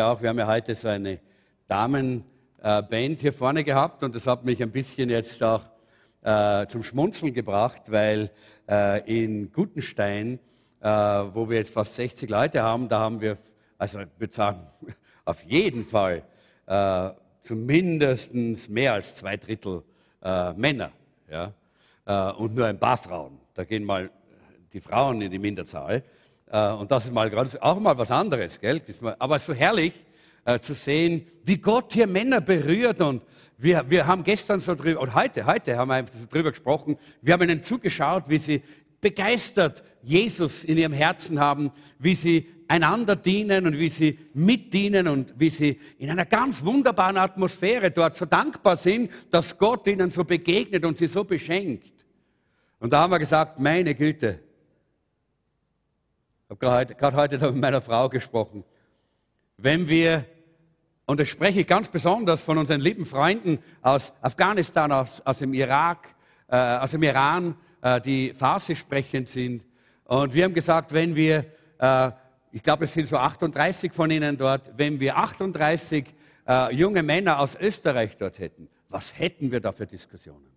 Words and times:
auch, 0.00 0.22
wir 0.22 0.30
haben 0.30 0.38
ja 0.38 0.46
heute 0.46 0.74
so 0.74 0.88
eine 0.88 1.20
Damenband 1.68 3.20
hier 3.20 3.32
vorne 3.32 3.62
gehabt 3.62 4.02
und 4.02 4.14
das 4.14 4.26
hat 4.26 4.42
mich 4.42 4.62
ein 4.62 4.70
bisschen 4.70 5.10
jetzt 5.10 5.42
auch 5.42 5.60
äh, 6.22 6.66
zum 6.68 6.82
Schmunzeln 6.82 7.34
gebracht, 7.34 7.82
weil 7.88 8.30
äh, 8.70 9.02
in 9.22 9.52
Gutenstein, 9.52 10.38
äh, 10.80 10.88
wo 10.88 11.50
wir 11.50 11.58
jetzt 11.58 11.74
fast 11.74 11.94
60 11.96 12.30
Leute 12.30 12.62
haben, 12.62 12.88
da 12.88 13.00
haben 13.00 13.20
wir, 13.20 13.36
also 13.76 14.00
ich 14.00 14.08
würde 14.16 14.32
sagen, 14.32 14.66
auf 15.26 15.42
jeden 15.42 15.84
Fall 15.84 16.22
äh, 16.66 17.10
zumindest 17.42 18.70
mehr 18.70 18.94
als 18.94 19.16
zwei 19.16 19.36
Drittel 19.36 19.82
äh, 20.22 20.54
Männer 20.54 20.90
ja? 21.30 21.52
Äh, 22.06 22.32
und 22.32 22.54
nur 22.54 22.64
ein 22.64 22.78
paar 22.78 22.96
Frauen. 22.96 23.38
Da 23.52 23.64
gehen 23.64 23.84
mal 23.84 24.10
die 24.72 24.80
Frauen 24.80 25.20
in 25.20 25.30
die 25.30 25.38
Minderzahl. 25.38 26.02
Äh, 26.52 26.72
und 26.74 26.90
das 26.90 27.06
ist 27.06 27.12
mal 27.12 27.28
gerade 27.30 27.50
auch 27.60 27.80
mal 27.80 27.96
was 27.98 28.10
anderes, 28.10 28.60
gell? 28.60 28.80
Aber 29.18 29.38
so 29.38 29.54
herrlich 29.54 29.94
äh, 30.44 30.60
zu 30.60 30.74
sehen, 30.74 31.26
wie 31.44 31.56
Gott 31.56 31.92
hier 31.92 32.06
Männer 32.06 32.40
berührt. 32.40 33.00
Und 33.00 33.22
wir, 33.56 33.88
wir 33.88 34.06
haben 34.06 34.22
gestern 34.22 34.60
so 34.60 34.74
drüber, 34.74 35.00
und 35.00 35.14
heute, 35.14 35.46
heute 35.46 35.76
haben 35.76 35.88
wir 35.88 35.94
einfach 35.94 36.14
so 36.14 36.26
drüber 36.26 36.50
gesprochen. 36.50 36.98
Wir 37.22 37.34
haben 37.34 37.42
ihnen 37.42 37.62
zugeschaut, 37.62 38.24
wie 38.28 38.38
sie 38.38 38.62
begeistert 39.00 39.82
Jesus 40.02 40.62
in 40.62 40.78
ihrem 40.78 40.92
Herzen 40.92 41.40
haben, 41.40 41.72
wie 41.98 42.14
sie 42.14 42.48
einander 42.68 43.16
dienen 43.16 43.66
und 43.66 43.78
wie 43.78 43.88
sie 43.88 44.18
mitdienen 44.34 45.08
und 45.08 45.34
wie 45.38 45.50
sie 45.50 45.80
in 45.98 46.10
einer 46.10 46.26
ganz 46.26 46.64
wunderbaren 46.64 47.16
Atmosphäre 47.16 47.90
dort 47.90 48.14
so 48.16 48.24
dankbar 48.24 48.76
sind, 48.76 49.10
dass 49.30 49.58
Gott 49.58 49.86
ihnen 49.86 50.10
so 50.10 50.24
begegnet 50.24 50.84
und 50.84 50.98
sie 50.98 51.06
so 51.06 51.24
beschenkt. 51.24 51.92
Und 52.78 52.92
da 52.92 53.00
haben 53.00 53.10
wir 53.10 53.18
gesagt, 53.18 53.58
meine 53.58 53.94
Güte, 53.94 54.40
habe 56.60 56.94
gerade 56.94 57.16
heute 57.16 57.38
mit 57.52 57.60
meiner 57.60 57.80
Frau 57.80 58.08
gesprochen. 58.08 58.64
Wenn 59.56 59.88
wir, 59.88 60.24
und 61.06 61.18
das 61.20 61.28
spreche 61.28 61.60
ich 61.60 61.66
ganz 61.66 61.88
besonders 61.88 62.42
von 62.42 62.58
unseren 62.58 62.80
lieben 62.80 63.06
Freunden 63.06 63.58
aus 63.80 64.12
Afghanistan, 64.20 64.92
aus, 64.92 65.20
aus 65.22 65.38
dem 65.38 65.54
Irak, 65.54 66.08
äh, 66.48 66.56
aus 66.56 66.90
dem 66.90 67.02
Iran, 67.02 67.56
äh, 67.80 68.00
die 68.00 68.32
Farsi 68.34 68.76
sprechend 68.76 69.28
sind. 69.28 69.64
Und 70.04 70.34
wir 70.34 70.44
haben 70.44 70.54
gesagt, 70.54 70.92
wenn 70.92 71.16
wir, 71.16 71.46
äh, 71.78 72.10
ich 72.50 72.62
glaube, 72.62 72.84
es 72.84 72.92
sind 72.92 73.08
so 73.08 73.16
38 73.16 73.92
von 73.92 74.10
ihnen 74.10 74.36
dort, 74.36 74.72
wenn 74.76 75.00
wir 75.00 75.16
38 75.16 76.14
äh, 76.46 76.74
junge 76.74 77.02
Männer 77.02 77.38
aus 77.38 77.56
Österreich 77.56 78.16
dort 78.18 78.38
hätten, 78.38 78.68
was 78.88 79.18
hätten 79.18 79.50
wir 79.50 79.60
da 79.60 79.72
für 79.72 79.86
Diskussionen? 79.86 80.52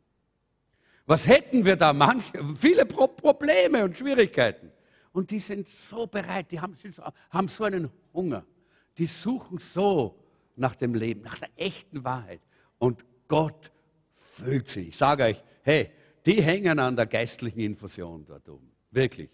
Was 1.05 1.27
hätten 1.27 1.63
wir 1.63 1.75
da? 1.75 1.93
Manche, 1.93 2.43
viele 2.57 2.85
Pro 2.85 3.07
Probleme 3.07 3.83
und 3.85 3.95
Schwierigkeiten. 3.95 4.71
Und 5.15 5.31
die 5.31 5.39
sind 5.39 5.69
so 5.69 6.07
bereit, 6.07 6.51
die 6.51 6.59
haben, 6.59 6.75
haben 7.29 7.47
so 7.47 7.63
einen 7.63 7.89
Hunger. 8.13 8.45
Die 8.97 9.05
suchen 9.05 9.59
so 9.59 10.21
nach 10.57 10.75
dem 10.75 10.93
Leben, 10.93 11.21
nach 11.21 11.39
der 11.39 11.47
echten 11.55 12.03
Wahrheit. 12.03 12.41
Und 12.79 13.05
Gott 13.29 13.71
füllt 14.13 14.67
sie. 14.67 14.89
Ich 14.89 14.97
sage 14.97 15.23
euch, 15.23 15.41
hey, 15.63 15.89
die 16.25 16.41
hängen 16.41 16.79
an 16.79 16.97
der 16.97 17.05
geistlichen 17.05 17.61
Infusion 17.61 18.25
dort 18.25 18.49
oben. 18.49 18.69
Wirklich. 18.91 19.29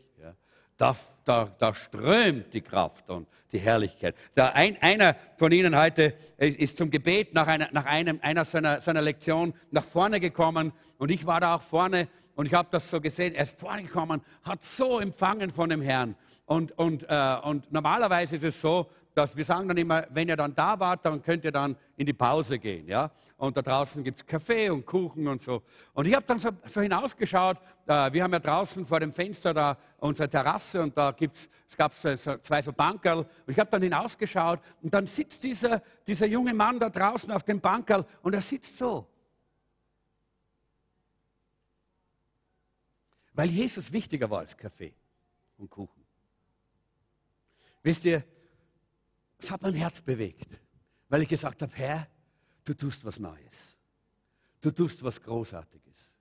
Da, 0.81 0.95
da, 1.25 1.47
da, 1.59 1.75
strömt 1.75 2.51
die 2.55 2.61
Kraft 2.61 3.07
und 3.07 3.27
die 3.51 3.59
Herrlichkeit. 3.59 4.15
Da 4.33 4.47
ein, 4.47 4.81
einer 4.81 5.15
von 5.37 5.51
Ihnen 5.51 5.77
heute 5.77 6.15
ist, 6.37 6.57
ist 6.57 6.77
zum 6.77 6.89
Gebet 6.89 7.35
nach, 7.35 7.45
einer, 7.45 7.69
nach 7.71 7.85
einem, 7.85 8.17
einer 8.23 8.45
seiner, 8.45 8.81
seiner 8.81 9.03
Lektion 9.03 9.53
nach 9.69 9.83
vorne 9.83 10.19
gekommen 10.19 10.73
und 10.97 11.11
ich 11.11 11.23
war 11.27 11.39
da 11.39 11.53
auch 11.53 11.61
vorne 11.61 12.07
und 12.33 12.47
ich 12.47 12.55
habe 12.55 12.69
das 12.71 12.89
so 12.89 12.99
gesehen, 12.99 13.35
er 13.35 13.43
ist 13.43 13.59
vorgekommen, 13.59 14.21
hat 14.41 14.63
so 14.63 14.99
empfangen 14.99 15.51
von 15.51 15.69
dem 15.69 15.83
Herrn. 15.83 16.15
Und, 16.47 16.71
und, 16.79 17.05
äh, 17.07 17.37
und 17.43 17.71
normalerweise 17.71 18.37
ist 18.37 18.43
es 18.43 18.59
so, 18.59 18.89
dass 19.13 19.35
wir 19.35 19.43
sagen 19.43 19.67
dann 19.67 19.77
immer, 19.77 20.05
wenn 20.09 20.27
ihr 20.29 20.35
dann 20.35 20.55
da 20.55 20.79
wart, 20.79 21.05
dann 21.05 21.21
könnt 21.21 21.43
ihr 21.43 21.51
dann 21.51 21.75
in 21.97 22.05
die 22.05 22.13
Pause 22.13 22.59
gehen. 22.59 22.87
Ja? 22.87 23.11
Und 23.37 23.57
da 23.57 23.61
draußen 23.61 24.03
gibt 24.03 24.19
es 24.19 24.25
Kaffee 24.25 24.69
und 24.69 24.85
Kuchen 24.85 25.27
und 25.27 25.41
so. 25.41 25.63
Und 25.93 26.07
ich 26.07 26.15
habe 26.15 26.25
dann 26.25 26.39
so, 26.39 26.49
so 26.65 26.81
hinausgeschaut, 26.81 27.57
äh, 27.87 28.13
wir 28.13 28.23
haben 28.23 28.33
ja 28.33 28.39
draußen 28.39 28.85
vor 28.85 28.99
dem 28.99 29.11
Fenster 29.11 29.53
da 29.53 29.77
unsere 29.97 30.29
Terrasse 30.29 30.81
und 30.81 30.97
da 30.97 31.11
gibt's, 31.11 31.49
es 31.69 31.75
gab 31.75 31.93
so, 31.93 32.15
so, 32.15 32.37
zwei 32.37 32.61
so 32.61 32.71
Bankerl. 32.71 33.19
Und 33.19 33.27
ich 33.47 33.59
habe 33.59 33.69
dann 33.69 33.81
hinausgeschaut 33.81 34.59
und 34.81 34.93
dann 34.93 35.07
sitzt 35.07 35.43
dieser, 35.43 35.81
dieser 36.07 36.27
junge 36.27 36.53
Mann 36.53 36.79
da 36.79 36.89
draußen 36.89 37.31
auf 37.31 37.43
dem 37.43 37.59
Bankerl 37.59 38.05
und 38.21 38.33
er 38.33 38.41
sitzt 38.41 38.77
so. 38.77 39.07
weil 43.33 43.49
Jesus 43.49 43.91
wichtiger 43.91 44.29
war 44.29 44.39
als 44.39 44.55
Kaffee 44.55 44.93
und 45.57 45.69
Kuchen. 45.69 46.03
Wisst 47.83 48.05
ihr, 48.05 48.23
es 49.41 49.51
hat 49.51 49.61
mein 49.61 49.73
Herz 49.73 50.01
bewegt, 50.01 50.59
weil 51.09 51.23
ich 51.23 51.27
gesagt 51.27 51.61
habe, 51.61 51.71
Herr, 51.75 52.07
du 52.63 52.73
tust 52.73 53.03
was 53.05 53.19
Neues. 53.19 53.77
Du 54.61 54.71
tust 54.71 55.03
was 55.03 55.21
Großartiges. 55.21 56.15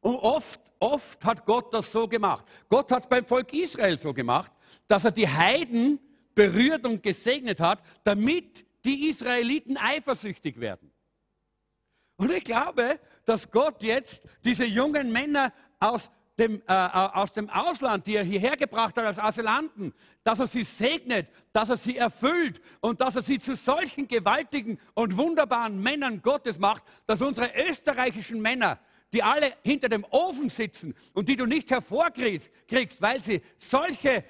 Und 0.00 0.16
oft, 0.16 0.60
oft 0.80 1.24
hat 1.24 1.46
Gott 1.46 1.72
das 1.72 1.90
so 1.90 2.06
gemacht. 2.06 2.44
Gott 2.68 2.90
hat 2.90 3.04
es 3.04 3.08
beim 3.08 3.24
Volk 3.24 3.52
Israel 3.54 3.98
so 3.98 4.12
gemacht, 4.12 4.52
dass 4.86 5.04
er 5.04 5.12
die 5.12 5.28
Heiden 5.28 5.98
berührt 6.34 6.84
und 6.84 7.02
gesegnet 7.02 7.60
hat, 7.60 7.82
damit 8.02 8.66
die 8.84 9.08
Israeliten 9.08 9.76
eifersüchtig 9.76 10.60
werden. 10.60 10.90
Und 12.16 12.30
ich 12.30 12.44
glaube, 12.44 13.00
dass 13.24 13.50
Gott 13.50 13.82
jetzt 13.82 14.22
diese 14.44 14.64
jungen 14.64 15.10
Männer 15.10 15.52
aus 15.80 16.10
dem, 16.38 16.62
äh, 16.66 16.72
aus 16.72 17.32
dem 17.32 17.48
Ausland, 17.48 18.06
die 18.06 18.16
er 18.16 18.24
hierher 18.24 18.56
gebracht 18.56 18.96
hat 18.96 19.04
als 19.04 19.18
Asylanten, 19.18 19.94
dass 20.24 20.40
er 20.40 20.46
sie 20.46 20.64
segnet, 20.64 21.28
dass 21.52 21.70
er 21.70 21.76
sie 21.76 21.96
erfüllt 21.96 22.60
und 22.80 23.00
dass 23.00 23.16
er 23.16 23.22
sie 23.22 23.38
zu 23.38 23.54
solchen 23.54 24.08
gewaltigen 24.08 24.78
und 24.94 25.16
wunderbaren 25.16 25.80
Männern 25.80 26.22
Gottes 26.22 26.58
macht, 26.58 26.84
dass 27.06 27.22
unsere 27.22 27.52
österreichischen 27.68 28.40
Männer, 28.40 28.80
die 29.12 29.22
alle 29.22 29.54
hinter 29.62 29.88
dem 29.88 30.04
Ofen 30.10 30.48
sitzen 30.48 30.94
und 31.12 31.28
die 31.28 31.36
du 31.36 31.46
nicht 31.46 31.70
hervorkriegst, 31.70 32.50
kriegst, 32.66 33.00
weil 33.00 33.22
sie 33.22 33.40
solche, 33.56 34.24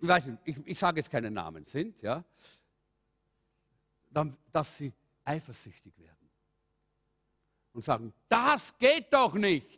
ich 0.00 0.08
weiß 0.08 0.26
nicht, 0.26 0.38
ich, 0.44 0.56
ich 0.64 0.78
sage 0.78 0.98
jetzt 0.98 1.10
keine 1.10 1.30
Namen 1.30 1.64
sind, 1.64 2.00
ja, 2.02 2.22
dann, 4.10 4.36
dass 4.52 4.76
sie 4.76 4.92
eifersüchtig 5.24 5.98
werden 5.98 6.30
und 7.72 7.84
sagen, 7.84 8.12
das 8.28 8.78
geht 8.78 9.12
doch 9.12 9.34
nicht 9.34 9.77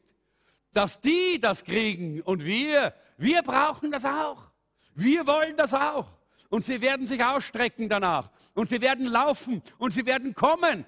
dass 0.72 1.00
die 1.00 1.38
das 1.40 1.64
kriegen 1.64 2.20
und 2.22 2.44
wir, 2.44 2.94
wir 3.16 3.42
brauchen 3.42 3.90
das 3.90 4.04
auch. 4.04 4.50
Wir 4.94 5.26
wollen 5.26 5.56
das 5.56 5.74
auch. 5.74 6.06
Und 6.48 6.64
sie 6.64 6.80
werden 6.80 7.06
sich 7.06 7.24
ausstrecken 7.24 7.88
danach. 7.88 8.30
Und 8.54 8.68
sie 8.68 8.80
werden 8.80 9.06
laufen 9.06 9.62
und 9.78 9.92
sie 9.92 10.04
werden 10.04 10.34
kommen. 10.34 10.84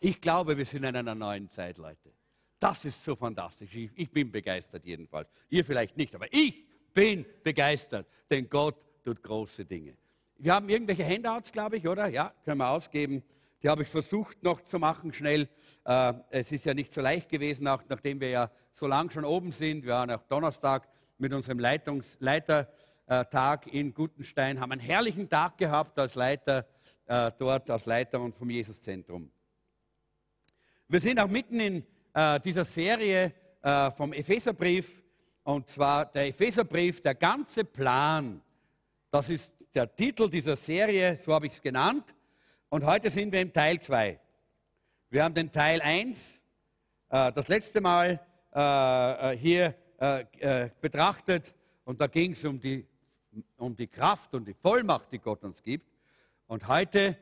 Ich 0.00 0.20
glaube, 0.20 0.56
wir 0.56 0.64
sind 0.64 0.84
in 0.84 0.96
einer 0.96 1.14
neuen 1.14 1.48
Zeit, 1.50 1.78
Leute. 1.78 2.12
Das 2.58 2.84
ist 2.84 3.04
so 3.04 3.14
fantastisch. 3.14 3.74
Ich, 3.74 3.90
ich 3.94 4.10
bin 4.10 4.30
begeistert 4.30 4.84
jedenfalls. 4.84 5.28
Ihr 5.48 5.64
vielleicht 5.64 5.96
nicht, 5.96 6.14
aber 6.14 6.26
ich 6.32 6.66
bin 6.92 7.24
begeistert, 7.42 8.06
denn 8.30 8.48
Gott 8.48 8.76
tut 9.04 9.22
große 9.22 9.64
Dinge. 9.64 9.96
Wir 10.38 10.54
haben 10.54 10.68
irgendwelche 10.68 11.06
Handouts, 11.06 11.52
glaube 11.52 11.76
ich, 11.76 11.86
oder? 11.86 12.08
Ja, 12.08 12.32
können 12.44 12.58
wir 12.58 12.68
ausgeben. 12.68 13.22
Die 13.62 13.68
habe 13.68 13.82
ich 13.82 13.88
versucht 13.88 14.42
noch 14.42 14.60
zu 14.62 14.78
machen, 14.78 15.12
schnell. 15.12 15.48
Äh, 15.84 16.12
es 16.30 16.52
ist 16.52 16.66
ja 16.66 16.74
nicht 16.74 16.92
so 16.92 17.00
leicht 17.00 17.28
gewesen, 17.28 17.66
auch 17.68 17.82
nachdem 17.88 18.20
wir 18.20 18.28
ja 18.28 18.50
so 18.72 18.86
lange 18.86 19.10
schon 19.10 19.24
oben 19.24 19.50
sind. 19.50 19.84
Wir 19.84 19.94
waren 19.94 20.10
auch 20.10 20.22
Donnerstag 20.24 20.88
mit 21.16 21.32
unserem 21.32 21.58
Leitungs 21.58 22.18
Leitertag 22.20 23.66
in 23.72 23.94
Gutenstein, 23.94 24.60
haben 24.60 24.72
einen 24.72 24.80
herrlichen 24.80 25.28
Tag 25.28 25.56
gehabt 25.56 25.98
als 25.98 26.14
Leiter 26.14 26.66
äh, 27.06 27.32
dort, 27.38 27.70
als 27.70 27.86
Leiter 27.86 28.20
und 28.20 28.34
vom 28.34 28.50
Jesuszentrum. 28.50 29.30
Wir 30.88 31.00
sind 31.00 31.18
auch 31.18 31.28
mitten 31.28 31.58
in 31.58 31.86
äh, 32.12 32.40
dieser 32.40 32.64
Serie 32.64 33.32
vom 33.96 34.12
Epheserbrief, 34.12 35.02
und 35.42 35.66
zwar 35.66 36.06
der 36.06 36.28
Epheserbrief, 36.28 37.02
der 37.02 37.16
ganze 37.16 37.64
Plan. 37.64 38.40
Das 39.10 39.28
ist 39.28 39.52
der 39.74 39.92
Titel 39.96 40.30
dieser 40.30 40.54
Serie, 40.54 41.16
so 41.16 41.34
habe 41.34 41.46
ich 41.46 41.54
es 41.54 41.60
genannt. 41.60 42.15
Und 42.68 42.84
heute 42.84 43.10
sind 43.10 43.30
wir 43.30 43.40
im 43.42 43.52
Teil 43.52 43.80
2. 43.80 44.18
Wir 45.10 45.22
haben 45.22 45.34
den 45.34 45.52
Teil 45.52 45.80
1 45.80 46.42
äh, 47.10 47.32
das 47.32 47.46
letzte 47.46 47.80
Mal 47.80 48.20
äh, 48.52 49.32
äh, 49.32 49.36
hier 49.38 49.74
äh, 50.00 50.24
äh, 50.40 50.70
betrachtet 50.80 51.54
und 51.84 52.00
da 52.00 52.08
ging 52.08 52.32
es 52.32 52.44
um 52.44 52.58
die, 52.58 52.84
um 53.56 53.76
die 53.76 53.86
Kraft 53.86 54.34
und 54.34 54.48
die 54.48 54.54
Vollmacht, 54.54 55.12
die 55.12 55.20
Gott 55.20 55.44
uns 55.44 55.62
gibt. 55.62 55.88
Und 56.48 56.66
heute 56.66 57.16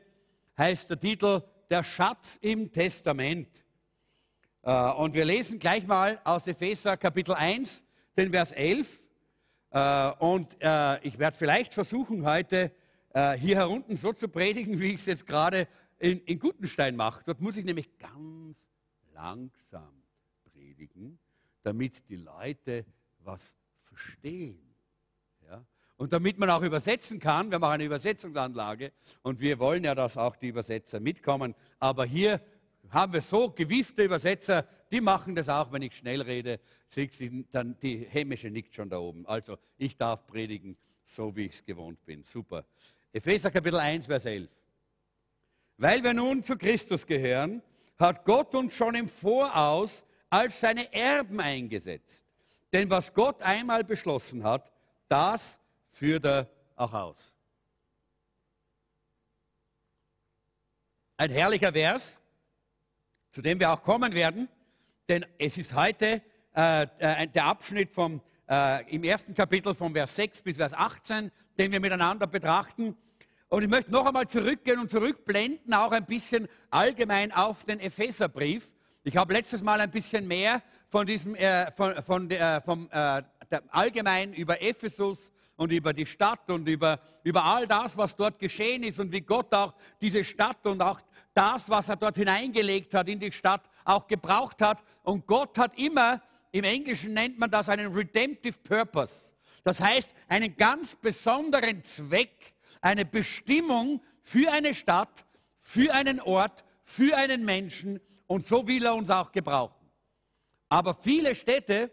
heißt 0.57 0.89
der 0.89 0.99
Titel 0.99 1.43
Der 1.69 1.83
Schatz 1.83 2.39
im 2.41 2.71
Testament. 2.71 3.63
Äh, 4.63 4.71
und 4.93 5.13
wir 5.13 5.25
lesen 5.25 5.59
gleich 5.59 5.85
mal 5.85 6.19
aus 6.23 6.47
Epheser 6.47 6.97
Kapitel 6.97 7.35
1, 7.35 7.83
den 8.17 8.31
Vers 8.31 8.51
11. 8.51 9.03
und 10.19 10.55
ich 10.55 11.19
werde 11.19 11.37
vielleicht 11.37 11.73
versuchen, 11.73 12.25
heute 12.25 12.71
äh, 13.15 13.37
hier 13.37 13.55
herunten 13.55 13.95
so 13.95 14.11
zu 14.11 14.27
predigen, 14.27 14.77
wie 14.77 14.89
ich 14.89 14.95
es 14.95 15.05
jetzt 15.05 15.25
gerade 15.25 15.69
in, 15.99 16.19
in 16.25 16.37
Gutenstein 16.37 16.97
mache. 16.97 17.23
Dort 17.25 17.39
muss 17.39 17.55
ich 17.55 17.63
nämlich 17.63 17.97
ganz 17.97 18.57
langsam 19.13 20.03
predigen, 20.51 21.17
damit 21.63 22.07
die 22.09 22.17
Leute 22.17 22.85
was 23.19 23.55
verstehen. 23.85 24.59
Ja? 25.47 25.65
Und 25.95 26.11
damit 26.11 26.37
man 26.37 26.49
auch 26.49 26.61
übersetzen 26.61 27.17
kann, 27.19 27.49
wir 27.51 27.63
auch 27.63 27.69
eine 27.69 27.85
Übersetzungsanlage 27.85 28.91
und 29.21 29.39
wir 29.39 29.59
wollen 29.59 29.85
ja, 29.85 29.95
dass 29.95 30.17
auch 30.17 30.35
die 30.35 30.49
Übersetzer 30.49 30.99
mitkommen. 30.99 31.55
Aber 31.79 32.03
hier 32.03 32.41
haben 32.89 33.13
wir 33.13 33.21
so 33.21 33.49
gewiefte 33.49 34.03
Übersetzer, 34.03 34.67
die 34.91 34.99
machen 34.99 35.35
das 35.35 35.47
auch, 35.47 35.71
wenn 35.71 35.83
ich 35.83 35.95
schnell 35.95 36.21
rede. 36.21 36.59
Dann 37.53 37.79
die 37.79 37.99
Hämische 38.09 38.49
nickt 38.49 38.75
schon 38.75 38.89
da 38.89 38.99
oben. 38.99 39.25
Also 39.25 39.57
ich 39.77 39.95
darf 39.95 40.27
predigen, 40.27 40.75
so 41.05 41.33
wie 41.33 41.45
ich 41.45 41.53
es 41.53 41.63
gewohnt 41.63 42.03
bin. 42.05 42.23
Super. 42.23 42.65
Epheser 43.15 43.49
Kapitel 43.49 43.79
1, 43.79 44.07
Vers 44.07 44.25
11. 44.25 44.49
Weil 45.77 46.03
wir 46.03 46.13
nun 46.13 46.43
zu 46.43 46.57
Christus 46.57 47.07
gehören, 47.07 47.61
hat 47.97 48.25
Gott 48.25 48.53
uns 48.53 48.75
schon 48.75 48.93
im 48.93 49.07
Voraus 49.07 50.05
als 50.29 50.59
seine 50.59 50.91
Erben 50.91 51.39
eingesetzt. 51.39 52.25
Denn 52.73 52.89
was 52.89 53.13
Gott 53.13 53.41
einmal 53.41 53.85
beschlossen 53.85 54.43
hat, 54.43 54.69
das 55.07 55.61
führt 55.91 56.25
er 56.25 56.49
auch 56.75 56.91
aus. 56.91 57.33
Ein 61.15 61.31
herrlicher 61.31 61.71
Vers, 61.71 62.19
zu 63.31 63.41
dem 63.41 63.61
wir 63.61 63.71
auch 63.71 63.81
kommen 63.81 64.13
werden, 64.13 64.49
denn 65.07 65.25
es 65.39 65.57
ist 65.57 65.73
heute 65.73 66.21
äh, 66.53 66.83
äh 66.99 67.27
der 67.27 67.45
Abschnitt 67.45 67.91
vom, 67.91 68.21
äh, 68.49 68.93
im 68.93 69.05
ersten 69.05 69.33
Kapitel 69.33 69.73
von 69.73 69.93
Vers 69.93 70.17
6 70.17 70.41
bis 70.41 70.57
Vers 70.57 70.73
18, 70.73 71.31
den 71.57 71.71
wir 71.71 71.79
miteinander 71.79 72.27
betrachten. 72.27 72.95
Und 73.47 73.63
ich 73.63 73.69
möchte 73.69 73.91
noch 73.91 74.05
einmal 74.05 74.27
zurückgehen 74.27 74.79
und 74.79 74.89
zurückblenden, 74.89 75.73
auch 75.73 75.91
ein 75.91 76.05
bisschen 76.05 76.47
allgemein 76.69 77.31
auf 77.31 77.63
den 77.63 77.79
Epheserbrief. 77.79 78.73
Ich 79.03 79.15
habe 79.15 79.33
letztes 79.33 79.61
Mal 79.61 79.79
ein 79.79 79.91
bisschen 79.91 80.27
mehr 80.27 80.63
von 80.89 81.05
diesem, 81.05 81.35
äh, 81.35 81.71
von, 81.73 82.01
von, 82.01 82.31
äh, 82.31 82.59
vom, 82.61 82.89
äh, 82.91 83.21
allgemein 83.69 84.33
über 84.33 84.61
Ephesus 84.61 85.31
und 85.57 85.71
über 85.71 85.93
die 85.93 86.05
Stadt 86.05 86.49
und 86.49 86.67
über, 86.67 86.99
über 87.23 87.45
all 87.45 87.67
das, 87.67 87.95
was 87.95 88.15
dort 88.15 88.39
geschehen 88.39 88.83
ist 88.83 88.99
und 88.99 89.11
wie 89.11 89.21
Gott 89.21 89.53
auch 89.53 89.73
diese 90.01 90.23
Stadt 90.23 90.65
und 90.65 90.81
auch 90.81 90.99
das, 91.33 91.69
was 91.69 91.87
er 91.89 91.97
dort 91.97 92.17
hineingelegt 92.17 92.93
hat 92.93 93.07
in 93.07 93.19
die 93.19 93.31
Stadt, 93.31 93.61
auch 93.83 94.07
gebraucht 94.07 94.61
hat. 94.61 94.83
Und 95.03 95.27
Gott 95.27 95.57
hat 95.57 95.77
immer, 95.77 96.21
im 96.51 96.63
Englischen 96.63 97.13
nennt 97.13 97.37
man 97.37 97.51
das 97.51 97.69
einen 97.69 97.93
Redemptive 97.93 98.57
Purpose. 98.63 99.34
Das 99.65 99.81
heißt, 99.81 100.13
einen 100.27 100.55
ganz 100.55 100.95
besonderen 100.95 101.83
Zweck, 101.83 102.53
eine 102.81 103.03
Bestimmung 103.03 103.99
für 104.21 104.51
eine 104.51 104.75
Stadt, 104.75 105.25
für 105.59 105.91
einen 105.91 106.21
Ort, 106.21 106.63
für 106.83 107.17
einen 107.17 107.43
Menschen. 107.43 107.99
Und 108.27 108.45
so 108.45 108.67
will 108.67 108.85
er 108.85 108.93
uns 108.93 109.09
auch 109.09 109.31
gebrauchen. 109.31 109.89
Aber 110.69 110.93
viele 110.93 111.33
Städte, 111.33 111.89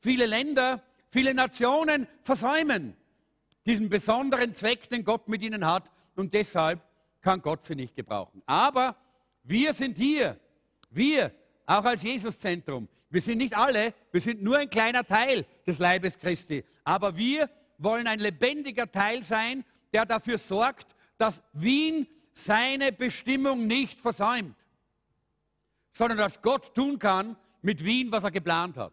viele 0.00 0.26
Länder, 0.26 0.82
viele 1.10 1.32
Nationen 1.32 2.08
versäumen 2.22 2.96
diesen 3.66 3.88
besonderen 3.88 4.52
Zweck, 4.56 4.90
den 4.90 5.04
Gott 5.04 5.28
mit 5.28 5.42
ihnen 5.42 5.64
hat. 5.64 5.88
Und 6.16 6.34
deshalb 6.34 6.80
kann 7.20 7.40
Gott 7.40 7.62
sie 7.62 7.76
nicht 7.76 7.94
gebrauchen. 7.94 8.42
Aber 8.46 8.96
wir 9.44 9.72
sind 9.72 9.96
hier, 9.96 10.40
wir, 10.90 11.32
auch 11.78 11.84
als 11.84 12.02
Jesuszentrum. 12.02 12.88
Wir 13.10 13.20
sind 13.20 13.38
nicht 13.38 13.56
alle, 13.56 13.94
wir 14.10 14.20
sind 14.20 14.42
nur 14.42 14.58
ein 14.58 14.70
kleiner 14.70 15.04
Teil 15.04 15.46
des 15.66 15.78
Leibes 15.78 16.18
Christi. 16.18 16.64
Aber 16.84 17.16
wir 17.16 17.50
wollen 17.78 18.06
ein 18.06 18.20
lebendiger 18.20 18.90
Teil 18.90 19.22
sein, 19.22 19.64
der 19.92 20.06
dafür 20.06 20.38
sorgt, 20.38 20.94
dass 21.18 21.42
Wien 21.52 22.06
seine 22.32 22.92
Bestimmung 22.92 23.66
nicht 23.66 24.00
versäumt, 24.00 24.56
sondern 25.92 26.18
dass 26.18 26.40
Gott 26.40 26.74
tun 26.74 26.98
kann 26.98 27.36
mit 27.60 27.84
Wien, 27.84 28.10
was 28.10 28.24
er 28.24 28.30
geplant 28.30 28.76
hat. 28.76 28.92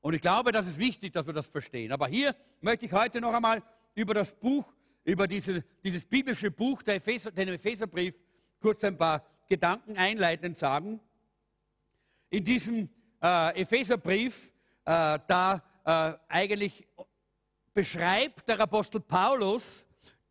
Und 0.00 0.14
ich 0.14 0.20
glaube, 0.20 0.52
das 0.52 0.66
ist 0.66 0.78
wichtig, 0.78 1.12
dass 1.12 1.26
wir 1.26 1.34
das 1.34 1.48
verstehen. 1.48 1.92
Aber 1.92 2.06
hier 2.08 2.34
möchte 2.60 2.86
ich 2.86 2.92
heute 2.92 3.20
noch 3.20 3.34
einmal 3.34 3.62
über 3.94 4.14
das 4.14 4.32
Buch, 4.32 4.72
über 5.04 5.26
diese, 5.26 5.62
dieses 5.84 6.04
biblische 6.04 6.50
Buch, 6.50 6.82
der 6.82 6.96
Epheser, 6.96 7.30
den 7.30 7.48
Epheserbrief, 7.48 8.14
kurz 8.60 8.82
ein 8.84 8.96
paar 8.96 9.24
Gedanken 9.48 9.96
einleitend 9.96 10.58
sagen. 10.58 11.00
In 12.36 12.44
diesem 12.44 12.90
äh, 13.22 13.62
Epheserbrief, 13.62 14.52
äh, 14.84 15.18
da 15.26 15.62
äh, 15.86 16.12
eigentlich 16.28 16.86
beschreibt 17.72 18.46
der 18.46 18.60
Apostel 18.60 19.00
Paulus 19.00 19.86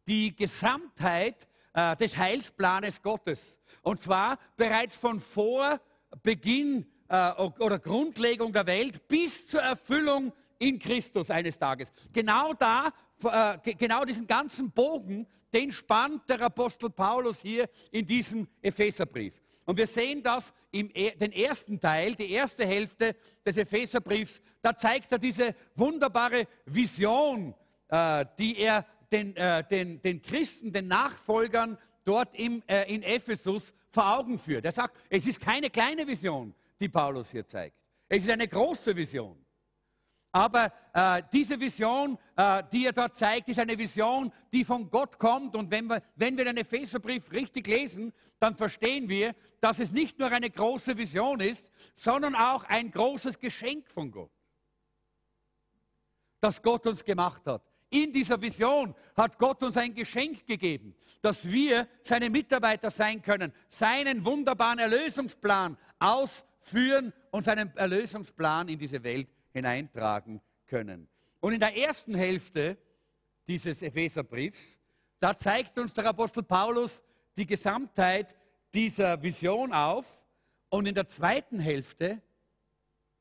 die 0.06 0.36
Gesamtheit 0.36 1.48
äh, 1.74 1.96
des 1.96 2.16
Heilsplanes 2.16 3.02
Gottes. 3.02 3.60
Und 3.82 4.04
zwar 4.04 4.38
bereits 4.56 4.96
von 4.96 5.20
vor 5.20 5.82
Beginn 6.22 6.86
äh, 7.08 7.32
oder 7.58 7.80
Grundlegung 7.80 8.54
der 8.54 8.68
Welt 8.68 9.08
bis 9.08 9.48
zur 9.48 9.62
Erfüllung 9.62 10.32
in 10.60 10.78
Christus 10.78 11.32
eines 11.32 11.58
Tages. 11.58 11.92
Genau 12.14 12.54
da, 12.54 12.94
äh, 13.24 13.74
genau 13.74 14.06
diesen 14.06 14.28
ganzen 14.28 14.70
Bogen, 14.70 15.26
den 15.52 15.72
spannt 15.72 16.30
der 16.30 16.40
Apostel 16.42 16.92
Paulus 16.92 17.42
hier 17.42 17.68
in 17.90 18.06
diesem 18.06 18.48
Epheserbrief. 18.62 19.42
Und 19.66 19.78
wir 19.78 19.88
sehen 19.88 20.22
das 20.22 20.54
im 20.72 20.90
den 20.94 21.32
ersten 21.32 21.80
Teil, 21.80 22.16
die 22.16 22.32
erste 22.32 22.66
Hälfte 22.66 23.16
des 23.46 23.58
Epheserbriefs. 23.58 24.42
Da 24.62 24.78
zeigt 24.78 25.12
er 25.12 25.20
diese 25.20 25.56
wunderbare 25.76 26.48
Vision, 26.66 27.56
äh, 27.90 28.26
die 28.38 28.58
er 28.58 28.86
den, 29.12 29.36
äh, 29.36 29.64
den, 29.68 30.02
den 30.02 30.22
Christen, 30.22 30.72
den 30.72 30.88
Nachfolgern 30.88 31.78
dort 32.04 32.36
im, 32.36 32.62
äh, 32.68 32.94
in 32.94 33.04
Ephesus 33.04 33.74
vor 33.90 34.18
Augen 34.18 34.38
führt. 34.38 34.66
Er 34.66 34.72
sagt, 34.72 34.98
es 35.10 35.26
ist 35.26 35.40
keine 35.40 35.70
kleine 35.70 36.08
Vision, 36.08 36.54
die 36.80 36.90
Paulus 36.90 37.32
hier 37.32 37.48
zeigt. 37.48 37.76
Es 38.08 38.24
ist 38.24 38.30
eine 38.30 38.48
große 38.48 38.96
Vision. 38.96 39.45
Aber 40.36 40.74
äh, 40.92 41.24
diese 41.32 41.58
Vision, 41.58 42.18
äh, 42.36 42.62
die 42.70 42.88
er 42.88 42.92
dort 42.92 43.18
zeigt, 43.18 43.48
ist 43.48 43.58
eine 43.58 43.78
Vision, 43.78 44.34
die 44.52 44.66
von 44.66 44.90
Gott 44.90 45.18
kommt. 45.18 45.56
Und 45.56 45.72
wenn 45.72 45.86
wir, 45.86 46.04
wenn 46.18 46.38
wir 46.38 46.44
den 46.44 46.58
Epheserbrief 46.58 47.32
richtig 47.32 47.66
lesen, 47.68 48.12
dann 48.38 48.54
verstehen 48.58 49.08
wir, 49.08 49.34
dass 49.62 49.80
es 49.80 49.94
nicht 49.94 50.20
nur 50.20 50.30
eine 50.30 50.50
große 50.50 50.98
Vision 50.98 51.40
ist, 51.40 51.72
sondern 51.94 52.36
auch 52.36 52.66
ein 52.66 52.92
großes 52.92 53.40
Geschenk 53.40 53.88
von 53.88 54.12
Gott, 54.12 54.30
das 56.42 56.62
Gott 56.62 56.86
uns 56.86 57.06
gemacht 57.06 57.48
hat. 57.48 57.62
In 57.90 58.12
dieser 58.12 58.42
Vision 58.42 58.94
hat 59.16 59.38
Gott 59.38 59.64
uns 59.64 59.78
ein 59.78 59.94
Geschenk 59.94 60.46
gegeben, 60.46 60.98
dass 61.22 61.50
wir 61.50 61.88
seine 62.04 62.30
Mitarbeiter 62.30 62.92
sein 62.92 63.22
können, 63.22 63.54
seinen 63.70 64.26
wunderbaren 64.26 64.80
Erlösungsplan 64.80 65.78
ausführen 65.98 67.14
und 67.32 67.44
seinen 67.44 67.74
Erlösungsplan 67.78 68.68
in 68.68 68.78
diese 68.78 69.02
Welt 69.02 69.30
hineintragen 69.56 70.42
können. 70.68 71.08
Und 71.40 71.54
in 71.54 71.62
der 71.62 71.78
ersten 71.78 72.14
Hälfte 72.14 72.78
dieses 73.48 73.82
Epheserbriefs, 73.82 74.82
da 75.20 75.38
zeigt 75.38 75.80
uns 75.80 75.94
der 75.94 76.06
Apostel 76.06 76.44
Paulus 76.44 77.02
die 77.38 77.46
Gesamtheit 77.46 78.36
dieser 78.74 79.22
Vision 79.24 79.74
auf. 79.74 80.22
Und 80.70 80.88
in 80.88 80.94
der 80.94 81.08
zweiten 81.08 81.60
Hälfte 81.60 82.22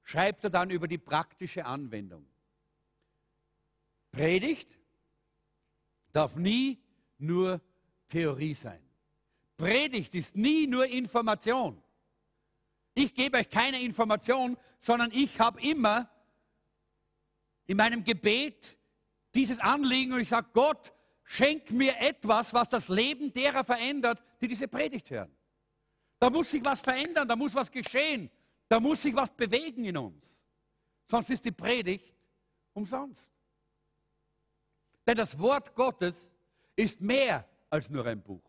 schreibt 0.02 0.42
er 0.42 0.50
dann 0.50 0.70
über 0.70 0.88
die 0.88 0.98
praktische 0.98 1.64
Anwendung. 1.64 2.26
Predigt 4.10 4.76
darf 6.12 6.34
nie 6.34 6.82
nur 7.18 7.60
Theorie 8.08 8.54
sein. 8.54 8.82
Predigt 9.56 10.16
ist 10.16 10.34
nie 10.34 10.66
nur 10.66 10.86
Information. 10.86 11.80
Ich 12.94 13.14
gebe 13.14 13.38
euch 13.38 13.50
keine 13.50 13.80
Information, 13.80 14.56
sondern 14.80 15.10
ich 15.12 15.38
habe 15.38 15.60
immer 15.60 16.10
in 17.66 17.76
meinem 17.76 18.04
Gebet 18.04 18.76
dieses 19.34 19.58
Anliegen 19.58 20.12
und 20.12 20.20
ich 20.20 20.28
sage, 20.28 20.48
Gott, 20.52 20.92
schenk 21.24 21.70
mir 21.70 21.98
etwas, 21.98 22.52
was 22.52 22.68
das 22.68 22.88
Leben 22.88 23.32
derer 23.32 23.64
verändert, 23.64 24.22
die 24.40 24.48
diese 24.48 24.68
Predigt 24.68 25.10
hören. 25.10 25.34
Da 26.18 26.30
muss 26.30 26.50
sich 26.50 26.64
was 26.64 26.80
verändern, 26.80 27.26
da 27.26 27.36
muss 27.36 27.54
was 27.54 27.70
geschehen, 27.70 28.30
da 28.68 28.78
muss 28.80 29.02
sich 29.02 29.14
was 29.14 29.30
bewegen 29.30 29.84
in 29.84 29.96
uns. 29.96 30.40
Sonst 31.06 31.30
ist 31.30 31.44
die 31.44 31.52
Predigt 31.52 32.14
umsonst. 32.72 33.30
Denn 35.06 35.16
das 35.16 35.38
Wort 35.38 35.74
Gottes 35.74 36.32
ist 36.76 37.00
mehr 37.00 37.46
als 37.68 37.90
nur 37.90 38.06
ein 38.06 38.22
Buch. 38.22 38.42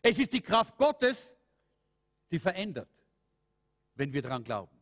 Es 0.00 0.18
ist 0.18 0.32
die 0.32 0.40
Kraft 0.40 0.76
Gottes, 0.76 1.36
die 2.30 2.38
verändert, 2.38 2.88
wenn 3.94 4.12
wir 4.12 4.22
daran 4.22 4.44
glauben. 4.44 4.75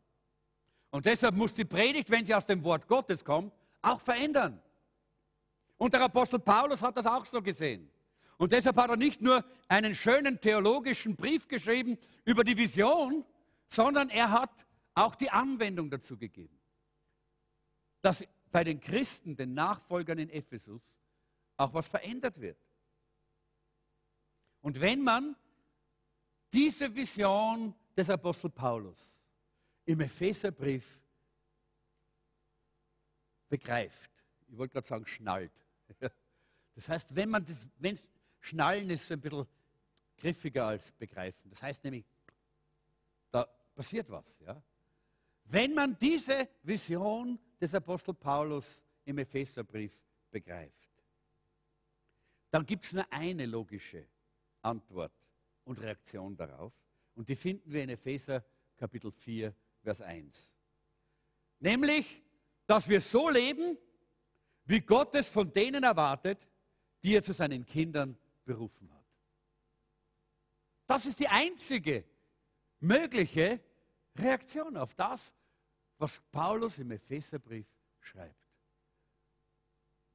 Und 0.95 1.07
deshalb 1.07 1.35
muss 1.35 1.53
die 1.53 1.65
Predigt, 1.65 2.09
wenn 2.09 2.25
sie 2.25 2.37
aus 2.37 2.47
dem 2.47 2.63
Wort 2.63 2.87
Gottes 2.87 3.25
kommt, 3.25 3.53
auch 3.83 4.01
verändern. 4.01 4.63
Und 5.77 5.93
der 5.93 6.03
Apostel 6.03 6.39
Paulus 6.39 6.83
hat 6.83 6.97
das 6.97 7.05
auch 7.05 7.25
so 7.25 7.43
gesehen. 7.43 7.91
Und 8.37 8.53
deshalb 8.53 8.77
hat 8.77 8.91
er 8.91 8.97
nicht 8.97 9.21
nur 9.21 9.45
einen 9.67 9.93
schönen 9.93 10.41
theologischen 10.41 11.17
Brief 11.17 11.49
geschrieben 11.49 11.99
über 12.25 12.45
die 12.45 12.57
Vision, 12.57 13.25
sondern 13.67 14.09
er 14.09 14.31
hat 14.31 14.53
auch 14.95 15.17
die 15.17 15.31
Anwendung 15.31 15.91
dazu 15.91 16.17
gegeben. 16.17 16.61
Dass 18.01 18.25
bei 18.53 18.63
den 18.63 18.79
Christen, 18.79 19.35
den 19.35 19.53
Nachfolgern 19.53 20.21
in 20.21 20.31
Ephesus, 20.31 20.81
auch 21.57 21.75
was 21.75 21.89
verändert 21.89 22.41
wird. 22.41 22.59
Und 24.61 24.81
wenn 24.81 25.03
man 25.03 25.35
diese 26.53 26.95
Vision 26.95 27.75
des 27.97 28.09
Apostel 28.09 28.51
Paulus 28.51 29.14
im 29.87 30.01
Epheserbrief 30.01 31.01
begreift, 33.49 34.11
ich 34.49 34.57
wollte 34.57 34.73
gerade 34.73 34.87
sagen, 34.87 35.07
schnallt. 35.07 35.53
Das 36.77 36.89
heißt, 36.89 37.15
wenn 37.15 37.31
man 37.31 37.45
das, 37.45 37.69
wenn 37.79 37.97
schnallen 38.41 38.91
ist 38.91 39.07
so 39.07 39.15
ein 39.15 39.21
bisschen 39.21 39.47
griffiger 40.17 40.67
als 40.67 40.91
begreifen. 40.91 41.49
Das 41.51 41.63
heißt 41.63 41.85
nämlich, 41.85 42.05
da 43.31 43.45
passiert 43.75 44.11
was. 44.11 44.41
Ja? 44.41 44.61
Wenn 45.45 45.75
man 45.75 45.97
diese 45.99 46.49
Vision 46.63 47.39
des 47.61 47.75
Apostel 47.75 48.15
Paulus 48.15 48.83
im 49.05 49.19
Epheserbrief 49.19 49.97
begreift, 50.31 50.91
dann 52.51 52.67
gibt 52.67 52.85
es 52.85 52.93
nur 52.93 53.07
eine 53.13 53.47
logische 53.47 54.07
Antwort 54.63 55.13
und 55.65 55.81
Reaktion 55.81 56.37
darauf. 56.37 56.73
Und 57.15 57.29
die 57.29 57.37
finden 57.37 57.73
wir 57.73 57.83
in 57.83 57.91
Epheser 57.91 58.45
Kapitel 58.77 59.11
4, 59.11 59.55
Vers 59.85 60.01
1. 60.01 60.53
Nämlich, 61.61 62.23
dass 62.67 62.89
wir 62.89 63.01
so 63.01 63.29
leben, 63.29 63.79
wie 64.65 64.81
Gott 64.81 65.15
es 65.15 65.29
von 65.29 65.53
denen 65.53 65.85
erwartet, 65.85 66.49
die 67.03 67.15
er 67.15 67.23
zu 67.23 67.35
seinen 67.35 67.67
Kindern 67.67 68.17
berufen 68.45 68.91
hat. 68.93 69.05
Das 70.87 71.05
ist 71.05 71.21
die 71.21 71.29
einzige 71.29 72.05
mögliche 72.81 73.61
Reaktion 74.17 74.77
auf 74.77 74.95
das, 74.95 75.35
was 75.99 76.21
Paulus 76.33 76.79
im 76.79 76.91
Epheserbrief 76.91 77.67
schreibt. 78.01 78.49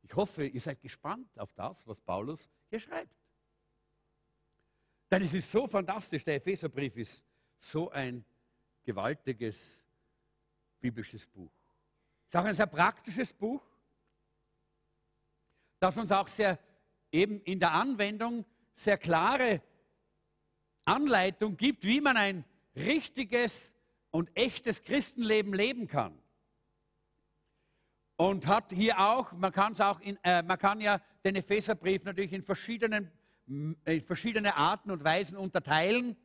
Ich 0.01 0.15
hoffe, 0.15 0.47
ihr 0.47 0.59
seid 0.59 0.81
gespannt 0.81 1.37
auf 1.37 1.53
das, 1.53 1.85
was 1.85 2.01
Paulus 2.01 2.49
hier 2.69 2.79
schreibt. 2.79 3.15
Denn 5.11 5.21
es 5.21 5.33
ist 5.33 5.51
so 5.51 5.67
fantastisch, 5.67 6.23
der 6.23 6.35
Epheserbrief 6.35 6.97
ist 6.97 7.23
so 7.59 7.91
ein 7.91 8.25
gewaltiges 8.89 9.85
biblisches 10.79 11.27
Buch. 11.27 11.51
Es 12.23 12.33
ist 12.33 12.35
auch 12.35 12.45
ein 12.45 12.55
sehr 12.55 12.65
praktisches 12.65 13.31
Buch, 13.31 13.61
das 15.79 15.95
uns 15.95 16.11
auch 16.11 16.27
sehr 16.27 16.57
eben 17.11 17.39
in 17.41 17.59
der 17.59 17.71
Anwendung 17.73 18.45
sehr 18.73 18.97
klare 18.97 19.61
Anleitung 20.85 21.55
gibt, 21.55 21.83
wie 21.83 22.01
man 22.01 22.17
ein 22.17 22.45
richtiges 22.75 23.75
und 24.09 24.35
echtes 24.35 24.81
Christenleben 24.81 25.53
leben 25.53 25.87
kann. 25.87 26.17
Und 28.15 28.47
hat 28.47 28.71
hier 28.71 28.99
auch, 28.99 29.31
man 29.33 29.51
kann 29.51 29.73
es 29.73 29.81
auch, 29.81 29.99
in, 29.99 30.17
äh, 30.23 30.41
man 30.41 30.57
kann 30.57 30.81
ja 30.81 30.99
den 31.23 31.35
Epheserbrief 31.35 32.03
natürlich 32.05 32.33
in 32.33 32.41
verschiedenen 32.41 33.11
in 33.45 34.01
verschiedene 34.01 34.55
Arten 34.55 34.91
und 34.91 35.03
Weisen 35.03 35.35
unterteilen. 35.35 36.15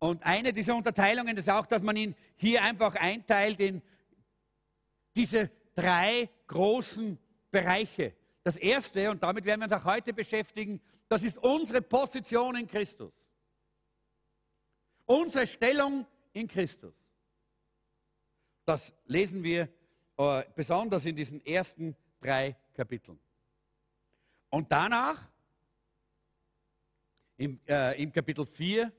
Und 0.00 0.22
eine 0.24 0.52
dieser 0.52 0.74
Unterteilungen 0.74 1.36
ist 1.36 1.50
auch, 1.50 1.66
dass 1.66 1.82
man 1.82 1.94
ihn 1.94 2.16
hier 2.36 2.62
einfach 2.62 2.94
einteilt 2.94 3.60
in 3.60 3.82
diese 5.14 5.50
drei 5.74 6.30
großen 6.46 7.18
Bereiche. 7.50 8.14
Das 8.42 8.56
erste, 8.56 9.10
und 9.10 9.22
damit 9.22 9.44
werden 9.44 9.60
wir 9.60 9.64
uns 9.64 9.72
auch 9.74 9.84
heute 9.84 10.14
beschäftigen, 10.14 10.80
das 11.06 11.22
ist 11.22 11.36
unsere 11.36 11.82
Position 11.82 12.56
in 12.56 12.66
Christus. 12.66 13.12
Unsere 15.04 15.46
Stellung 15.46 16.06
in 16.32 16.48
Christus. 16.48 16.94
Das 18.64 18.94
lesen 19.04 19.42
wir 19.42 19.68
äh, 20.16 20.44
besonders 20.54 21.04
in 21.04 21.14
diesen 21.14 21.44
ersten 21.44 21.94
drei 22.22 22.56
Kapiteln. 22.72 23.18
Und 24.48 24.72
danach, 24.72 25.28
im, 27.36 27.60
äh, 27.66 28.02
im 28.02 28.10
Kapitel 28.10 28.46
4 28.46 28.90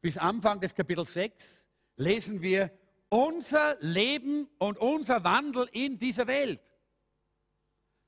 bis 0.00 0.18
Anfang 0.18 0.60
des 0.60 0.74
Kapitels 0.74 1.12
6, 1.14 1.66
lesen 1.96 2.42
wir 2.42 2.70
unser 3.08 3.76
Leben 3.80 4.48
und 4.58 4.78
unser 4.78 5.22
Wandel 5.24 5.68
in 5.72 5.98
dieser 5.98 6.26
Welt. 6.26 6.60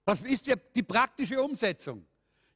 Das 0.04 0.22
ist 0.22 0.46
ja 0.46 0.56
die 0.56 0.82
praktische 0.82 1.42
Umsetzung. 1.42 2.06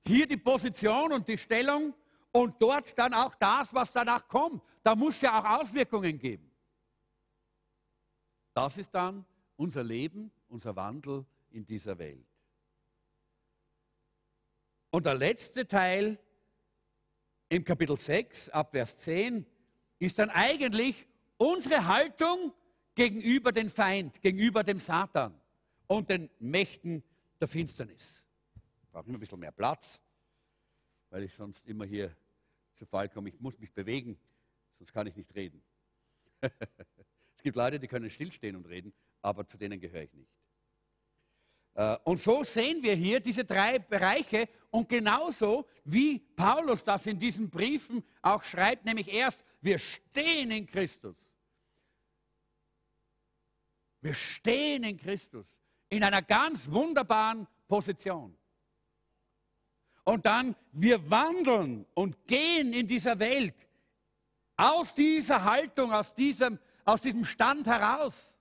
Hier 0.07 0.27
die 0.27 0.37
Position 0.37 1.13
und 1.13 1.29
die 1.29 1.39
Stellung 1.39 1.95
und 2.33 2.61
dort 2.61 2.97
dann 2.99 3.15
auch 3.15 3.35
das, 3.37 3.73
was 3.75 3.93
danach 3.93 4.27
kommt. 4.27 4.63
Da 4.83 4.95
muss 4.95 5.21
ja 5.21 5.39
auch 5.39 5.61
Auswirkungen 5.61 6.19
geben. 6.19 6.51
Das 8.55 8.79
ist 8.79 8.91
dann 8.95 9.25
unser 9.57 9.83
Leben, 9.83 10.33
unser 10.49 10.75
Wandel 10.77 11.25
in 11.51 11.65
dieser 11.65 11.99
Welt. 11.99 12.27
Und 14.91 15.07
der 15.07 15.15
letzte 15.15 15.67
Teil 15.67 16.19
im 17.53 17.65
Kapitel 17.65 17.99
6, 17.99 18.49
ab 18.49 18.71
Vers 18.71 18.97
10, 19.01 19.45
ist 19.99 20.19
dann 20.19 20.31
eigentlich 20.31 21.07
unsere 21.37 21.87
Haltung 21.87 22.55
gegenüber 22.95 23.53
dem 23.53 23.69
Feind, 23.69 24.23
gegenüber 24.23 24.65
dem 24.65 24.79
Satan 24.79 25.39
und 25.87 26.09
den 26.09 26.31
Mächten 26.39 27.03
der 27.39 27.49
Finsternis. 27.49 28.27
Ich 28.83 28.89
brauche 28.89 29.07
immer 29.07 29.19
ein 29.19 29.21
bisschen 29.21 29.39
mehr 29.39 29.53
Platz, 29.53 30.01
weil 31.11 31.25
ich 31.25 31.35
sonst 31.35 31.69
immer 31.69 31.85
hier 31.85 32.17
zu 32.75 32.87
Fall 32.87 33.11
komme. 33.11 33.29
Ich 33.29 33.39
muss 33.39 33.59
mich 33.59 33.71
bewegen, 33.71 34.19
sonst 34.79 34.91
kann 34.91 35.07
ich 35.07 35.15
nicht 35.15 35.35
reden. 35.35 35.63
es 36.41 37.43
gibt 37.43 37.57
Leute, 37.57 37.79
die 37.79 37.87
können 37.87 38.09
stillstehen 38.09 38.57
und 38.57 38.67
reden, 38.67 38.95
aber 39.21 39.47
zu 39.47 39.59
denen 39.59 39.79
gehöre 39.79 40.05
ich 40.05 40.15
nicht. 40.15 40.31
Äh, 41.75 41.99
und 42.05 42.19
so 42.19 42.45
sehen 42.45 42.83
wir 42.83 42.95
hier 42.95 43.21
diese 43.21 43.45
drei 43.45 43.79
Bereiche 43.79 44.49
und 44.73 44.89
genauso 44.89 45.67
wie 45.85 46.19
Paulus 46.19 46.83
das 46.83 47.07
in 47.07 47.19
diesen 47.19 47.51
Briefen 47.51 48.03
auch 48.23 48.43
schreibt, 48.43 48.87
nämlich 48.87 49.07
erst, 49.13 49.45
wir 49.61 49.79
stehen 49.79 50.51
in 50.51 50.67
Christus. 50.67 51.15
Wir 54.01 54.15
stehen 54.15 54.83
in 54.83 54.97
Christus 54.97 55.47
in 55.91 56.03
einer 56.03 56.23
ganz 56.23 56.71
wunderbaren 56.71 57.47
Position. 57.69 58.35
Und 60.05 60.25
dann, 60.25 60.57
wir 60.73 61.11
wandeln 61.11 61.85
und 61.93 62.27
gehen 62.27 62.73
in 62.73 62.87
dieser 62.87 63.19
Welt 63.19 63.69
aus 64.57 64.95
dieser 64.95 65.45
Haltung, 65.45 65.93
aus 65.93 66.15
diesem, 66.15 66.59
aus 66.87 67.03
diesem 67.03 67.27
Stand 67.27 67.67
heraus. 67.67 68.39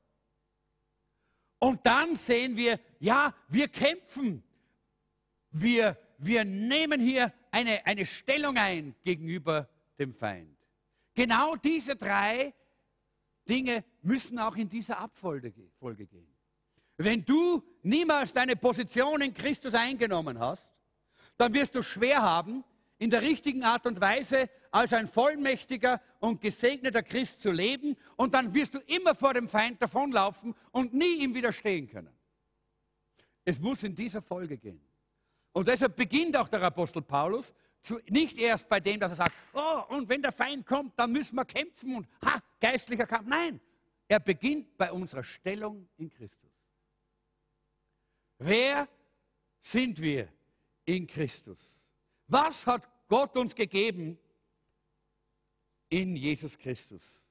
Und 1.60 1.86
dann 1.86 2.16
sehen 2.16 2.56
wir, 2.56 2.80
ja, 3.00 3.36
wir 3.50 3.68
kämpfen. 3.68 4.42
Wir, 5.52 5.98
wir 6.24 6.46
nehmen 6.46 7.02
hier 7.02 7.34
eine, 7.50 7.86
eine 7.86 8.06
Stellung 8.06 8.58
ein 8.58 8.96
gegenüber 9.04 9.68
dem 9.98 10.14
Feind. 10.14 10.58
Genau 11.14 11.56
diese 11.56 11.96
drei 11.96 12.54
Dinge 13.50 13.84
müssen 14.02 14.40
auch 14.40 14.56
in 14.56 14.70
dieser 14.70 15.00
Abfolge 15.00 15.52
gehen. 15.52 16.28
Wenn 16.98 17.26
du 17.26 17.64
niemals 17.82 18.34
deine 18.34 18.56
Position 18.56 19.22
in 19.22 19.34
Christus 19.34 19.74
eingenommen 19.74 20.38
hast, 20.38 20.72
dann 21.38 21.54
wirst 21.54 21.74
du 21.74 21.82
schwer 21.82 22.22
haben, 22.22 22.64
in 23.00 23.10
der 23.10 23.24
richtigen 23.24 23.64
Art 23.64 23.88
und 23.88 24.00
Weise 24.00 24.48
als 24.70 24.94
ein 24.94 25.08
vollmächtiger 25.08 26.00
und 26.20 26.40
gesegneter 26.40 27.02
Christ 27.02 27.42
zu 27.42 27.50
leben 27.50 27.98
und 28.16 28.36
dann 28.36 28.54
wirst 28.54 28.76
du 28.76 28.80
immer 28.86 29.16
vor 29.16 29.34
dem 29.34 29.50
Feind 29.50 29.82
davonlaufen 29.82 30.54
und 30.72 30.94
nie 30.94 31.16
ihm 31.16 31.34
widerstehen 31.34 31.90
können. 31.90 32.14
Es 33.44 33.60
muss 33.60 33.84
in 33.84 33.96
dieser 33.96 34.22
Folge 34.22 34.56
gehen. 34.56 34.82
Und 35.54 35.68
deshalb 35.68 35.96
beginnt 35.96 36.38
auch 36.38 36.48
der 36.48 36.62
Apostel 36.62 37.02
Paulus 37.02 37.54
zu, 37.82 38.00
nicht 38.10 38.38
erst 38.38 38.70
bei 38.70 38.80
dem, 38.80 39.00
dass 39.00 39.12
er 39.12 39.18
sagt, 39.18 39.34
oh, 39.54 39.84
und 39.90 40.08
wenn 40.08 40.22
der 40.22 40.32
Feind 40.32 40.66
kommt, 40.66 40.98
dann 40.98 41.12
müssen 41.12 41.36
wir 41.36 41.46
kämpfen 41.46 41.96
und 41.96 42.08
ha, 42.24 42.42
geistlicher 42.60 43.08
Kampf. 43.08 43.28
Nein, 43.28 43.60
er 44.08 44.20
beginnt 44.20 44.78
bei 44.78 44.92
unserer 44.92 45.24
Stellung 45.24 45.88
in 45.98 46.10
Christus. 46.10 46.52
Wer 48.38 48.88
sind 49.62 50.00
wir 50.02 50.28
in 50.86 51.08
Christus? 51.08 51.86
Was 52.28 52.66
hat 52.66 52.88
Gott 53.08 53.36
uns 53.36 53.54
gegeben 53.54 54.18
in 55.90 56.16
Jesus 56.16 56.58
Christus? 56.58 57.26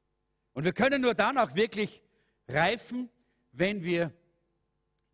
Und 0.53 0.65
wir 0.65 0.73
können 0.73 1.03
nur 1.03 1.15
dann 1.15 1.39
auch 1.39 1.55
wirklich 1.55 2.03
reifen, 2.49 3.09
wenn 3.53 3.83
wir 3.83 4.13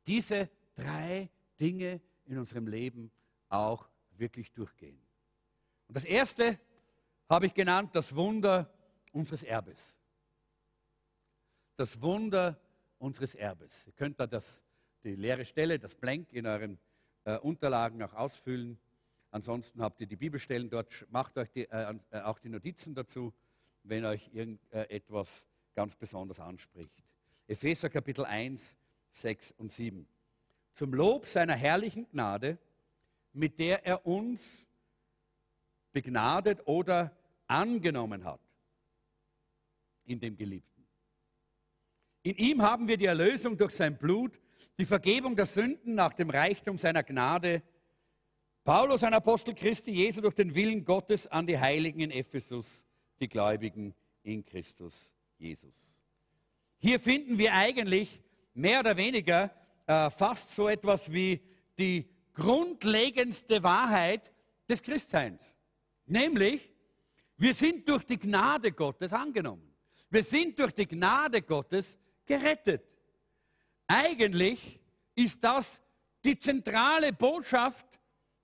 diese 0.06 0.50
drei 0.74 1.30
Dinge 1.60 2.00
in 2.26 2.38
unserem 2.38 2.66
Leben 2.66 3.10
auch 3.48 3.88
wirklich 4.16 4.52
durchgehen. 4.52 4.98
Und 5.88 5.96
das 5.96 6.04
erste 6.04 6.58
habe 7.28 7.46
ich 7.46 7.54
genannt, 7.54 7.90
das 7.94 8.14
Wunder 8.14 8.70
unseres 9.12 9.42
Erbes. 9.42 9.96
Das 11.76 12.00
Wunder 12.00 12.58
unseres 12.98 13.34
Erbes. 13.34 13.86
Ihr 13.86 13.92
könnt 13.92 14.18
da 14.18 14.26
das 14.26 14.62
die 15.04 15.14
leere 15.14 15.44
Stelle, 15.44 15.78
das 15.78 15.94
Blank 15.94 16.32
in 16.32 16.46
euren 16.46 16.78
äh, 17.24 17.38
Unterlagen 17.38 18.02
auch 18.02 18.14
ausfüllen. 18.14 18.78
Ansonsten 19.30 19.80
habt 19.82 20.00
ihr 20.00 20.06
die 20.06 20.16
Bibelstellen 20.16 20.68
dort, 20.70 21.06
macht 21.10 21.36
euch 21.38 21.50
die, 21.50 21.68
äh, 21.68 21.94
äh 22.10 22.20
auch 22.20 22.38
die 22.38 22.48
Notizen 22.48 22.94
dazu, 22.94 23.32
wenn 23.82 24.04
euch 24.04 24.30
irgendetwas 24.32 25.44
äh, 25.44 25.74
ganz 25.74 25.94
besonders 25.94 26.40
anspricht. 26.40 27.04
Epheser 27.46 27.90
Kapitel 27.90 28.24
1, 28.24 28.76
6 29.12 29.52
und 29.52 29.70
7. 29.70 30.08
Zum 30.76 30.92
Lob 30.92 31.24
seiner 31.24 31.54
herrlichen 31.54 32.06
Gnade, 32.10 32.58
mit 33.32 33.58
der 33.58 33.86
er 33.86 34.04
uns 34.04 34.68
begnadet 35.90 36.66
oder 36.66 37.16
angenommen 37.46 38.24
hat 38.24 38.42
in 40.04 40.20
dem 40.20 40.36
Geliebten. 40.36 40.86
In 42.24 42.36
ihm 42.36 42.60
haben 42.60 42.88
wir 42.88 42.98
die 42.98 43.06
Erlösung 43.06 43.56
durch 43.56 43.70
sein 43.70 43.96
Blut, 43.96 44.38
die 44.78 44.84
Vergebung 44.84 45.34
der 45.34 45.46
Sünden 45.46 45.94
nach 45.94 46.12
dem 46.12 46.28
Reichtum 46.28 46.76
seiner 46.76 47.02
Gnade. 47.02 47.62
Paulus, 48.62 49.02
ein 49.02 49.14
Apostel 49.14 49.54
Christi 49.54 49.92
Jesu, 49.92 50.20
durch 50.20 50.34
den 50.34 50.54
Willen 50.54 50.84
Gottes 50.84 51.26
an 51.26 51.46
die 51.46 51.58
Heiligen 51.58 52.00
in 52.00 52.10
Ephesus, 52.10 52.84
die 53.18 53.28
Gläubigen 53.28 53.94
in 54.22 54.44
Christus 54.44 55.14
Jesus. 55.38 55.98
Hier 56.76 57.00
finden 57.00 57.38
wir 57.38 57.54
eigentlich 57.54 58.20
mehr 58.52 58.80
oder 58.80 58.98
weniger 58.98 59.50
äh, 59.86 60.10
fast 60.10 60.54
so 60.54 60.68
etwas 60.68 61.12
wie 61.12 61.40
die 61.78 62.08
grundlegendste 62.34 63.62
Wahrheit 63.62 64.32
des 64.68 64.82
Christseins. 64.82 65.56
Nämlich, 66.06 66.72
wir 67.36 67.54
sind 67.54 67.88
durch 67.88 68.04
die 68.04 68.18
Gnade 68.18 68.72
Gottes 68.72 69.12
angenommen. 69.12 69.74
Wir 70.10 70.22
sind 70.22 70.58
durch 70.58 70.72
die 70.72 70.86
Gnade 70.86 71.42
Gottes 71.42 71.98
gerettet. 72.24 72.82
Eigentlich 73.86 74.80
ist 75.14 75.42
das 75.42 75.82
die 76.24 76.38
zentrale 76.38 77.12
Botschaft 77.12 77.86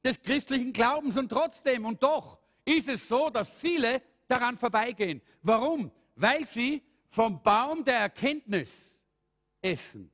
des 0.04 0.20
christlichen 0.20 0.72
Glaubens 0.72 1.16
und 1.16 1.28
trotzdem 1.28 1.84
und 1.84 2.02
doch 2.02 2.38
ist 2.64 2.88
es 2.88 3.08
so, 3.08 3.30
dass 3.30 3.52
viele 3.52 4.02
daran 4.28 4.56
vorbeigehen. 4.56 5.20
Warum? 5.42 5.90
Weil 6.14 6.44
sie 6.44 6.82
vom 7.08 7.42
Baum 7.42 7.84
der 7.84 7.98
Erkenntnis 7.98 8.96
essen. 9.60 10.10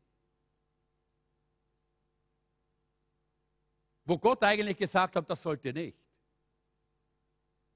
Wo 4.08 4.16
Gott 4.16 4.42
eigentlich 4.42 4.78
gesagt 4.78 5.16
hat, 5.16 5.28
das 5.28 5.42
sollt 5.42 5.62
ihr 5.66 5.74
nicht. 5.74 5.98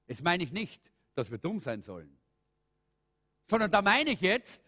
Jetzt 0.07 0.23
meine 0.23 0.43
ich 0.43 0.51
nicht, 0.51 0.91
dass 1.13 1.29
wir 1.29 1.37
dumm 1.37 1.59
sein 1.59 1.83
sollen, 1.83 2.17
sondern 3.45 3.69
da 3.69 3.83
meine 3.83 4.09
ich 4.09 4.21
jetzt, 4.21 4.63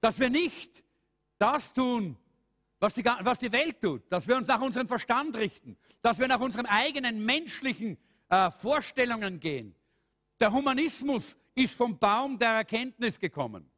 dass 0.00 0.18
wir 0.18 0.30
nicht 0.30 0.82
das 1.36 1.74
tun, 1.74 2.16
was 2.80 2.94
die, 2.94 3.04
was 3.04 3.38
die 3.40 3.52
Welt 3.52 3.82
tut, 3.82 4.10
dass 4.10 4.26
wir 4.26 4.38
uns 4.38 4.46
nach 4.46 4.62
unserem 4.62 4.88
Verstand 4.88 5.36
richten, 5.36 5.76
dass 6.00 6.18
wir 6.18 6.28
nach 6.28 6.40
unseren 6.40 6.64
eigenen 6.64 7.22
menschlichen 7.22 7.98
äh, 8.30 8.50
Vorstellungen 8.50 9.40
gehen. 9.40 9.74
Der 10.40 10.50
Humanismus 10.50 11.36
ist 11.54 11.74
vom 11.74 11.98
Baum 11.98 12.38
der 12.38 12.52
Erkenntnis 12.52 13.20
gekommen. 13.20 13.70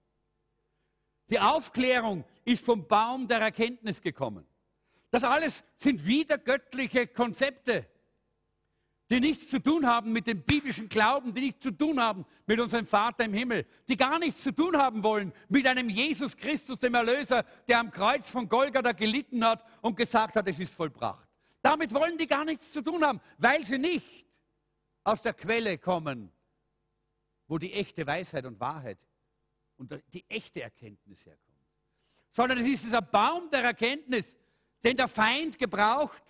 Die 1.31 1.41
Aufklärung 1.41 2.25
ist 2.45 2.65
vom 2.65 2.87
Baum 2.87 3.27
der 3.27 3.41
Erkenntnis 3.41 4.01
gekommen. 4.01 4.47
Das 5.11 5.25
alles 5.25 5.65
sind 5.77 6.07
wiedergöttliche 6.07 7.07
Konzepte, 7.07 7.87
die 9.11 9.19
nichts 9.19 9.49
zu 9.49 9.61
tun 9.61 9.87
haben 9.87 10.13
mit 10.13 10.29
dem 10.29 10.43
biblischen 10.43 10.89
Glauben, 10.89 11.35
die 11.35 11.41
nichts 11.41 11.65
zu 11.65 11.73
tun 11.73 12.01
haben 12.01 12.25
mit 12.47 12.61
unserem 12.61 12.87
Vater 12.87 13.25
im 13.25 13.35
Himmel, 13.35 13.67
die 13.89 13.97
gar 13.97 14.21
nichts 14.21 14.43
zu 14.45 14.55
tun 14.55 14.77
haben 14.77 15.03
wollen 15.03 15.33
mit 15.49 15.67
einem 15.67 15.89
Jesus 15.89 16.37
Christus, 16.37 16.79
dem 16.79 16.95
Erlöser, 16.95 17.45
der 17.67 17.81
am 17.81 17.91
Kreuz 17.91 18.31
von 18.31 18.49
Golgatha 18.49 18.93
gelitten 18.93 19.45
hat 19.45 19.65
und 19.81 19.97
gesagt 19.97 20.37
hat, 20.37 20.47
es 20.47 20.61
ist 20.61 20.75
vollbracht. 20.75 21.29
Damit 21.61 21.93
wollen 21.93 22.19
die 22.19 22.29
gar 22.29 22.45
nichts 22.45 22.73
zu 22.73 22.83
tun 22.83 23.05
haben, 23.05 23.21
weil 23.39 23.65
sie 23.65 23.79
nicht 23.79 24.27
aus 25.03 25.23
der 25.23 25.35
Quelle 25.35 25.77
kommen, 25.79 26.31
wo 27.49 27.59
die 27.59 27.73
echte 27.73 28.07
Weisheit 28.07 28.47
und 28.47 28.61
Wahrheit 28.61 28.99
und 29.77 30.01
die 30.13 30.25
echte 30.31 30.63
Erkenntnis 30.63 31.27
herkommt. 31.27 31.51
Sondern 32.31 32.59
es 32.59 32.67
ist 32.67 32.85
dieser 32.85 33.03
Baum 33.03 33.51
der 33.51 33.65
Erkenntnis, 33.65 34.39
den 34.85 34.97
der 34.97 35.09
Feind 35.09 35.59
gebraucht, 35.59 36.23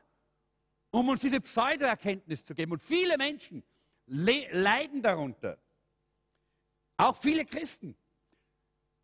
um 0.91 1.09
uns 1.09 1.21
diese 1.21 1.41
Pseudoerkenntnis 1.41 2.45
zu 2.45 2.55
geben. 2.55 2.73
Und 2.73 2.83
viele 2.83 3.17
Menschen 3.17 3.63
leiden 4.07 5.03
darunter. 5.03 5.59
Auch 6.97 7.17
viele 7.17 7.45
Christen. 7.45 7.97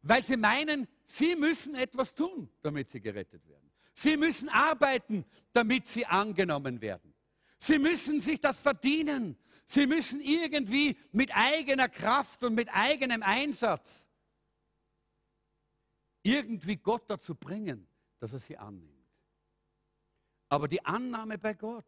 Weil 0.03 0.25
sie 0.25 0.37
meinen, 0.37 0.87
sie 1.05 1.37
müssen 1.37 1.75
etwas 1.75 2.15
tun, 2.15 2.49
damit 2.63 2.91
sie 2.91 3.01
gerettet 3.01 3.47
werden. 3.49 3.71
Sie 3.95 4.17
müssen 4.17 4.49
arbeiten, 4.49 5.25
damit 5.53 5.87
sie 5.87 6.05
angenommen 6.05 6.81
werden. 6.81 7.15
Sie 7.59 7.79
müssen 7.79 8.21
sich 8.21 8.41
das 8.41 8.61
verdienen. 8.61 9.39
Sie 9.67 9.87
müssen 9.87 10.21
irgendwie 10.21 10.99
mit 11.13 11.35
eigener 11.35 11.89
Kraft 11.89 12.45
und 12.45 12.55
mit 12.55 12.69
eigenem 12.73 13.23
Einsatz 13.23 14.09
irgendwie 16.23 16.77
Gott 16.77 17.09
dazu 17.09 17.35
bringen, 17.35 17.89
dass 18.19 18.33
er 18.33 18.39
sie 18.39 18.57
annimmt. 18.57 18.96
Aber 20.49 20.69
die 20.69 20.85
Annahme 20.85 21.39
bei 21.39 21.55
Gott 21.55 21.85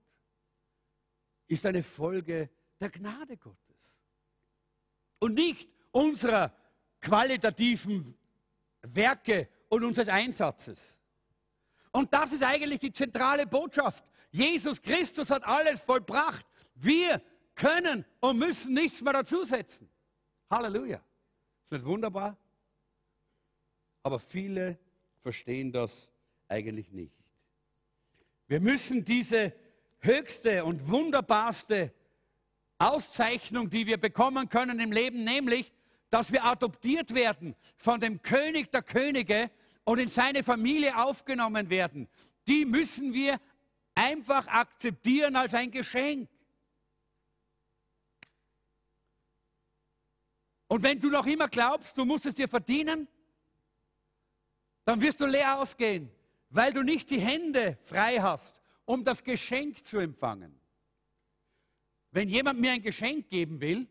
ist 1.47 1.65
eine 1.67 1.83
Folge 1.83 2.51
der 2.81 2.91
Gnade 2.91 3.37
Gottes. 3.37 3.99
Und 5.21 5.35
nicht 5.35 5.71
unserer 5.91 6.55
qualitativen 7.01 8.17
Werke 8.83 9.49
und 9.69 9.85
unseres 9.85 10.09
Einsatzes. 10.09 11.01
Und 11.91 12.13
das 12.13 12.33
ist 12.33 12.43
eigentlich 12.43 12.81
die 12.81 12.93
zentrale 12.93 13.47
Botschaft. 13.47 14.05
Jesus 14.31 14.81
Christus 14.81 15.31
hat 15.31 15.45
alles 15.45 15.83
vollbracht. 15.83 16.47
Wir 16.75 17.23
können 17.55 18.05
und 18.21 18.39
müssen 18.39 18.75
nichts 18.75 19.01
mehr 19.01 19.15
dazusetzen. 19.15 19.91
Halleluja. 20.51 21.03
Ist 21.65 21.73
nicht 21.73 21.85
wunderbar? 21.85 22.37
Aber 24.03 24.19
viele 24.21 24.79
verstehen 25.23 25.73
das 25.73 26.11
eigentlich 26.47 26.93
nicht. 26.93 27.18
Wir 28.49 28.61
müssen 28.61 29.05
diese 29.05 29.53
höchste 30.01 30.65
und 30.65 30.89
wunderbarste 30.89 31.93
Auszeichnung, 32.79 33.69
die 33.69 33.87
wir 33.87 33.99
bekommen 33.99 34.49
können 34.49 34.81
im 34.81 34.91
Leben, 34.91 35.23
nämlich, 35.23 35.71
dass 36.09 36.33
wir 36.33 36.45
adoptiert 36.45 37.15
werden 37.15 37.55
von 37.77 38.01
dem 38.01 38.23
König 38.23 38.73
der 38.73 38.83
Könige 38.83 39.51
und 39.85 39.99
in 39.99 40.09
seine 40.09 40.43
Familie 40.43 40.97
aufgenommen 40.97 41.69
werden, 41.69 42.09
die 42.47 42.65
müssen 42.65 43.13
wir 43.13 43.39
einfach 43.95 44.47
akzeptieren 44.47 45.37
als 45.37 45.53
ein 45.53 45.71
Geschenk. 45.71 46.31
Und 50.69 50.83
wenn 50.83 51.01
du 51.01 51.11
noch 51.11 51.27
immer 51.27 51.49
glaubst, 51.49 51.99
du 51.99 52.07
musst 52.07 52.25
es 52.25 52.35
dir 52.35 52.49
verdienen, 52.49 53.09
dann 54.85 55.01
wirst 55.03 55.21
du 55.21 55.27
leer 55.27 55.59
ausgehen 55.59 56.11
weil 56.51 56.73
du 56.73 56.83
nicht 56.83 57.11
die 57.11 57.21
Hände 57.21 57.79
frei 57.85 58.19
hast, 58.19 58.61
um 58.85 59.05
das 59.05 59.23
Geschenk 59.23 59.85
zu 59.85 59.99
empfangen. 59.99 60.59
Wenn 62.11 62.29
jemand 62.29 62.61
mir 62.61 62.73
ein 62.73 62.83
Geschenk 62.83 63.29
geben 63.29 63.61
will 63.61 63.87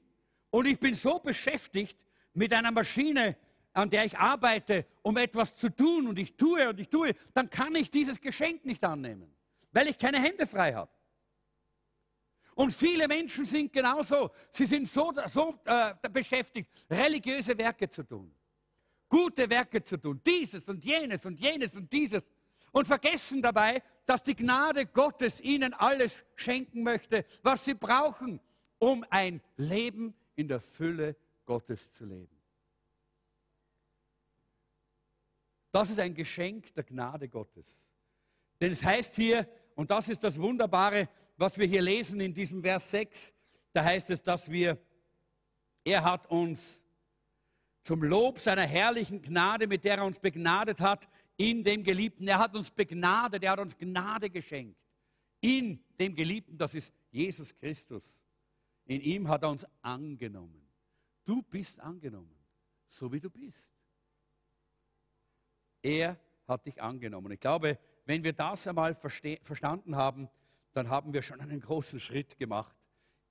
und 0.50 0.66
ich 0.66 0.80
bin 0.80 0.96
so 0.96 1.20
beschäftigt 1.20 2.00
mit 2.34 2.52
einer 2.54 2.72
Maschine, 2.72 3.38
an 3.74 3.90
der 3.92 4.06
ich 4.06 4.18
arbeite, 4.18 4.86
um 5.04 5.18
etwas 5.18 5.56
zu 5.56 5.70
tun 5.70 6.08
und 6.08 6.18
ich 6.18 6.36
tue 6.36 6.68
und 6.68 6.80
ich 6.80 6.90
tue, 6.90 7.14
dann 7.34 7.50
kann 7.50 7.76
ich 7.76 7.92
dieses 7.92 8.20
Geschenk 8.20 8.66
nicht 8.66 8.84
annehmen, 8.84 9.32
weil 9.72 9.88
ich 9.88 10.00
keine 10.00 10.20
Hände 10.20 10.48
frei 10.48 10.74
habe. 10.74 10.92
Und 12.56 12.74
viele 12.74 13.08
Menschen 13.08 13.46
sind 13.46 13.72
genauso. 13.72 14.32
Sie 14.50 14.66
sind 14.66 14.88
so, 14.88 15.14
so 15.28 15.60
äh, 15.64 15.94
beschäftigt, 16.10 16.72
religiöse 16.90 17.56
Werke 17.56 17.88
zu 17.88 18.02
tun, 18.02 18.34
gute 19.08 19.48
Werke 19.48 19.84
zu 19.84 19.98
tun, 19.98 20.20
dieses 20.26 20.68
und 20.68 20.84
jenes 20.84 21.24
und 21.24 21.40
jenes 21.40 21.76
und 21.76 21.94
dieses 21.94 22.26
und 22.72 22.88
vergessen 22.88 23.42
dabei, 23.42 23.82
dass 24.06 24.24
die 24.24 24.36
Gnade 24.36 24.86
Gottes 24.86 25.42
ihnen 25.42 25.74
alles 25.74 26.24
schenken 26.36 26.84
möchte, 26.84 27.26
was 27.44 27.66
sie 27.66 27.74
brauchen, 27.74 28.40
um 28.80 29.06
ein 29.10 29.42
Leben 29.58 30.16
in 30.36 30.48
der 30.48 30.60
Fülle 30.60 31.16
Gottes 31.46 31.92
zu 31.92 32.06
leben. 32.06 32.38
Das 35.72 35.90
ist 35.90 36.00
ein 36.00 36.16
Geschenk 36.16 36.74
der 36.74 36.84
Gnade 36.84 37.28
Gottes. 37.28 37.86
Denn 38.60 38.72
es 38.72 38.84
heißt 38.84 39.16
hier, 39.16 39.48
und 39.76 39.92
das 39.92 40.10
ist 40.10 40.24
das 40.24 40.40
Wunderbare, 40.40 41.10
was 41.38 41.58
wir 41.58 41.68
hier 41.68 41.82
lesen 41.82 42.20
in 42.20 42.34
diesem 42.34 42.64
Vers 42.64 42.90
6, 42.92 43.36
da 43.74 43.84
heißt 43.84 44.10
es, 44.10 44.24
dass 44.24 44.50
wir, 44.50 44.78
er 45.84 46.04
hat 46.04 46.30
uns 46.32 46.84
zum 47.84 48.04
Lob 48.04 48.40
seiner 48.40 48.66
herrlichen 48.66 49.22
Gnade, 49.22 49.68
mit 49.68 49.84
der 49.84 49.98
er 49.98 50.06
uns 50.06 50.20
begnadet 50.20 50.82
hat, 50.82 51.08
in 51.38 51.64
dem 51.64 51.84
Geliebten. 51.84 52.28
Er 52.28 52.40
hat 52.40 52.56
uns 52.56 52.70
begnadet, 52.70 53.44
er 53.44 53.52
hat 53.52 53.60
uns 53.60 53.78
Gnade 53.78 54.30
geschenkt. 54.30 54.80
In 55.40 55.84
dem 56.00 56.16
Geliebten, 56.16 56.58
das 56.58 56.74
ist 56.76 56.94
Jesus 57.12 57.56
Christus. 57.56 58.24
In 58.86 59.02
ihm 59.02 59.28
hat 59.28 59.44
er 59.44 59.50
uns 59.50 59.66
angenommen. 59.82 60.68
Du 61.24 61.42
bist 61.44 61.80
angenommen, 61.80 62.36
so 62.88 63.12
wie 63.12 63.20
du 63.20 63.30
bist. 63.30 63.72
Er 65.82 66.18
hat 66.48 66.66
dich 66.66 66.82
angenommen. 66.82 67.32
Ich 67.32 67.40
glaube, 67.40 67.78
wenn 68.06 68.24
wir 68.24 68.34
das 68.34 68.68
einmal 68.68 68.96
verstanden 68.96 69.96
haben, 69.96 70.30
dann 70.74 70.90
haben 70.90 71.14
wir 71.14 71.22
schon 71.22 71.42
einen 71.42 71.60
großen 71.60 72.00
Schritt 72.00 72.38
gemacht 72.38 72.76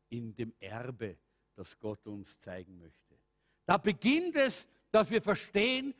in 0.08 0.34
dem 0.34 0.54
Erbe, 0.60 1.18
das 1.54 1.78
Gott 1.78 2.06
uns 2.06 2.38
zeigen 2.40 2.78
möchte. 2.78 3.18
Da 3.64 3.78
beginnt 3.78 4.36
es, 4.36 4.68
dass 4.90 5.10
wir 5.10 5.22
verstehen, 5.22 5.94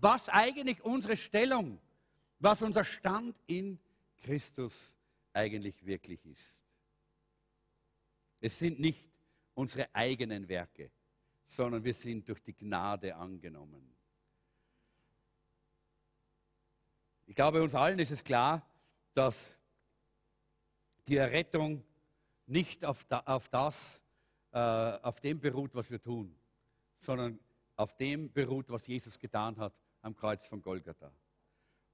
was 0.00 0.28
eigentlich 0.28 0.82
unsere 0.82 1.16
Stellung, 1.16 1.78
was 2.38 2.62
unser 2.62 2.84
Stand 2.84 3.36
in 3.46 3.78
Christus 4.18 4.94
eigentlich 5.32 5.84
wirklich 5.84 6.24
ist. 6.26 6.60
Es 8.40 8.58
sind 8.58 8.80
nicht 8.80 9.08
unsere 9.54 9.94
eigenen 9.94 10.48
Werke, 10.48 10.90
sondern 11.46 11.84
wir 11.84 11.94
sind 11.94 12.28
durch 12.28 12.40
die 12.42 12.54
Gnade 12.54 13.14
angenommen. 13.14 13.90
Ich 17.26 17.34
glaube, 17.34 17.62
uns 17.62 17.74
allen 17.74 17.98
ist 17.98 18.10
es 18.10 18.22
klar, 18.22 18.68
dass 19.14 19.58
die 21.08 21.16
Errettung 21.16 21.82
nicht 22.46 22.84
auf, 22.84 23.04
da, 23.04 23.20
auf 23.20 23.48
das, 23.48 24.02
äh, 24.52 24.58
auf 24.58 25.20
dem 25.20 25.40
beruht, 25.40 25.74
was 25.74 25.90
wir 25.90 26.02
tun, 26.02 26.36
sondern 26.98 27.38
auf 27.76 27.96
dem 27.96 28.30
beruht, 28.30 28.68
was 28.68 28.86
Jesus 28.86 29.18
getan 29.18 29.56
hat 29.56 29.72
am 30.04 30.14
Kreuz 30.14 30.46
von 30.46 30.62
Golgatha. 30.62 31.10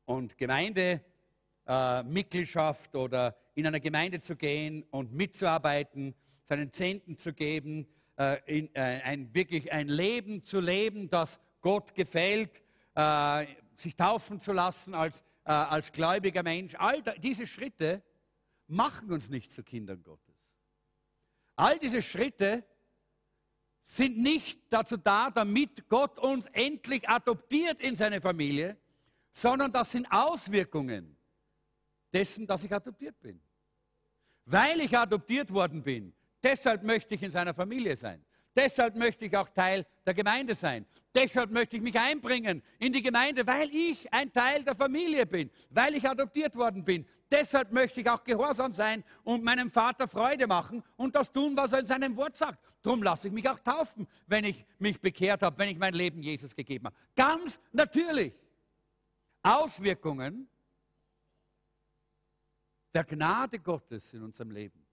Und 0.05 0.37
Gemeindemitgliedschaft 0.37 2.95
äh, 2.95 2.99
oder 2.99 3.35
in 3.55 3.67
einer 3.67 3.81
Gemeinde 3.81 4.21
zu 4.21 4.37
gehen 4.37 4.83
und 4.91 5.13
mitzuarbeiten, 5.13 6.15
seinen 6.45 6.71
Zehnten 6.73 7.17
zu 7.17 7.33
geben, 7.33 7.87
äh, 8.19 8.39
in, 8.47 8.75
äh, 8.75 9.01
ein, 9.05 9.33
wirklich 9.33 9.73
ein 9.73 9.89
Leben 9.89 10.43
zu 10.43 10.59
leben, 10.59 11.09
das 11.09 11.39
Gott 11.61 11.95
gefällt, 11.95 12.61
äh, 12.97 13.47
sich 13.75 13.95
taufen 13.95 14.41
zu 14.41 14.53
lassen 14.53 14.95
als, 14.95 15.23
äh, 15.45 15.53
als 15.53 15.93
gläubiger 15.93 16.43
Mensch. 16.43 16.75
All 16.77 17.01
diese 17.19 17.47
Schritte 17.47 18.03
machen 18.67 19.13
uns 19.13 19.31
nicht 19.31 19.53
zu 19.53 19.63
Kindern 19.63 20.03
Gottes. 20.03 20.35
All 21.55 21.79
diese 21.79 22.03
Schritte 22.03 22.65
sind 23.83 24.19
nicht 24.19 24.61
dazu 24.71 24.97
da, 24.97 25.31
damit 25.31 25.89
Gott 25.89 26.19
uns 26.19 26.47
endlich 26.49 27.09
adoptiert 27.09 27.81
in 27.81 27.97
seine 27.97 28.21
Familie, 28.21 28.77
sondern 29.33 29.73
das 29.73 29.91
sind 29.91 30.07
Auswirkungen 30.11 31.17
dessen, 32.13 32.47
dass 32.47 32.65
ich 32.65 32.73
adoptiert 32.73 33.19
bin. 33.21 33.41
Weil 34.45 34.81
ich 34.81 34.97
adoptiert 34.97 35.53
worden 35.53 35.83
bin, 35.83 36.13
deshalb 36.43 36.83
möchte 36.83 37.15
ich 37.15 37.23
in 37.23 37.31
seiner 37.31 37.55
Familie 37.55 37.97
sein. 37.97 38.25
Deshalb 38.61 38.95
möchte 38.95 39.25
ich 39.25 39.35
auch 39.35 39.49
Teil 39.49 39.87
der 40.05 40.13
Gemeinde 40.13 40.55
sein. 40.55 40.85
Deshalb 41.15 41.51
möchte 41.51 41.77
ich 41.77 41.83
mich 41.83 41.99
einbringen 41.99 42.63
in 42.79 42.93
die 42.93 43.01
Gemeinde, 43.01 43.47
weil 43.47 43.75
ich 43.75 44.13
ein 44.13 44.31
Teil 44.31 44.63
der 44.63 44.77
Familie 44.77 45.25
bin, 45.25 45.51
weil 45.71 45.95
ich 45.95 46.07
adoptiert 46.07 46.55
worden 46.55 46.85
bin. 46.85 47.07
Deshalb 47.31 47.73
möchte 47.73 48.03
ich 48.03 48.11
auch 48.11 48.23
gehorsam 48.23 48.75
sein 48.75 49.03
und 49.25 49.43
meinem 49.43 49.71
Vater 49.71 50.07
Freude 50.07 50.47
machen 50.47 50.83
und 50.99 51.17
das 51.17 51.33
tun, 51.33 51.57
was 51.57 51.73
er 51.73 51.79
in 51.79 51.87
seinem 51.87 52.15
Wort 52.19 52.37
sagt. 52.37 52.63
Darum 52.83 53.03
lasse 53.03 53.29
ich 53.29 53.33
mich 53.33 53.49
auch 53.49 53.59
taufen, 53.61 54.07
wenn 54.27 54.45
ich 54.45 54.67
mich 54.79 55.01
bekehrt 55.01 55.43
habe, 55.43 55.57
wenn 55.57 55.71
ich 55.71 55.79
mein 55.79 55.95
Leben 55.95 56.23
Jesus 56.23 56.55
gegeben 56.55 56.89
habe. 56.89 56.97
Ganz 57.17 57.59
natürlich. 57.73 58.35
Auswirkungen 59.43 60.51
der 62.93 63.05
Gnade 63.05 63.59
Gottes 63.59 64.13
in 64.13 64.23
unserem 64.23 64.51
Leben. 64.51 64.85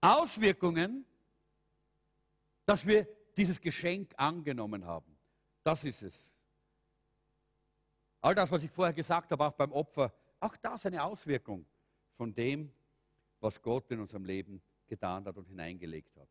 Auswirkungen, 0.00 1.04
dass 2.70 2.86
wir 2.86 3.04
dieses 3.36 3.60
Geschenk 3.60 4.14
angenommen 4.16 4.84
haben. 4.84 5.18
Das 5.64 5.84
ist 5.84 6.04
es. 6.04 6.32
All 8.20 8.32
das, 8.32 8.48
was 8.48 8.62
ich 8.62 8.70
vorher 8.70 8.92
gesagt 8.92 9.32
habe, 9.32 9.44
auch 9.44 9.54
beim 9.54 9.72
Opfer, 9.72 10.14
auch 10.38 10.56
das 10.56 10.86
eine 10.86 11.02
Auswirkung 11.02 11.66
von 12.16 12.32
dem, 12.32 12.72
was 13.40 13.60
Gott 13.60 13.90
in 13.90 13.98
unserem 13.98 14.24
Leben 14.24 14.62
getan 14.86 15.24
hat 15.24 15.36
und 15.36 15.48
hineingelegt 15.48 16.16
hat. 16.16 16.28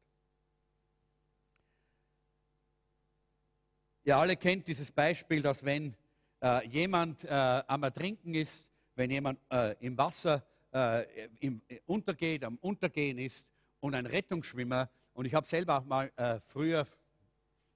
Ihr 4.06 4.15
alle 4.15 4.38
kennt 4.38 4.65
dieses 4.65 4.93
Beispiel, 4.93 5.41
dass 5.41 5.65
wenn 5.65 5.93
äh, 6.41 6.65
jemand 6.69 7.25
äh, 7.25 7.63
am 7.67 7.84
Ertrinken 7.84 8.34
ist, 8.34 8.65
wenn 8.95 9.12
jemand 9.12 9.41
äh, 9.52 9.75
im 9.82 9.97
Wasser 9.97 10.41
äh, 10.71 11.28
im, 11.41 11.62
äh, 11.67 11.82
untergeht, 11.86 12.45
am 12.45 12.56
Untergehen 12.60 13.17
ist 13.17 13.45
und 13.82 13.93
ein 13.93 14.06
Rettungsschwimmer, 14.06 14.89
und 15.19 15.25
ich 15.25 15.34
habe 15.34 15.45
selber 15.49 15.77
auch 15.77 15.84
mal 15.84 16.10
äh, 16.15 16.39
früher, 16.47 16.88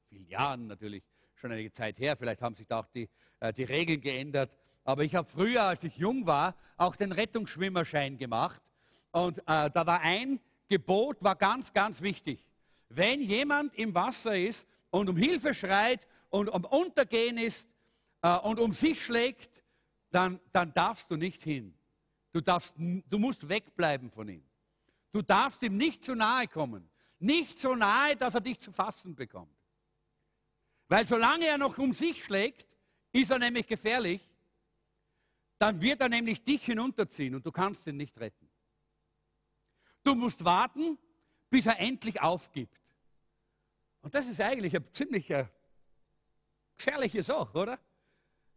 vielen 0.07 0.25
Jahren 0.27 0.67
natürlich, 0.67 1.03
schon 1.35 1.51
eine 1.51 1.69
Zeit 1.73 1.99
her, 1.99 2.15
vielleicht 2.15 2.41
haben 2.41 2.55
sich 2.55 2.65
da 2.65 2.79
auch 2.79 2.87
die, 2.87 3.09
die 3.57 3.65
Regeln 3.65 3.99
geändert, 3.99 4.57
aber 4.85 5.03
ich 5.03 5.13
habe 5.13 5.29
früher, 5.29 5.63
als 5.63 5.83
ich 5.83 5.97
jung 5.97 6.25
war, 6.25 6.55
auch 6.77 6.95
den 6.95 7.11
Rettungsschwimmerschein 7.11 8.17
gemacht. 8.17 8.61
Und 9.11 9.39
äh, 9.39 9.69
da 9.69 9.85
war 9.85 9.99
ein 9.99 10.39
Gebot, 10.69 11.21
war 11.21 11.35
ganz, 11.35 11.73
ganz 11.73 12.01
wichtig. 12.01 12.47
Wenn 12.87 13.19
jemand 13.19 13.75
im 13.75 13.93
Wasser 13.93 14.37
ist 14.37 14.65
und 14.89 15.09
um 15.09 15.17
Hilfe 15.17 15.53
schreit 15.53 16.07
und 16.29 16.47
um 16.47 16.63
Untergehen 16.63 17.37
ist 17.37 17.67
äh, 18.21 18.37
und 18.37 18.57
um 18.57 18.71
sich 18.71 19.03
schlägt, 19.03 19.65
dann, 20.11 20.39
dann 20.53 20.73
darfst 20.73 21.11
du 21.11 21.17
nicht 21.17 21.43
hin. 21.43 21.77
Du, 22.31 22.39
darfst, 22.39 22.73
du 22.77 23.19
musst 23.19 23.49
wegbleiben 23.49 24.09
von 24.09 24.29
ihm. 24.29 24.45
Du 25.11 25.21
darfst 25.21 25.61
ihm 25.61 25.75
nicht 25.75 26.05
zu 26.05 26.15
nahe 26.15 26.47
kommen. 26.47 26.89
Nicht 27.23 27.57
so 27.57 27.75
nahe, 27.75 28.15
dass 28.15 28.35
er 28.35 28.41
dich 28.41 28.59
zu 28.59 28.71
fassen 28.71 29.15
bekommt. 29.15 29.55
Weil 30.87 31.05
solange 31.05 31.45
er 31.45 31.57
noch 31.57 31.77
um 31.77 31.91
sich 31.91 32.23
schlägt, 32.23 32.67
ist 33.11 33.31
er 33.31 33.39
nämlich 33.39 33.67
gefährlich 33.67 34.21
dann 35.63 35.81
wird 35.81 36.01
er 36.01 36.09
nämlich 36.09 36.43
dich 36.43 36.65
hinunterziehen 36.65 37.35
und 37.35 37.45
du 37.45 37.49
kannst 37.49 37.87
ihn 37.87 37.95
nicht 37.95 38.19
retten. 38.19 38.49
Du 40.03 40.13
musst 40.13 40.43
warten, 40.43 40.97
bis 41.49 41.67
er 41.67 41.79
endlich 41.79 42.21
aufgibt. 42.21 42.77
Und 44.01 44.13
das 44.13 44.27
ist 44.27 44.41
eigentlich 44.41 44.75
eine 44.75 44.91
ziemlich 44.91 45.29
äh, 45.29 45.47
gefährliche 46.75 47.23
Sache, 47.23 47.57
oder? 47.57 47.79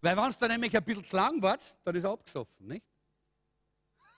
Weil 0.01 0.17
wenn 0.17 0.29
es 0.29 0.39
dann 0.39 0.51
nämlich 0.51 0.77
ein 0.77 0.83
bisschen 0.83 1.05
zu 1.05 1.15
lang 1.15 1.41
wird, 1.41 1.79
dann 1.85 1.95
ist 1.95 2.03
er 2.03 2.11
abgesoffen, 2.11 2.67
nicht? 2.67 2.85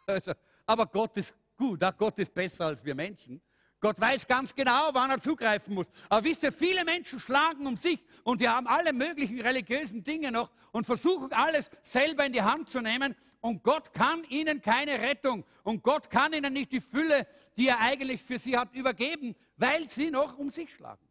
Also, 0.07 0.33
aber 0.65 0.87
Gott 0.87 1.15
ist 1.19 1.35
gut, 1.59 1.85
auch 1.85 1.95
Gott 1.95 2.19
ist 2.19 2.33
besser 2.33 2.69
als 2.69 2.83
wir 2.83 2.95
Menschen. 2.95 3.39
Gott 3.81 4.01
weiß 4.01 4.27
ganz 4.27 4.55
genau, 4.55 4.91
wann 4.93 5.11
er 5.11 5.21
zugreifen 5.21 5.75
muss. 5.75 5.87
Aber 6.09 6.25
wisst 6.25 6.43
ihr, 6.43 6.51
viele 6.53 6.85
Menschen 6.85 7.21
schlagen 7.21 7.67
um 7.67 7.77
sich 7.77 8.05
und 8.25 8.41
die 8.41 8.49
haben 8.49 8.67
alle 8.67 8.93
möglichen 8.93 9.41
religiösen 9.41 10.03
Dinge 10.03 10.33
noch 10.33 10.51
und 10.73 10.85
versuchen 10.85 11.33
alles 11.33 11.71
selber 11.83 12.27
in 12.27 12.33
die 12.33 12.43
Hand 12.43 12.69
zu 12.69 12.81
nehmen. 12.81 13.15
Und 13.41 13.63
Gott 13.63 13.93
kann 13.93 14.25
ihnen 14.25 14.61
keine 14.61 14.99
Rettung 15.01 15.45
und 15.63 15.85
Gott 15.85 16.11
kann 16.11 16.33
ihnen 16.33 16.53
nicht 16.53 16.73
die 16.73 16.81
Fülle, 16.81 17.29
die 17.57 17.69
er 17.69 17.79
eigentlich 17.79 18.21
für 18.21 18.39
sie 18.39 18.59
hat, 18.59 18.75
übergeben, 18.75 19.37
weil 19.57 19.87
sie 19.87 20.11
noch 20.11 20.37
um 20.39 20.51
sich 20.51 20.75
schlagen. 20.75 21.07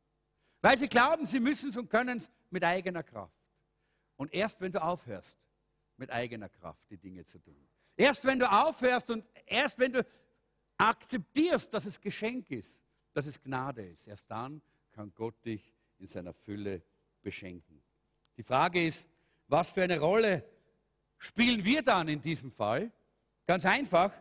Weil 0.62 0.78
sie 0.78 0.90
glauben, 0.90 1.26
sie 1.26 1.40
müssen 1.40 1.70
es 1.70 1.78
und 1.78 1.90
können 1.90 2.18
es 2.18 2.30
mit 2.50 2.66
eigener 2.66 3.04
Kraft. 3.04 3.34
Und 4.18 4.34
erst 4.34 4.60
wenn 4.60 4.74
du 4.74 4.84
aufhörst, 4.84 5.38
mit 5.96 6.12
eigener 6.12 6.50
Kraft 6.50 6.82
die 6.90 6.98
Dinge 6.98 7.26
zu 7.26 7.40
tun. 7.40 7.68
Erst 7.96 8.26
wenn 8.26 8.40
du 8.40 8.50
aufhörst 8.50 9.10
und 9.10 9.26
erst 9.46 9.80
wenn 9.80 9.94
du 9.94 10.06
akzeptierst, 10.78 11.74
dass 11.74 11.86
es 11.86 12.00
Geschenk 12.00 12.52
ist, 12.52 12.82
dass 13.14 13.26
es 13.26 13.42
Gnade 13.42 13.86
ist, 13.86 14.08
erst 14.08 14.30
dann 14.30 14.62
kann 14.92 15.12
Gott 15.16 15.44
dich 15.46 15.74
in 16.00 16.08
seiner 16.08 16.34
Fülle 16.34 16.82
beschenken. 17.22 17.82
Die 18.38 18.44
Frage 18.44 18.86
ist, 18.86 19.10
was 19.48 19.72
für 19.72 19.84
eine 19.84 20.00
Rolle 20.00 20.44
spielen 21.18 21.64
wir 21.64 21.82
dann 21.82 22.08
in 22.08 22.22
diesem 22.22 22.52
Fall? 22.52 22.92
Ganz 23.46 23.66
einfach, 23.66 24.12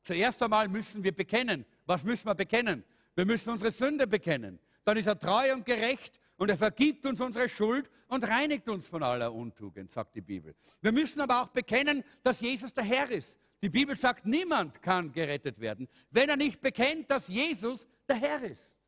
zuerst 0.00 0.42
einmal 0.42 0.68
müssen 0.68 1.02
wir 1.02 1.12
bekennen. 1.12 1.66
Was 1.84 2.04
müssen 2.04 2.26
wir 2.26 2.34
bekennen? 2.34 2.84
Wir 3.14 3.26
müssen 3.26 3.50
unsere 3.50 3.70
Sünde 3.70 4.06
bekennen. 4.06 4.58
Dann 4.84 4.96
ist 4.96 5.06
er 5.06 5.18
treu 5.18 5.52
und 5.52 5.66
gerecht 5.66 6.18
und 6.36 6.48
er 6.48 6.56
vergibt 6.56 7.04
uns 7.04 7.20
unsere 7.20 7.48
Schuld 7.48 7.90
und 8.06 8.26
reinigt 8.26 8.68
uns 8.68 8.88
von 8.88 9.02
aller 9.02 9.32
Untugend, 9.32 9.90
sagt 9.90 10.14
die 10.14 10.20
Bibel. 10.20 10.54
Wir 10.80 10.92
müssen 10.92 11.20
aber 11.20 11.42
auch 11.42 11.48
bekennen, 11.48 12.04
dass 12.22 12.40
Jesus 12.40 12.72
der 12.72 12.84
Herr 12.84 13.10
ist, 13.10 13.38
die 13.62 13.68
Bibel 13.68 13.96
sagt, 13.96 14.24
niemand 14.24 14.82
kann 14.82 15.12
gerettet 15.12 15.60
werden, 15.60 15.88
wenn 16.10 16.28
er 16.28 16.36
nicht 16.36 16.60
bekennt, 16.60 17.10
dass 17.10 17.28
Jesus 17.28 17.88
der 18.08 18.16
Herr 18.16 18.42
ist, 18.42 18.78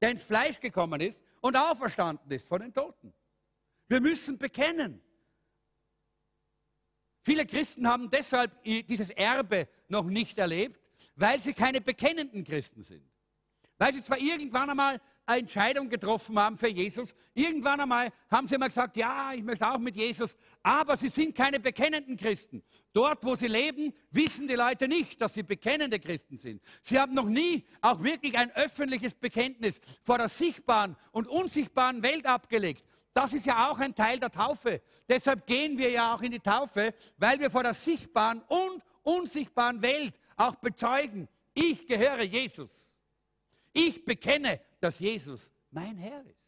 der 0.00 0.10
ins 0.10 0.24
Fleisch 0.24 0.60
gekommen 0.60 1.00
ist 1.00 1.24
und 1.40 1.56
auferstanden 1.56 2.30
ist 2.30 2.46
von 2.46 2.60
den 2.60 2.72
Toten. 2.72 3.12
Wir 3.88 4.00
müssen 4.00 4.36
bekennen. 4.36 5.00
Viele 7.22 7.46
Christen 7.46 7.86
haben 7.86 8.10
deshalb 8.10 8.62
dieses 8.62 9.10
Erbe 9.10 9.68
noch 9.88 10.04
nicht 10.04 10.38
erlebt, 10.38 10.80
weil 11.16 11.40
sie 11.40 11.52
keine 11.52 11.80
bekennenden 11.80 12.44
Christen 12.44 12.82
sind. 12.82 13.04
Weil 13.78 13.92
sie 13.92 14.02
zwar 14.02 14.18
irgendwann 14.18 14.70
einmal 14.70 15.00
eine 15.28 15.40
Entscheidung 15.40 15.90
getroffen 15.90 16.38
haben 16.38 16.56
für 16.56 16.68
Jesus. 16.68 17.14
Irgendwann 17.34 17.80
einmal 17.80 18.10
haben 18.30 18.48
sie 18.48 18.56
mal 18.56 18.68
gesagt, 18.68 18.96
ja, 18.96 19.32
ich 19.34 19.42
möchte 19.42 19.68
auch 19.68 19.78
mit 19.78 19.94
Jesus, 19.94 20.36
aber 20.62 20.96
sie 20.96 21.08
sind 21.08 21.34
keine 21.34 21.60
bekennenden 21.60 22.16
Christen. 22.16 22.62
Dort, 22.94 23.22
wo 23.22 23.36
sie 23.36 23.46
leben, 23.46 23.92
wissen 24.10 24.48
die 24.48 24.54
Leute 24.54 24.88
nicht, 24.88 25.20
dass 25.20 25.34
sie 25.34 25.42
bekennende 25.42 26.00
Christen 26.00 26.38
sind. 26.38 26.62
Sie 26.80 26.98
haben 26.98 27.12
noch 27.12 27.26
nie 27.26 27.66
auch 27.82 28.02
wirklich 28.02 28.36
ein 28.38 28.50
öffentliches 28.52 29.14
Bekenntnis 29.14 29.80
vor 30.02 30.16
der 30.16 30.28
sichtbaren 30.28 30.96
und 31.12 31.28
unsichtbaren 31.28 32.02
Welt 32.02 32.24
abgelegt. 32.24 32.84
Das 33.12 33.34
ist 33.34 33.44
ja 33.44 33.70
auch 33.70 33.78
ein 33.80 33.94
Teil 33.94 34.18
der 34.18 34.30
Taufe. 34.30 34.80
Deshalb 35.08 35.46
gehen 35.46 35.76
wir 35.76 35.90
ja 35.90 36.14
auch 36.14 36.22
in 36.22 36.30
die 36.30 36.40
Taufe, 36.40 36.94
weil 37.18 37.38
wir 37.38 37.50
vor 37.50 37.62
der 37.62 37.74
sichtbaren 37.74 38.40
und 38.48 38.82
unsichtbaren 39.02 39.82
Welt 39.82 40.18
auch 40.36 40.56
bezeugen, 40.56 41.28
ich 41.52 41.86
gehöre 41.86 42.22
Jesus. 42.22 42.87
Ich 43.72 44.04
bekenne, 44.04 44.60
dass 44.80 44.98
Jesus 44.98 45.52
mein 45.70 45.96
Herr 45.96 46.24
ist. 46.24 46.38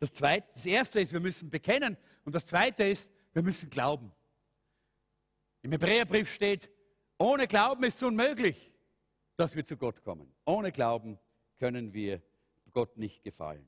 Das, 0.00 0.12
zweite, 0.12 0.46
das 0.54 0.66
erste 0.66 1.00
ist, 1.00 1.12
wir 1.12 1.20
müssen 1.20 1.50
bekennen 1.50 1.96
und 2.24 2.34
das 2.34 2.46
zweite 2.46 2.84
ist, 2.84 3.10
wir 3.32 3.42
müssen 3.42 3.68
glauben. 3.68 4.12
Im 5.62 5.72
Hebräerbrief 5.72 6.32
steht, 6.32 6.70
ohne 7.18 7.48
Glauben 7.48 7.82
ist 7.82 7.96
es 7.96 8.02
unmöglich, 8.04 8.72
dass 9.36 9.56
wir 9.56 9.64
zu 9.64 9.76
Gott 9.76 10.02
kommen. 10.02 10.32
Ohne 10.44 10.70
Glauben 10.70 11.18
können 11.58 11.92
wir 11.92 12.22
Gott 12.72 12.96
nicht 12.96 13.24
gefallen. 13.24 13.66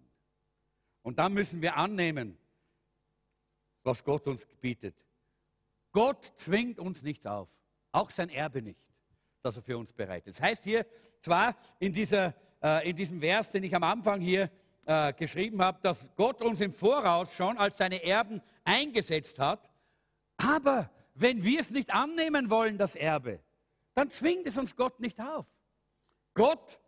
Und 1.02 1.18
dann 1.18 1.32
müssen 1.32 1.62
wir 1.62 1.76
annehmen, 1.76 2.38
was 3.82 4.04
Gott 4.04 4.28
uns 4.28 4.46
bietet. 4.60 4.94
Gott 5.92 6.32
zwingt 6.36 6.78
uns 6.78 7.02
nichts 7.02 7.26
auf, 7.26 7.48
auch 7.92 8.10
sein 8.10 8.28
Erbe 8.30 8.62
nicht, 8.62 8.80
das 9.42 9.56
er 9.56 9.62
für 9.62 9.78
uns 9.78 9.92
bereitet. 9.92 10.34
Das 10.34 10.42
heißt 10.42 10.64
hier 10.64 10.86
zwar 11.20 11.56
in, 11.78 11.92
dieser, 11.92 12.34
äh, 12.62 12.88
in 12.88 12.96
diesem 12.96 13.20
Vers, 13.20 13.50
den 13.50 13.64
ich 13.64 13.74
am 13.74 13.82
Anfang 13.84 14.20
hier 14.20 14.50
äh, 14.86 15.12
geschrieben 15.12 15.62
habe, 15.62 15.78
dass 15.82 16.08
Gott 16.16 16.42
uns 16.42 16.60
im 16.60 16.72
Voraus 16.72 17.34
schon 17.34 17.58
als 17.58 17.78
seine 17.78 18.02
Erben 18.02 18.40
eingesetzt 18.64 19.38
hat, 19.38 19.70
aber 20.36 20.90
wenn 21.14 21.44
wir 21.44 21.60
es 21.60 21.70
nicht 21.70 21.92
annehmen 21.92 22.48
wollen, 22.48 22.78
das 22.78 22.96
Erbe, 22.96 23.40
dann 23.94 24.10
zwingt 24.10 24.46
es 24.46 24.56
uns 24.56 24.74
Gott 24.74 24.98
nicht 25.00 25.20
auf. 25.20 25.46
Gott 26.32 26.80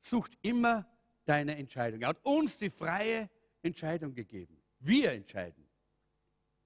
sucht 0.00 0.36
immer 0.42 0.86
deine 1.24 1.56
Entscheidung. 1.56 2.02
Er 2.02 2.08
hat 2.08 2.24
uns 2.24 2.58
die 2.58 2.70
freie 2.70 3.30
Entscheidung 3.62 4.14
gegeben. 4.14 4.60
Wir 4.80 5.12
entscheiden, 5.12 5.66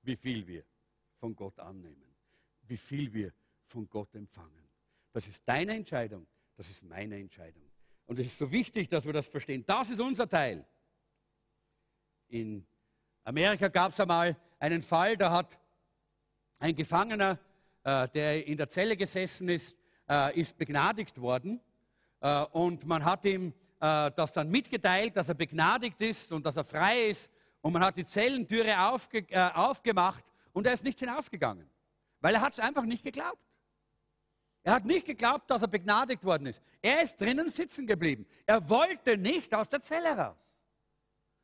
wie 0.02 0.16
viel 0.16 0.46
wir 0.46 0.64
von 1.18 1.34
Gott 1.36 1.58
annehmen, 1.58 2.14
wie 2.62 2.76
viel 2.76 3.12
wir 3.12 3.32
von 3.66 3.88
Gott 3.88 4.14
empfangen. 4.14 4.68
Das 5.12 5.26
ist 5.26 5.48
deine 5.48 5.74
Entscheidung, 5.74 6.26
das 6.56 6.68
ist 6.68 6.82
meine 6.82 7.18
Entscheidung. 7.18 7.62
Und 8.06 8.18
es 8.18 8.26
ist 8.26 8.38
so 8.38 8.50
wichtig, 8.50 8.88
dass 8.88 9.06
wir 9.06 9.12
das 9.12 9.28
verstehen. 9.28 9.64
Das 9.66 9.90
ist 9.90 10.00
unser 10.00 10.28
Teil. 10.28 10.66
In 12.28 12.66
Amerika 13.22 13.68
gab 13.68 13.92
es 13.92 14.00
einmal 14.00 14.36
einen 14.58 14.82
Fall, 14.82 15.16
da 15.16 15.30
hat 15.30 15.58
ein 16.58 16.74
Gefangener, 16.74 17.38
äh, 17.82 18.08
der 18.08 18.46
in 18.46 18.56
der 18.56 18.68
Zelle 18.68 18.96
gesessen 18.96 19.48
ist, 19.48 19.76
äh, 20.08 20.38
ist 20.38 20.56
begnadigt 20.56 21.20
worden. 21.20 21.60
Äh, 22.20 22.44
und 22.46 22.86
man 22.86 23.04
hat 23.04 23.24
ihm 23.24 23.52
äh, 23.80 24.10
das 24.16 24.32
dann 24.32 24.50
mitgeteilt, 24.50 25.16
dass 25.16 25.28
er 25.28 25.34
begnadigt 25.34 26.00
ist 26.00 26.32
und 26.32 26.44
dass 26.44 26.56
er 26.56 26.64
frei 26.64 27.08
ist. 27.08 27.30
Und 27.60 27.72
man 27.72 27.84
hat 27.84 27.96
die 27.96 28.04
Zellentüre 28.04 28.78
aufge, 28.78 29.26
äh, 29.30 29.50
aufgemacht 29.54 30.24
und 30.52 30.66
er 30.66 30.74
ist 30.74 30.84
nicht 30.84 31.00
hinausgegangen, 31.00 31.68
weil 32.20 32.34
er 32.34 32.40
hat 32.40 32.52
es 32.54 32.60
einfach 32.60 32.84
nicht 32.84 33.02
geglaubt. 33.02 33.38
Er 34.64 34.72
hat 34.72 34.86
nicht 34.86 35.06
geglaubt, 35.06 35.50
dass 35.50 35.60
er 35.60 35.68
begnadigt 35.68 36.24
worden 36.24 36.46
ist. 36.46 36.62
Er 36.80 37.02
ist 37.02 37.20
drinnen 37.20 37.50
sitzen 37.50 37.86
geblieben. 37.86 38.26
Er 38.46 38.66
wollte 38.68 39.18
nicht 39.18 39.54
aus 39.54 39.68
der 39.68 39.82
Zelle 39.82 40.16
raus. 40.16 40.36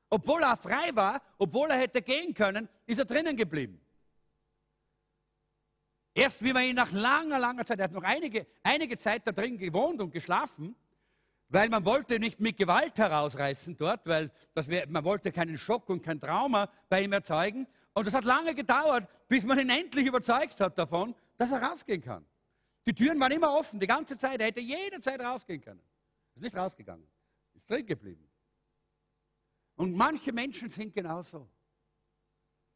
Obwohl 0.08 0.42
er 0.42 0.56
frei 0.56 0.90
war, 0.94 1.22
obwohl 1.38 1.70
er 1.70 1.78
hätte 1.78 2.00
gehen 2.00 2.32
können, 2.32 2.66
ist 2.86 2.98
er 2.98 3.04
drinnen 3.04 3.36
geblieben. 3.36 3.78
Erst 6.14 6.42
wie 6.42 6.52
man 6.52 6.64
ihn 6.64 6.76
nach 6.76 6.90
langer, 6.90 7.38
langer 7.38 7.64
Zeit, 7.64 7.78
er 7.78 7.84
hat 7.84 7.92
noch 7.92 8.02
einige, 8.02 8.46
einige 8.62 8.96
Zeit 8.96 9.26
da 9.26 9.32
drin 9.32 9.58
gewohnt 9.58 10.00
und 10.00 10.10
geschlafen, 10.10 10.74
weil 11.50 11.68
man 11.68 11.84
wollte 11.84 12.18
nicht 12.18 12.40
mit 12.40 12.56
Gewalt 12.56 12.96
herausreißen 12.98 13.76
dort, 13.76 14.06
weil 14.06 14.32
wär, 14.54 14.88
man 14.88 15.04
wollte 15.04 15.30
keinen 15.30 15.58
Schock 15.58 15.90
und 15.90 16.02
kein 16.02 16.18
Trauma 16.18 16.70
bei 16.88 17.02
ihm 17.02 17.12
erzeugen. 17.12 17.66
Und 17.92 18.06
es 18.08 18.14
hat 18.14 18.24
lange 18.24 18.54
gedauert, 18.54 19.06
bis 19.28 19.44
man 19.44 19.58
ihn 19.58 19.68
endlich 19.68 20.06
überzeugt 20.06 20.60
hat 20.60 20.78
davon, 20.78 21.14
dass 21.36 21.52
er 21.52 21.62
rausgehen 21.62 22.00
kann. 22.00 22.24
Die 22.86 22.94
Türen 22.94 23.20
waren 23.20 23.32
immer 23.32 23.52
offen, 23.52 23.78
die 23.78 23.86
ganze 23.86 24.16
Zeit. 24.16 24.40
Er 24.40 24.48
hätte 24.48 24.60
jederzeit 24.60 25.20
rausgehen 25.20 25.60
können. 25.60 25.82
Ist 26.34 26.42
nicht 26.42 26.56
rausgegangen, 26.56 27.06
ist 27.54 27.68
drin 27.68 27.84
geblieben. 27.84 28.26
Und 29.76 29.94
manche 29.94 30.32
Menschen 30.32 30.68
sind 30.68 30.94
genauso. 30.94 31.48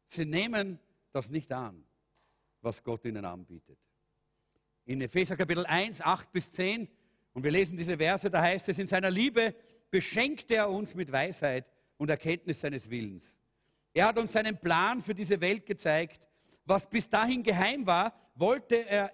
Sie 0.07 0.25
nehmen 0.25 0.79
das 1.11 1.29
nicht 1.29 1.51
an, 1.51 1.83
was 2.61 2.83
Gott 2.83 3.05
ihnen 3.05 3.25
anbietet. 3.25 3.79
In 4.85 5.01
Epheser 5.01 5.35
Kapitel 5.35 5.65
1, 5.65 6.01
8 6.01 6.31
bis 6.31 6.51
10 6.51 6.87
und 7.33 7.43
wir 7.43 7.51
lesen 7.51 7.75
diese 7.75 7.97
Verse, 7.97 8.29
da 8.29 8.41
heißt 8.41 8.69
es, 8.69 8.79
in 8.79 8.87
seiner 8.87 9.09
Liebe 9.09 9.55
beschenkte 9.89 10.55
er 10.55 10.69
uns 10.69 10.95
mit 10.95 11.11
Weisheit 11.11 11.65
und 11.97 12.09
Erkenntnis 12.09 12.61
seines 12.61 12.89
Willens. 12.89 13.37
Er 13.93 14.07
hat 14.07 14.17
uns 14.17 14.33
seinen 14.33 14.57
Plan 14.57 15.01
für 15.01 15.15
diese 15.15 15.39
Welt 15.41 15.65
gezeigt. 15.65 16.27
Was 16.65 16.89
bis 16.89 17.09
dahin 17.09 17.43
geheim 17.43 17.85
war, 17.85 18.13
wollte 18.35 18.75
er 18.75 19.11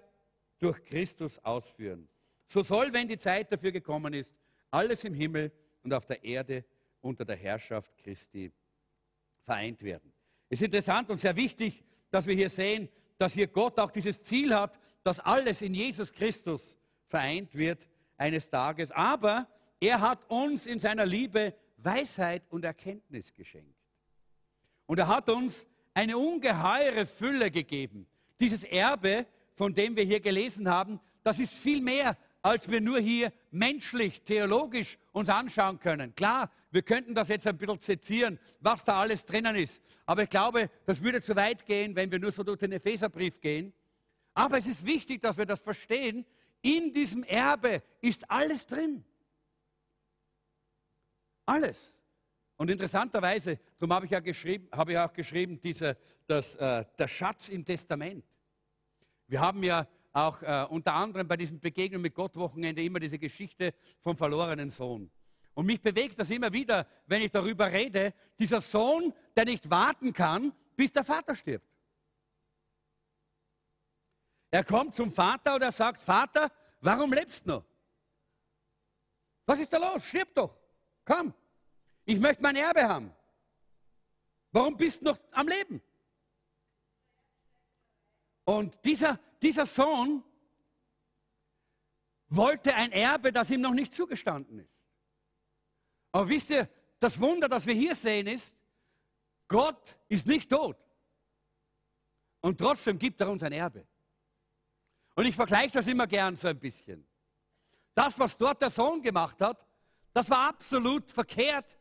durch 0.62 0.82
Christus 0.84 1.38
ausführen. 1.40 2.08
So 2.46 2.62
soll, 2.62 2.92
wenn 2.92 3.08
die 3.08 3.18
Zeit 3.18 3.50
dafür 3.50 3.72
gekommen 3.72 4.14
ist, 4.14 4.34
alles 4.70 5.02
im 5.04 5.14
Himmel 5.14 5.50
und 5.82 5.92
auf 5.92 6.06
der 6.06 6.22
Erde 6.22 6.64
unter 7.00 7.24
der 7.24 7.36
Herrschaft 7.36 7.96
Christi 7.98 8.52
vereint 9.42 9.82
werden. 9.82 10.12
Es 10.48 10.60
ist 10.60 10.66
interessant 10.66 11.10
und 11.10 11.16
sehr 11.16 11.34
wichtig, 11.34 11.82
dass 12.10 12.26
wir 12.26 12.34
hier 12.34 12.50
sehen, 12.50 12.88
dass 13.18 13.32
hier 13.32 13.48
Gott 13.48 13.78
auch 13.80 13.90
dieses 13.90 14.22
Ziel 14.22 14.54
hat, 14.54 14.78
dass 15.02 15.18
alles 15.18 15.62
in 15.62 15.74
Jesus 15.74 16.12
Christus 16.12 16.78
vereint 17.06 17.54
wird 17.54 17.88
eines 18.16 18.48
Tages. 18.48 18.92
Aber 18.92 19.48
er 19.80 20.00
hat 20.00 20.30
uns 20.30 20.66
in 20.66 20.78
seiner 20.78 21.04
Liebe 21.04 21.54
Weisheit 21.78 22.44
und 22.50 22.64
Erkenntnis 22.64 23.32
geschenkt. 23.32 23.76
Und 24.86 24.98
er 24.98 25.08
hat 25.08 25.28
uns 25.28 25.66
eine 25.94 26.16
ungeheure 26.16 27.06
Fülle 27.06 27.50
gegeben. 27.50 28.06
Dieses 28.38 28.62
Erbe, 28.62 29.26
von 29.54 29.74
dem 29.74 29.96
wir 29.96 30.04
hier 30.04 30.20
gelesen 30.20 30.68
haben, 30.68 31.00
das 31.22 31.38
ist 31.38 31.52
viel 31.52 31.80
mehr, 31.80 32.16
als 32.42 32.68
wir 32.68 32.80
nur 32.80 32.98
hier 32.98 33.32
menschlich, 33.50 34.22
theologisch 34.22 34.98
uns 35.12 35.28
anschauen 35.28 35.78
können. 35.78 36.14
Klar, 36.14 36.50
wir 36.72 36.82
könnten 36.82 37.14
das 37.14 37.28
jetzt 37.28 37.46
ein 37.46 37.56
bisschen 37.56 37.78
sezieren, 37.80 38.38
was 38.60 38.84
da 38.84 39.00
alles 39.00 39.24
drinnen 39.24 39.54
ist. 39.54 39.82
Aber 40.06 40.24
ich 40.24 40.30
glaube, 40.30 40.70
das 40.84 41.02
würde 41.02 41.20
zu 41.20 41.36
weit 41.36 41.64
gehen, 41.66 41.94
wenn 41.94 42.10
wir 42.10 42.18
nur 42.18 42.32
so 42.32 42.42
durch 42.42 42.58
den 42.58 42.72
Epheserbrief 42.72 43.40
gehen. 43.40 43.72
Aber 44.34 44.58
es 44.58 44.66
ist 44.66 44.84
wichtig, 44.84 45.20
dass 45.20 45.38
wir 45.38 45.46
das 45.46 45.60
verstehen, 45.60 46.24
in 46.62 46.92
diesem 46.92 47.22
Erbe 47.24 47.82
ist 48.00 48.28
alles 48.30 48.66
drin. 48.66 49.04
Alles. 51.44 52.00
Und 52.56 52.70
interessanterweise, 52.70 53.58
darum 53.78 53.92
habe 53.92 54.06
ich 54.06 54.12
ja 54.12 54.20
geschrieben, 54.20 54.68
habe 54.72 54.92
ich 54.92 54.98
auch 54.98 55.12
geschrieben, 55.12 55.60
dieser, 55.60 55.96
das, 56.26 56.54
äh, 56.56 56.84
der 56.98 57.08
Schatz 57.08 57.48
im 57.48 57.64
Testament. 57.64 58.24
Wir 59.32 59.40
haben 59.40 59.62
ja 59.62 59.86
auch 60.12 60.42
äh, 60.42 60.66
unter 60.68 60.92
anderem 60.92 61.26
bei 61.26 61.38
diesem 61.38 61.58
Begegnung 61.58 62.02
mit 62.02 62.14
Gott 62.14 62.36
Wochenende 62.36 62.84
immer 62.84 63.00
diese 63.00 63.18
Geschichte 63.18 63.72
vom 64.02 64.14
verlorenen 64.14 64.68
Sohn. 64.68 65.10
Und 65.54 65.64
mich 65.64 65.80
bewegt 65.80 66.20
das 66.20 66.28
immer 66.28 66.52
wieder, 66.52 66.86
wenn 67.06 67.22
ich 67.22 67.30
darüber 67.30 67.72
rede, 67.72 68.12
dieser 68.38 68.60
Sohn, 68.60 69.14
der 69.34 69.46
nicht 69.46 69.70
warten 69.70 70.12
kann, 70.12 70.52
bis 70.76 70.92
der 70.92 71.02
Vater 71.02 71.34
stirbt. 71.34 71.66
Er 74.50 74.64
kommt 74.64 74.94
zum 74.94 75.10
Vater 75.10 75.54
und 75.54 75.62
er 75.62 75.72
sagt, 75.72 76.02
Vater, 76.02 76.52
warum 76.82 77.10
lebst 77.10 77.46
du 77.46 77.52
noch? 77.52 77.64
Was 79.46 79.60
ist 79.60 79.72
da 79.72 79.78
los? 79.78 80.04
Stirb 80.04 80.34
doch. 80.34 80.54
Komm. 81.06 81.32
Ich 82.04 82.20
möchte 82.20 82.42
mein 82.42 82.56
Erbe 82.56 82.86
haben. 82.86 83.10
Warum 84.50 84.76
bist 84.76 85.00
du 85.00 85.06
noch 85.06 85.18
am 85.30 85.48
Leben? 85.48 85.80
Und 88.44 88.84
dieser, 88.84 89.18
dieser 89.40 89.66
Sohn 89.66 90.22
wollte 92.28 92.74
ein 92.74 92.92
Erbe, 92.92 93.32
das 93.32 93.50
ihm 93.50 93.60
noch 93.60 93.74
nicht 93.74 93.92
zugestanden 93.92 94.60
ist. 94.60 94.74
Aber 96.12 96.28
wisst 96.28 96.50
ihr, 96.50 96.68
das 96.98 97.20
Wunder, 97.20 97.48
das 97.48 97.66
wir 97.66 97.74
hier 97.74 97.94
sehen, 97.94 98.26
ist, 98.26 98.56
Gott 99.48 99.98
ist 100.08 100.26
nicht 100.26 100.50
tot. 100.50 100.76
Und 102.40 102.58
trotzdem 102.58 102.98
gibt 102.98 103.20
er 103.20 103.30
uns 103.30 103.42
ein 103.42 103.52
Erbe. 103.52 103.86
Und 105.14 105.26
ich 105.26 105.36
vergleiche 105.36 105.74
das 105.74 105.86
immer 105.86 106.06
gern 106.06 106.36
so 106.36 106.48
ein 106.48 106.58
bisschen. 106.58 107.06
Das, 107.94 108.18
was 108.18 108.36
dort 108.36 108.62
der 108.62 108.70
Sohn 108.70 109.02
gemacht 109.02 109.40
hat, 109.40 109.66
das 110.12 110.28
war 110.28 110.48
absolut 110.48 111.10
verkehrt. 111.10 111.78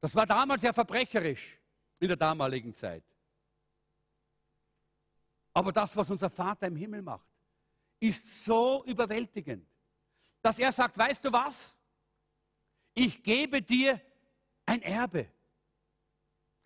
Das 0.00 0.14
war 0.14 0.26
damals 0.26 0.62
ja 0.62 0.72
verbrecherisch 0.72 1.58
in 2.00 2.08
der 2.08 2.16
damaligen 2.16 2.74
Zeit. 2.74 3.04
Aber 5.58 5.72
das, 5.72 5.96
was 5.96 6.08
unser 6.08 6.30
Vater 6.30 6.68
im 6.68 6.76
Himmel 6.76 7.02
macht, 7.02 7.26
ist 7.98 8.44
so 8.44 8.84
überwältigend, 8.86 9.66
dass 10.40 10.60
er 10.60 10.70
sagt, 10.70 10.96
weißt 10.96 11.24
du 11.24 11.32
was? 11.32 11.76
Ich 12.94 13.24
gebe 13.24 13.60
dir 13.60 14.00
ein 14.66 14.80
Erbe. 14.82 15.26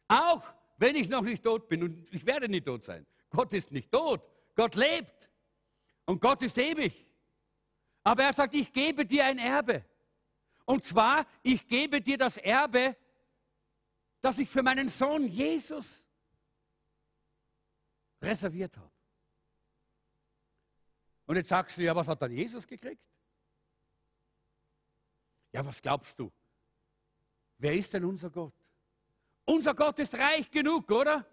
Auch 0.08 0.42
wenn 0.76 0.94
ich 0.94 1.08
noch 1.08 1.22
nicht 1.22 1.42
tot 1.42 1.70
bin 1.70 1.84
und 1.84 2.12
ich 2.12 2.26
werde 2.26 2.50
nicht 2.50 2.66
tot 2.66 2.84
sein. 2.84 3.06
Gott 3.30 3.54
ist 3.54 3.72
nicht 3.72 3.90
tot. 3.90 4.20
Gott 4.54 4.74
lebt. 4.74 5.30
Und 6.04 6.20
Gott 6.20 6.42
ist 6.42 6.58
ewig. 6.58 7.06
Aber 8.02 8.24
er 8.24 8.34
sagt, 8.34 8.54
ich 8.54 8.74
gebe 8.74 9.06
dir 9.06 9.24
ein 9.24 9.38
Erbe. 9.38 9.86
Und 10.66 10.84
zwar, 10.84 11.26
ich 11.42 11.66
gebe 11.66 12.02
dir 12.02 12.18
das 12.18 12.36
Erbe, 12.36 12.94
das 14.20 14.38
ich 14.38 14.50
für 14.50 14.62
meinen 14.62 14.88
Sohn 14.88 15.26
Jesus 15.26 16.06
reserviert 18.22 18.76
habe. 18.76 18.90
Und 21.26 21.36
jetzt 21.36 21.48
sagst 21.48 21.78
du, 21.78 21.82
ja, 21.82 21.94
was 21.94 22.08
hat 22.08 22.20
dann 22.20 22.32
Jesus 22.32 22.66
gekriegt? 22.66 23.02
Ja, 25.52 25.64
was 25.64 25.80
glaubst 25.80 26.18
du? 26.18 26.30
Wer 27.58 27.74
ist 27.74 27.92
denn 27.94 28.04
unser 28.04 28.30
Gott? 28.30 28.54
Unser 29.44 29.74
Gott 29.74 29.98
ist 29.98 30.18
reich 30.18 30.50
genug, 30.50 30.90
oder? 30.90 31.26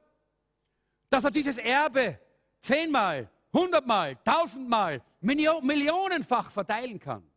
Dass 1.10 1.24
er 1.24 1.32
dieses 1.32 1.58
Erbe 1.58 2.20
zehnmal, 2.60 3.30
hundertmal, 3.54 4.16
tausendmal, 4.24 5.04
millionenfach 5.22 6.52
verteilen 6.52 7.00
kann. 7.00 7.29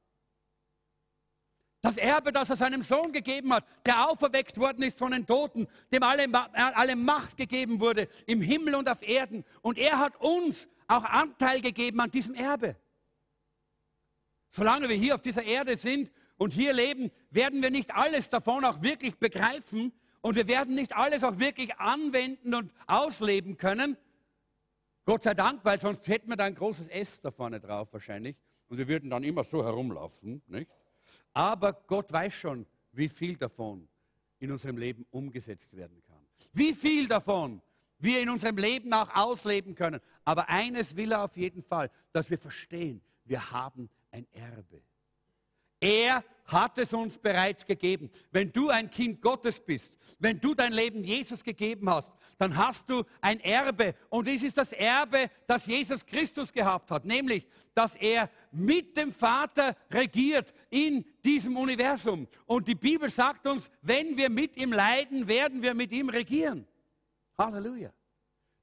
Das 1.82 1.96
Erbe, 1.96 2.30
das 2.30 2.48
er 2.48 2.54
seinem 2.54 2.82
Sohn 2.82 3.12
gegeben 3.12 3.52
hat, 3.52 3.66
der 3.84 4.08
auferweckt 4.08 4.56
worden 4.56 4.84
ist 4.84 4.96
von 4.96 5.10
den 5.10 5.26
Toten, 5.26 5.66
dem 5.92 6.04
alle, 6.04 6.28
alle 6.54 6.94
Macht 6.94 7.36
gegeben 7.36 7.80
wurde 7.80 8.08
im 8.26 8.40
Himmel 8.40 8.76
und 8.76 8.88
auf 8.88 9.02
Erden. 9.02 9.44
Und 9.62 9.78
er 9.78 9.98
hat 9.98 10.14
uns 10.20 10.68
auch 10.86 11.02
Anteil 11.02 11.60
gegeben 11.60 12.00
an 12.00 12.12
diesem 12.12 12.36
Erbe. 12.36 12.76
Solange 14.52 14.88
wir 14.88 14.94
hier 14.94 15.16
auf 15.16 15.22
dieser 15.22 15.42
Erde 15.42 15.76
sind 15.76 16.12
und 16.36 16.52
hier 16.52 16.72
leben, 16.72 17.10
werden 17.30 17.62
wir 17.62 17.70
nicht 17.70 17.92
alles 17.92 18.30
davon 18.30 18.64
auch 18.64 18.80
wirklich 18.80 19.16
begreifen 19.16 19.92
und 20.20 20.36
wir 20.36 20.46
werden 20.46 20.76
nicht 20.76 20.94
alles 20.94 21.24
auch 21.24 21.40
wirklich 21.40 21.74
anwenden 21.78 22.54
und 22.54 22.72
ausleben 22.86 23.56
können. 23.56 23.96
Gott 25.04 25.24
sei 25.24 25.34
Dank, 25.34 25.64
weil 25.64 25.80
sonst 25.80 26.06
hätten 26.06 26.28
wir 26.28 26.36
da 26.36 26.44
ein 26.44 26.54
großes 26.54 26.86
S 26.88 27.22
da 27.22 27.32
vorne 27.32 27.58
drauf 27.58 27.92
wahrscheinlich 27.92 28.36
und 28.68 28.78
wir 28.78 28.86
würden 28.86 29.10
dann 29.10 29.24
immer 29.24 29.42
so 29.42 29.64
herumlaufen. 29.64 30.42
Nicht? 30.46 30.70
Aber 31.32 31.72
Gott 31.72 32.12
weiß 32.12 32.32
schon, 32.32 32.66
wie 32.92 33.08
viel 33.08 33.36
davon 33.36 33.88
in 34.38 34.50
unserem 34.50 34.76
Leben 34.76 35.06
umgesetzt 35.10 35.74
werden 35.76 36.02
kann. 36.06 36.20
Wie 36.52 36.74
viel 36.74 37.08
davon 37.08 37.62
wir 37.98 38.20
in 38.20 38.28
unserem 38.28 38.56
Leben 38.56 38.92
auch 38.92 39.08
ausleben 39.14 39.74
können. 39.74 40.00
Aber 40.24 40.48
eines 40.48 40.96
will 40.96 41.12
er 41.12 41.24
auf 41.24 41.36
jeden 41.36 41.62
Fall, 41.62 41.90
dass 42.12 42.28
wir 42.28 42.38
verstehen, 42.38 43.00
wir 43.24 43.52
haben 43.52 43.88
ein 44.10 44.26
Erbe. 44.32 44.82
Er 45.82 46.22
hat 46.46 46.78
es 46.78 46.92
uns 46.92 47.18
bereits 47.18 47.66
gegeben. 47.66 48.08
Wenn 48.30 48.52
du 48.52 48.68
ein 48.68 48.88
Kind 48.88 49.20
Gottes 49.20 49.58
bist, 49.58 49.98
wenn 50.20 50.38
du 50.38 50.54
dein 50.54 50.72
Leben 50.72 51.02
Jesus 51.02 51.42
gegeben 51.42 51.90
hast, 51.90 52.14
dann 52.38 52.56
hast 52.56 52.88
du 52.88 53.02
ein 53.20 53.40
Erbe. 53.40 53.96
Und 54.08 54.28
dies 54.28 54.44
ist 54.44 54.58
das 54.58 54.72
Erbe, 54.72 55.28
das 55.48 55.66
Jesus 55.66 56.06
Christus 56.06 56.52
gehabt 56.52 56.92
hat, 56.92 57.04
nämlich, 57.04 57.48
dass 57.74 57.96
er 57.96 58.30
mit 58.52 58.96
dem 58.96 59.10
Vater 59.10 59.76
regiert 59.90 60.54
in 60.70 61.04
diesem 61.24 61.56
Universum. 61.56 62.28
Und 62.46 62.68
die 62.68 62.76
Bibel 62.76 63.10
sagt 63.10 63.46
uns, 63.48 63.68
wenn 63.80 64.16
wir 64.16 64.30
mit 64.30 64.56
ihm 64.56 64.72
leiden, 64.72 65.26
werden 65.26 65.62
wir 65.62 65.74
mit 65.74 65.90
ihm 65.90 66.10
regieren. 66.10 66.64
Halleluja. 67.36 67.92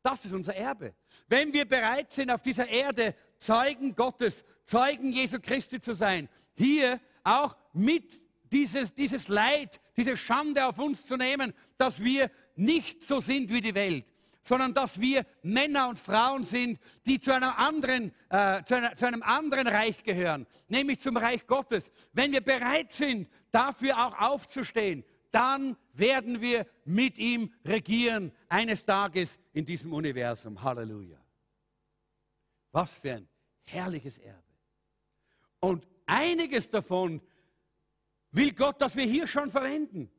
Das 0.01 0.23
ist 0.23 0.31
unser 0.31 0.55
Erbe. 0.55 0.93
Wenn 1.27 1.51
wir 1.51 1.65
bereit 1.65 2.13
sind, 2.13 2.31
auf 2.31 2.41
dieser 2.41 2.69
Erde 2.69 3.13
Zeugen 3.37 3.93
Gottes, 3.93 4.45
Zeugen 4.63 5.11
Jesu 5.11 5.39
Christi 5.41 5.81
zu 5.81 5.93
sein, 5.93 6.29
hier 6.55 7.01
auch 7.29 7.55
mit 7.73 8.21
dieses, 8.51 8.93
dieses 8.93 9.27
Leid, 9.27 9.79
diese 9.95 10.17
Schande 10.17 10.65
auf 10.65 10.79
uns 10.79 11.05
zu 11.05 11.15
nehmen, 11.17 11.53
dass 11.77 12.03
wir 12.03 12.31
nicht 12.55 13.03
so 13.03 13.19
sind 13.19 13.49
wie 13.49 13.61
die 13.61 13.75
Welt, 13.75 14.05
sondern 14.41 14.73
dass 14.73 14.99
wir 14.99 15.25
Männer 15.43 15.89
und 15.89 15.99
Frauen 15.99 16.43
sind, 16.43 16.79
die 17.05 17.19
zu, 17.19 17.33
einer 17.33 17.57
anderen, 17.57 18.11
äh, 18.29 18.63
zu, 18.63 18.75
einer, 18.75 18.95
zu 18.95 19.05
einem 19.05 19.21
anderen 19.21 19.67
Reich 19.67 20.03
gehören, 20.03 20.47
nämlich 20.67 20.99
zum 20.99 21.17
Reich 21.17 21.45
Gottes. 21.45 21.91
Wenn 22.13 22.31
wir 22.31 22.41
bereit 22.41 22.91
sind, 22.91 23.29
dafür 23.51 24.05
auch 24.05 24.19
aufzustehen, 24.19 25.03
dann 25.31 25.77
werden 25.93 26.41
wir 26.41 26.65
mit 26.85 27.17
ihm 27.19 27.53
regieren 27.63 28.31
eines 28.47 28.83
Tages 28.83 29.39
in 29.53 29.65
diesem 29.65 29.93
Universum. 29.93 30.61
Halleluja. 30.61 31.19
Was 32.71 32.93
für 32.93 33.13
ein 33.13 33.29
herrliches 33.63 34.17
Erbe. 34.17 34.43
Und 35.59 35.85
einiges 36.09 36.69
davon 36.69 37.21
will 38.31 38.53
Gott, 38.53 38.81
dass 38.81 38.95
wir 38.95 39.05
hier 39.05 39.27
schon 39.27 39.49
verwenden. 39.49 40.09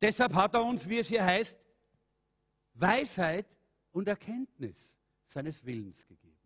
Deshalb 0.00 0.34
hat 0.34 0.54
er 0.54 0.64
uns, 0.64 0.88
wie 0.88 0.98
es 0.98 1.08
hier 1.08 1.24
heißt, 1.24 1.58
Weisheit 2.74 3.46
und 3.92 4.08
Erkenntnis 4.08 4.96
seines 5.26 5.64
Willens 5.64 6.06
gegeben. 6.06 6.36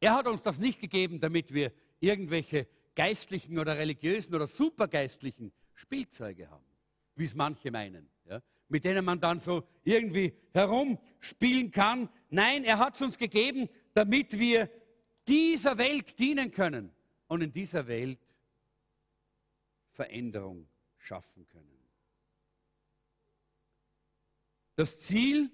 Er 0.00 0.14
hat 0.14 0.26
uns 0.26 0.42
das 0.42 0.58
nicht 0.58 0.80
gegeben, 0.80 1.20
damit 1.20 1.52
wir 1.52 1.72
irgendwelche 2.00 2.68
geistlichen 2.94 3.58
oder 3.58 3.76
religiösen 3.76 4.34
oder 4.34 4.46
supergeistlichen 4.46 5.52
Spielzeuge 5.74 6.50
haben, 6.50 6.64
wie 7.14 7.24
es 7.24 7.34
manche 7.34 7.70
meinen, 7.70 8.08
ja, 8.24 8.42
mit 8.68 8.84
denen 8.84 9.04
man 9.04 9.20
dann 9.20 9.38
so 9.38 9.66
irgendwie 9.84 10.34
herumspielen 10.52 11.70
kann. 11.70 12.08
Nein, 12.30 12.64
er 12.64 12.78
hat 12.78 12.94
es 12.96 13.02
uns 13.02 13.18
gegeben, 13.18 13.68
damit 13.94 14.38
wir 14.38 14.70
dieser 15.26 15.78
Welt 15.78 16.18
dienen 16.18 16.50
können 16.50 16.92
und 17.28 17.42
in 17.42 17.52
dieser 17.52 17.86
Welt 17.86 18.18
Veränderung 19.90 20.68
schaffen 20.98 21.46
können. 21.48 21.76
Das 24.74 25.00
Ziel, 25.00 25.50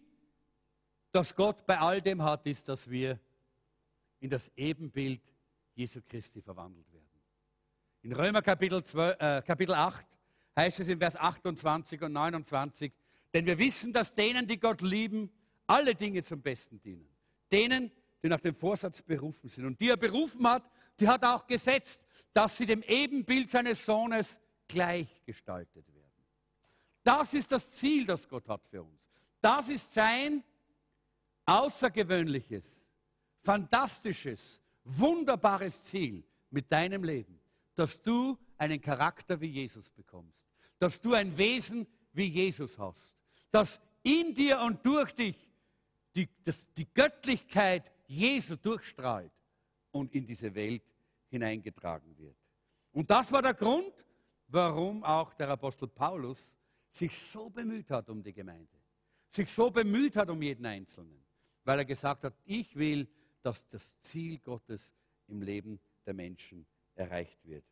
das 1.12 1.34
Gott 1.34 1.64
bei 1.64 1.78
all 1.78 2.02
dem 2.02 2.22
hat, 2.22 2.46
ist, 2.46 2.68
dass 2.68 2.90
wir 2.90 3.20
in 4.18 4.30
das 4.30 4.50
Ebenbild 4.56 5.20
Jesu 5.74 6.00
Christi 6.08 6.42
verwandelt 6.42 6.90
werden. 6.92 7.08
In 8.02 8.12
Römer 8.12 8.42
Kapitel, 8.42 8.82
12, 8.82 9.20
äh, 9.20 9.42
Kapitel 9.42 9.74
8 9.74 10.06
heißt 10.56 10.80
es 10.80 10.88
in 10.88 10.98
Vers 10.98 11.16
28 11.16 12.02
und 12.02 12.12
29, 12.12 12.92
denn 13.32 13.46
wir 13.46 13.58
wissen, 13.58 13.92
dass 13.92 14.14
denen, 14.14 14.46
die 14.46 14.58
Gott 14.58 14.80
lieben, 14.82 15.30
alle 15.66 15.94
Dinge 15.94 16.22
zum 16.22 16.42
Besten 16.42 16.80
dienen. 16.80 17.08
Denen, 17.50 17.92
die 18.22 18.28
nach 18.28 18.40
dem 18.40 18.54
Vorsatz 18.54 19.02
berufen 19.02 19.48
sind. 19.48 19.66
Und 19.66 19.80
die 19.80 19.88
er 19.88 19.96
berufen 19.96 20.46
hat, 20.46 20.64
die 20.98 21.08
hat 21.08 21.24
auch 21.24 21.46
gesetzt, 21.46 22.02
dass 22.32 22.56
sie 22.56 22.66
dem 22.66 22.82
Ebenbild 22.82 23.50
seines 23.50 23.84
Sohnes 23.84 24.40
gleichgestaltet 24.68 25.86
werden. 25.92 26.10
Das 27.02 27.34
ist 27.34 27.50
das 27.50 27.72
Ziel, 27.72 28.06
das 28.06 28.28
Gott 28.28 28.48
hat 28.48 28.66
für 28.66 28.82
uns. 28.82 29.00
Das 29.40 29.68
ist 29.68 29.92
sein 29.92 30.44
außergewöhnliches, 31.46 32.86
fantastisches, 33.40 34.60
wunderbares 34.84 35.82
Ziel 35.84 36.22
mit 36.50 36.70
deinem 36.70 37.02
Leben 37.02 37.42
dass 37.74 38.02
du 38.02 38.38
einen 38.58 38.80
Charakter 38.80 39.40
wie 39.40 39.46
Jesus 39.46 39.90
bekommst, 39.90 40.38
dass 40.78 41.00
du 41.00 41.14
ein 41.14 41.36
Wesen 41.36 41.86
wie 42.12 42.26
Jesus 42.26 42.78
hast, 42.78 43.16
dass 43.50 43.80
in 44.02 44.34
dir 44.34 44.60
und 44.60 44.84
durch 44.84 45.12
dich 45.14 45.36
die, 46.14 46.28
das, 46.44 46.66
die 46.74 46.92
Göttlichkeit 46.92 47.91
Jesu 48.12 48.56
durchstrahlt 48.56 49.32
und 49.90 50.14
in 50.14 50.26
diese 50.26 50.54
Welt 50.54 50.82
hineingetragen 51.28 52.16
wird. 52.18 52.36
Und 52.92 53.10
das 53.10 53.32
war 53.32 53.40
der 53.40 53.54
Grund, 53.54 53.92
warum 54.48 55.02
auch 55.02 55.32
der 55.34 55.48
Apostel 55.48 55.88
Paulus 55.88 56.58
sich 56.90 57.16
so 57.16 57.48
bemüht 57.48 57.90
hat 57.90 58.10
um 58.10 58.22
die 58.22 58.34
Gemeinde, 58.34 58.76
sich 59.30 59.50
so 59.50 59.70
bemüht 59.70 60.16
hat 60.16 60.28
um 60.28 60.42
jeden 60.42 60.66
Einzelnen, 60.66 61.24
weil 61.64 61.78
er 61.78 61.84
gesagt 61.86 62.24
hat, 62.24 62.34
ich 62.44 62.76
will, 62.76 63.08
dass 63.40 63.66
das 63.68 63.98
Ziel 64.02 64.38
Gottes 64.40 64.94
im 65.28 65.40
Leben 65.40 65.80
der 66.04 66.12
Menschen 66.12 66.66
erreicht 66.94 67.38
wird. 67.44 67.64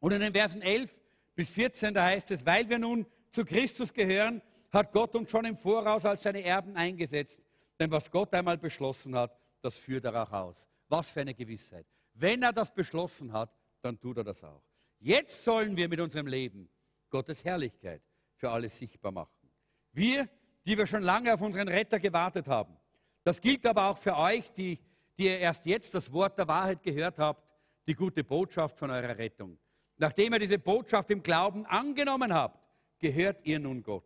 Und 0.00 0.12
in 0.12 0.20
den 0.20 0.32
Versen 0.32 0.62
11 0.62 0.96
bis 1.34 1.50
14, 1.50 1.92
da 1.92 2.06
heißt 2.06 2.30
es, 2.30 2.46
weil 2.46 2.68
wir 2.68 2.78
nun 2.78 3.04
zu 3.30 3.44
Christus 3.44 3.92
gehören, 3.92 4.40
hat 4.70 4.92
Gott 4.92 5.14
uns 5.14 5.30
schon 5.30 5.44
im 5.44 5.56
Voraus 5.56 6.06
als 6.06 6.22
seine 6.22 6.42
Erben 6.42 6.76
eingesetzt. 6.76 7.40
Denn 7.78 7.90
was 7.90 8.10
Gott 8.10 8.34
einmal 8.34 8.58
beschlossen 8.58 9.14
hat, 9.14 9.38
das 9.60 9.78
führt 9.78 10.04
er 10.04 10.22
auch 10.22 10.32
aus. 10.32 10.68
Was 10.88 11.10
für 11.10 11.20
eine 11.20 11.34
Gewissheit. 11.34 11.86
Wenn 12.14 12.42
er 12.42 12.52
das 12.52 12.72
beschlossen 12.72 13.32
hat, 13.32 13.50
dann 13.82 13.98
tut 14.00 14.16
er 14.16 14.24
das 14.24 14.42
auch. 14.42 14.62
Jetzt 14.98 15.44
sollen 15.44 15.76
wir 15.76 15.88
mit 15.88 16.00
unserem 16.00 16.26
Leben 16.26 16.68
Gottes 17.10 17.44
Herrlichkeit 17.44 18.02
für 18.34 18.50
alle 18.50 18.68
sichtbar 18.68 19.12
machen. 19.12 19.50
Wir, 19.92 20.28
die 20.64 20.76
wir 20.76 20.86
schon 20.86 21.02
lange 21.02 21.32
auf 21.32 21.40
unseren 21.40 21.68
Retter 21.68 22.00
gewartet 22.00 22.48
haben. 22.48 22.76
Das 23.22 23.40
gilt 23.40 23.64
aber 23.66 23.88
auch 23.88 23.98
für 23.98 24.16
euch, 24.16 24.52
die, 24.52 24.78
die 25.16 25.26
ihr 25.26 25.38
erst 25.38 25.66
jetzt 25.66 25.94
das 25.94 26.12
Wort 26.12 26.38
der 26.38 26.48
Wahrheit 26.48 26.82
gehört 26.82 27.18
habt 27.18 27.48
die 27.88 27.94
gute 27.94 28.22
Botschaft 28.22 28.78
von 28.78 28.90
eurer 28.90 29.16
Rettung. 29.16 29.58
Nachdem 29.96 30.34
ihr 30.34 30.38
diese 30.38 30.58
Botschaft 30.58 31.10
im 31.10 31.22
Glauben 31.22 31.64
angenommen 31.64 32.32
habt, 32.32 32.62
gehört 32.98 33.44
ihr 33.44 33.58
nun 33.58 33.82
Gott. 33.82 34.04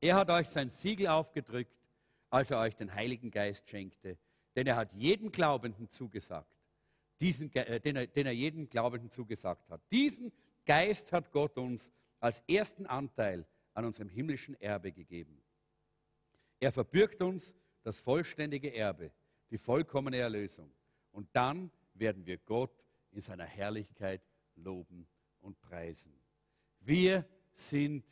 Er 0.00 0.16
hat 0.16 0.28
euch 0.28 0.48
sein 0.48 0.68
Siegel 0.68 1.08
aufgedrückt, 1.08 1.74
als 2.30 2.50
er 2.50 2.58
euch 2.58 2.76
den 2.76 2.94
Heiligen 2.94 3.30
Geist 3.30 3.68
schenkte, 3.68 4.16
denn 4.56 4.66
er 4.66 4.76
hat 4.76 4.92
jedem 4.92 5.30
Glaubenden 5.30 5.90
zugesagt, 5.90 6.56
diesen, 7.20 7.54
äh, 7.54 7.80
den, 7.80 7.96
er, 7.96 8.06
den 8.06 8.26
er 8.26 8.32
jedem 8.32 8.68
Glaubenden 8.68 9.10
zugesagt 9.10 9.68
hat. 9.68 9.82
Diesen 9.90 10.32
Geist 10.64 11.12
hat 11.12 11.30
Gott 11.32 11.58
uns 11.58 11.92
als 12.18 12.40
ersten 12.48 12.86
Anteil 12.86 13.46
an 13.74 13.84
unserem 13.84 14.08
himmlischen 14.08 14.60
Erbe 14.60 14.92
gegeben. 14.92 15.42
Er 16.58 16.72
verbürgt 16.72 17.22
uns 17.22 17.54
das 17.82 18.00
vollständige 18.00 18.74
Erbe, 18.74 19.10
die 19.50 19.58
vollkommene 19.58 20.18
Erlösung. 20.18 20.70
Und 21.12 21.28
dann 21.32 21.70
werden 21.94 22.26
wir 22.26 22.38
Gott 22.38 22.84
in 23.10 23.20
seiner 23.20 23.44
Herrlichkeit 23.44 24.22
loben 24.56 25.06
und 25.40 25.60
preisen. 25.60 26.12
Wir 26.80 27.24
sind 27.54 28.04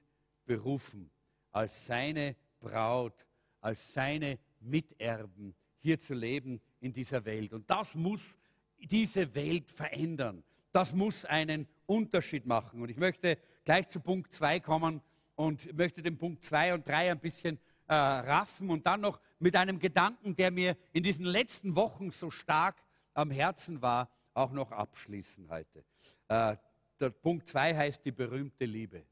berufen, 0.44 1.10
als 1.50 1.86
seine 1.86 2.36
Braut, 2.60 3.26
als 3.60 3.92
seine 3.92 4.38
Miterben 4.60 5.54
hier 5.78 5.98
zu 5.98 6.14
leben 6.14 6.60
in 6.80 6.92
dieser 6.92 7.24
Welt. 7.24 7.52
Und 7.52 7.70
das 7.70 7.94
muss 7.94 8.38
diese 8.78 9.34
Welt 9.34 9.70
verändern. 9.70 10.42
Das 10.72 10.92
muss 10.92 11.24
einen 11.24 11.66
Unterschied 11.86 12.46
machen. 12.46 12.82
Und 12.82 12.90
ich 12.90 12.96
möchte 12.96 13.38
gleich 13.64 13.88
zu 13.88 14.00
Punkt 14.00 14.32
2 14.32 14.60
kommen 14.60 15.00
und 15.34 15.76
möchte 15.76 16.02
den 16.02 16.18
Punkt 16.18 16.44
2 16.44 16.74
und 16.74 16.86
3 16.86 17.12
ein 17.12 17.20
bisschen 17.20 17.58
äh, 17.86 17.94
raffen 17.94 18.70
und 18.70 18.86
dann 18.86 19.00
noch 19.00 19.20
mit 19.38 19.56
einem 19.56 19.78
Gedanken, 19.78 20.36
der 20.36 20.50
mir 20.50 20.76
in 20.92 21.02
diesen 21.02 21.24
letzten 21.24 21.74
Wochen 21.74 22.10
so 22.10 22.30
stark 22.30 22.76
am 23.14 23.30
Herzen 23.30 23.80
war, 23.80 24.10
auch 24.34 24.52
noch 24.52 24.70
abschließen 24.70 25.48
heute. 25.48 25.84
Äh, 26.28 26.56
der 27.00 27.10
Punkt 27.10 27.48
2 27.48 27.76
heißt 27.76 28.04
die 28.04 28.12
berühmte 28.12 28.64
Liebe. 28.64 29.04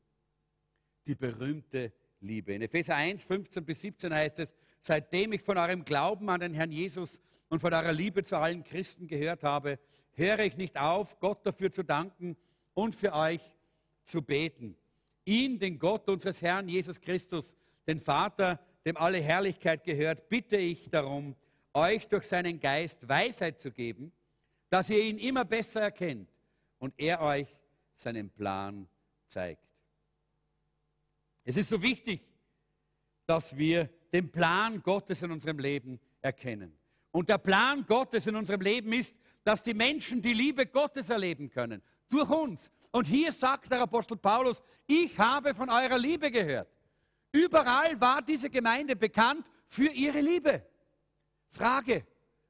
Die 1.07 1.14
berühmte 1.14 1.92
Liebe. 2.27 2.53
In 2.53 2.62
Epheser 2.62 2.97
1, 2.97 3.24
15 3.24 3.64
bis 3.64 3.81
17 3.81 4.12
heißt 4.12 4.41
es, 4.41 4.55
seitdem 4.81 5.33
ich 5.33 5.43
von 5.43 5.57
eurem 5.57 5.85
Glauben 5.85 6.29
an 6.29 6.41
den 6.41 6.55
Herrn 6.55 6.72
Jesus 6.72 7.20
und 7.49 7.61
von 7.61 7.72
eurer 7.72 7.93
Liebe 7.93 8.24
zu 8.24 8.37
allen 8.37 8.64
Christen 8.64 9.07
gehört 9.07 9.45
habe, 9.45 9.79
höre 10.12 10.41
ich 10.41 10.57
nicht 10.57 10.79
auf, 10.79 11.18
Gott 11.20 11.47
dafür 11.47 11.70
zu 11.70 11.83
danken 11.83 12.37
und 12.74 12.95
für 12.95 13.12
euch 13.12 13.41
zu 14.03 14.22
beten. 14.22 14.77
Ihn, 15.24 15.59
den 15.59 15.79
Gott 15.79 16.09
unseres 16.09 16.43
Herrn 16.43 16.68
Jesus 16.68 17.01
Christus, 17.01 17.57
den 17.87 17.99
Vater, 17.99 18.61
dem 18.85 18.97
alle 18.97 19.18
Herrlichkeit 19.18 19.85
gehört, 19.85 20.29
bitte 20.29 20.57
ich 20.57 20.91
darum, 20.91 21.35
euch 21.74 22.09
durch 22.09 22.24
seinen 22.24 22.61
Geist 22.61 23.09
Weisheit 23.09 23.61
zu 23.61 23.70
geben, 23.70 24.12
dass 24.70 24.91
ihr 24.91 25.03
ihn 25.03 25.18
immer 25.18 25.45
besser 25.45 25.83
erkennt 25.83 26.29
und 26.79 26.95
er 26.97 27.20
euch 27.20 27.49
seinen 27.95 28.31
Plan 28.31 28.89
zeigt. 29.29 29.65
Es 31.49 31.57
ist 31.57 31.68
so 31.68 31.80
wichtig, 31.80 32.20
dass 33.24 33.57
wir 33.57 33.88
den 34.12 34.32
Plan 34.32 34.82
Gottes 34.82 35.22
in 35.22 35.30
unserem 35.30 35.61
Leben 35.61 36.01
erkennen. 36.20 36.76
Und 37.12 37.28
der 37.28 37.38
Plan 37.38 37.86
Gottes 37.86 38.26
in 38.26 38.34
unserem 38.34 38.61
Leben 38.61 38.92
ist, 38.92 39.16
dass 39.44 39.62
die 39.62 39.72
Menschen 39.72 40.20
die 40.20 40.32
Liebe 40.32 40.66
Gottes 40.66 41.09
erleben 41.09 41.49
können. 41.49 41.80
Durch 42.09 42.28
uns. 42.30 42.72
Und 42.90 43.07
hier 43.07 43.30
sagt 43.30 43.70
der 43.70 43.80
Apostel 43.80 44.16
Paulus, 44.16 44.61
ich 44.88 45.16
habe 45.18 45.55
von 45.55 45.70
eurer 45.70 45.97
Liebe 45.97 46.32
gehört. 46.32 46.68
Überall 47.30 48.01
war 48.01 48.22
diese 48.22 48.51
Gemeinde 48.51 48.97
bekannt 48.97 49.47
für 49.68 49.88
ihre 49.88 50.20
Liebe. 50.20 50.66
Frage, 51.51 52.05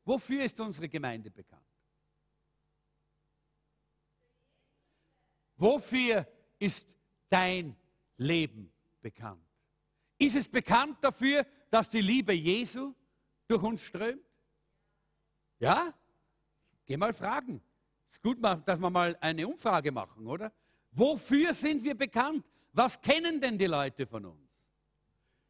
wofür 0.06 0.42
ist 0.42 0.58
unsere 0.58 0.88
Gemeinde 0.88 1.30
bekannt? 1.30 1.66
Wofür 5.58 6.26
ist 6.58 6.88
dein 7.28 7.76
Leben 8.16 8.72
bekannt? 9.06 9.46
Ist 10.18 10.34
es 10.34 10.48
bekannt 10.48 10.98
dafür, 11.00 11.46
dass 11.70 11.88
die 11.88 12.00
Liebe 12.00 12.32
Jesu 12.32 12.92
durch 13.46 13.62
uns 13.62 13.80
strömt? 13.82 14.24
Ja? 15.60 15.94
Geh 16.84 16.96
mal 16.96 17.12
fragen. 17.12 17.62
Ist 18.10 18.20
gut, 18.20 18.38
dass 18.42 18.80
wir 18.80 18.90
mal 18.90 19.16
eine 19.20 19.46
Umfrage 19.46 19.92
machen, 19.92 20.26
oder? 20.26 20.52
Wofür 20.90 21.54
sind 21.54 21.84
wir 21.84 21.94
bekannt? 21.94 22.44
Was 22.72 23.00
kennen 23.00 23.40
denn 23.40 23.56
die 23.56 23.66
Leute 23.66 24.06
von 24.06 24.24
uns? 24.24 24.50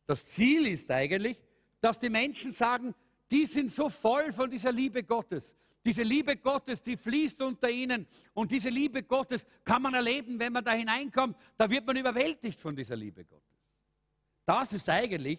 Das 0.07 0.28
Ziel 0.28 0.66
ist 0.66 0.90
eigentlich, 0.90 1.38
dass 1.80 1.98
die 1.98 2.11
Menschen 2.11 2.52
sagen, 2.52 2.94
die 3.30 3.46
sind 3.46 3.72
so 3.72 3.88
voll 3.88 4.32
von 4.32 4.50
dieser 4.50 4.72
Liebe 4.72 5.02
Gottes. 5.02 5.57
Diese 5.87 6.03
Liebe 6.03 6.37
Gottes, 6.37 6.82
die 6.82 6.97
fließt 6.97 7.41
unter 7.43 7.70
ihnen. 7.70 8.09
Und 8.34 8.51
diese 8.51 8.68
Liebe 8.70 9.05
Gottes 9.05 9.47
kann 9.64 9.80
man 9.82 9.95
erleben, 9.95 10.37
wenn 10.37 10.53
man 10.53 10.64
da 10.64 10.72
hineinkommt. 10.72 11.37
Da 11.57 11.70
wird 11.70 11.87
man 11.87 11.97
überwältigt 11.97 12.59
von 12.59 12.74
dieser 12.74 12.97
Liebe 12.97 13.24
Gottes. 13.24 13.57
Das 14.45 14.72
ist 14.72 14.89
eigentlich 14.89 15.39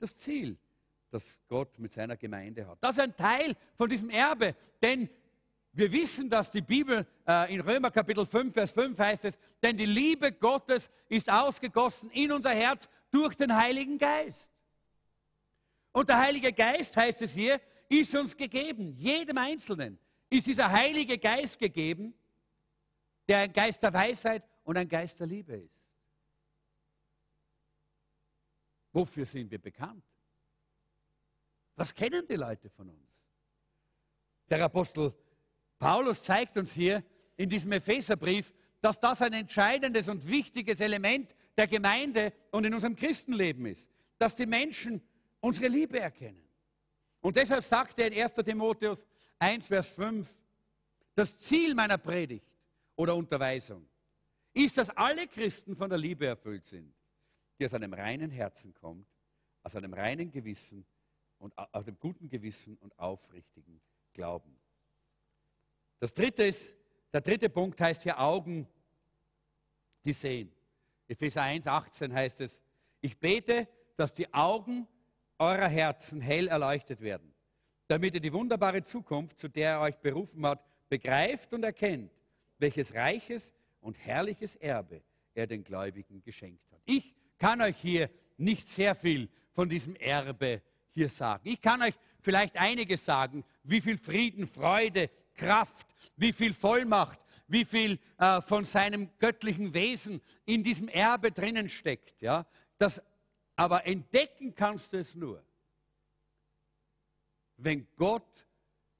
das 0.00 0.16
Ziel, 0.16 0.58
das 1.12 1.38
Gott 1.46 1.78
mit 1.78 1.92
seiner 1.92 2.16
Gemeinde 2.16 2.66
hat. 2.66 2.78
Das 2.80 2.96
ist 2.96 3.00
ein 3.00 3.14
Teil 3.14 3.54
von 3.76 3.88
diesem 3.88 4.10
Erbe. 4.10 4.56
Denn 4.82 5.08
wir 5.72 5.92
wissen, 5.92 6.28
dass 6.28 6.50
die 6.50 6.60
Bibel 6.60 7.06
äh, 7.24 7.54
in 7.54 7.60
Römer 7.60 7.92
Kapitel 7.92 8.26
5, 8.26 8.52
Vers 8.52 8.72
5 8.72 8.98
heißt 8.98 9.26
es, 9.26 9.38
denn 9.62 9.76
die 9.76 9.86
Liebe 9.86 10.32
Gottes 10.32 10.90
ist 11.08 11.30
ausgegossen 11.30 12.10
in 12.10 12.32
unser 12.32 12.50
Herz 12.50 12.88
durch 13.12 13.36
den 13.36 13.54
Heiligen 13.54 13.96
Geist. 13.96 14.50
Und 15.92 16.08
der 16.08 16.18
Heilige 16.18 16.52
Geist, 16.52 16.96
heißt 16.96 17.22
es 17.22 17.32
hier, 17.32 17.60
ist 17.88 18.14
uns 18.14 18.36
gegeben, 18.36 18.92
jedem 18.92 19.38
Einzelnen 19.38 19.98
ist 20.30 20.46
dieser 20.46 20.70
Heilige 20.70 21.18
Geist 21.18 21.58
gegeben, 21.58 22.14
der 23.26 23.38
ein 23.40 23.52
Geist 23.52 23.82
der 23.82 23.92
Weisheit 23.92 24.44
und 24.64 24.76
ein 24.76 24.88
Geist 24.88 25.20
der 25.20 25.26
Liebe 25.26 25.54
ist. 25.54 25.86
Wofür 28.92 29.24
sind 29.26 29.50
wir 29.50 29.58
bekannt? 29.58 30.04
Was 31.76 31.94
kennen 31.94 32.26
die 32.26 32.34
Leute 32.34 32.68
von 32.70 32.88
uns? 32.88 33.08
Der 34.50 34.64
Apostel 34.64 35.14
Paulus 35.78 36.22
zeigt 36.24 36.56
uns 36.56 36.72
hier 36.72 37.04
in 37.36 37.48
diesem 37.48 37.72
Epheserbrief, 37.72 38.52
dass 38.80 38.98
das 38.98 39.22
ein 39.22 39.32
entscheidendes 39.32 40.08
und 40.08 40.26
wichtiges 40.26 40.80
Element 40.80 41.34
der 41.56 41.66
Gemeinde 41.66 42.32
und 42.50 42.64
in 42.64 42.74
unserem 42.74 42.96
Christenleben 42.96 43.66
ist, 43.66 43.90
dass 44.18 44.34
die 44.36 44.46
Menschen 44.46 45.00
unsere 45.40 45.68
Liebe 45.68 46.00
erkennen. 46.00 46.47
Und 47.28 47.36
deshalb 47.36 47.62
sagt 47.62 47.98
er 47.98 48.06
in 48.10 48.22
1 48.22 48.32
Timotheus 48.32 49.06
1, 49.38 49.66
Vers 49.66 49.90
5, 49.90 50.34
das 51.14 51.38
Ziel 51.38 51.74
meiner 51.74 51.98
Predigt 51.98 52.50
oder 52.96 53.14
Unterweisung 53.14 53.86
ist, 54.54 54.78
dass 54.78 54.88
alle 54.88 55.28
Christen 55.28 55.76
von 55.76 55.90
der 55.90 55.98
Liebe 55.98 56.24
erfüllt 56.24 56.64
sind, 56.64 56.90
die 57.58 57.66
aus 57.66 57.74
einem 57.74 57.92
reinen 57.92 58.30
Herzen 58.30 58.72
kommt, 58.72 59.06
aus 59.62 59.76
einem 59.76 59.92
reinen 59.92 60.30
Gewissen 60.30 60.86
und 61.36 61.52
aus 61.58 61.84
dem 61.84 61.98
guten 61.98 62.30
Gewissen 62.30 62.78
und 62.78 62.98
aufrichtigen 62.98 63.78
Glauben. 64.14 64.58
Das 65.98 66.14
dritte 66.14 66.44
ist, 66.44 66.78
der 67.12 67.20
dritte 67.20 67.50
Punkt 67.50 67.78
heißt 67.78 68.04
hier 68.04 68.18
Augen, 68.18 68.66
die 70.02 70.14
sehen. 70.14 70.50
Epheser 71.06 71.42
1, 71.42 71.66
18 71.66 72.10
heißt 72.10 72.40
es, 72.40 72.62
ich 73.02 73.18
bete, 73.18 73.68
dass 73.96 74.14
die 74.14 74.32
Augen 74.32 74.88
eurer 75.38 75.68
Herzen 75.68 76.20
hell 76.20 76.48
erleuchtet 76.48 77.00
werden, 77.00 77.32
damit 77.86 78.14
ihr 78.14 78.20
die 78.20 78.32
wunderbare 78.32 78.82
Zukunft, 78.82 79.38
zu 79.38 79.48
der 79.48 79.72
er 79.72 79.80
euch 79.80 79.96
berufen 79.96 80.44
hat, 80.46 80.62
begreift 80.88 81.52
und 81.52 81.64
erkennt, 81.64 82.12
welches 82.58 82.94
reiches 82.94 83.54
und 83.80 83.98
herrliches 83.98 84.56
Erbe 84.56 85.02
er 85.34 85.46
den 85.46 85.62
Gläubigen 85.62 86.20
geschenkt 86.22 86.70
hat. 86.72 86.80
Ich 86.84 87.14
kann 87.38 87.60
euch 87.60 87.76
hier 87.76 88.10
nicht 88.36 88.68
sehr 88.68 88.94
viel 88.94 89.28
von 89.52 89.68
diesem 89.68 89.94
Erbe 89.96 90.62
hier 90.92 91.08
sagen. 91.08 91.42
Ich 91.44 91.60
kann 91.60 91.82
euch 91.82 91.94
vielleicht 92.20 92.56
einiges 92.56 93.04
sagen, 93.04 93.44
wie 93.62 93.80
viel 93.80 93.96
Frieden, 93.96 94.46
Freude, 94.46 95.10
Kraft, 95.34 95.86
wie 96.16 96.32
viel 96.32 96.52
Vollmacht, 96.52 97.20
wie 97.46 97.64
viel 97.64 97.98
äh, 98.18 98.40
von 98.40 98.64
seinem 98.64 99.08
göttlichen 99.18 99.72
Wesen 99.72 100.20
in 100.44 100.62
diesem 100.62 100.88
Erbe 100.88 101.30
drinnen 101.30 101.68
steckt. 101.68 102.20
Ja? 102.20 102.46
Das 102.76 103.00
aber 103.58 103.84
entdecken 103.86 104.54
kannst 104.54 104.92
du 104.92 104.98
es 104.98 105.16
nur, 105.16 105.44
wenn 107.56 107.88
Gott 107.96 108.46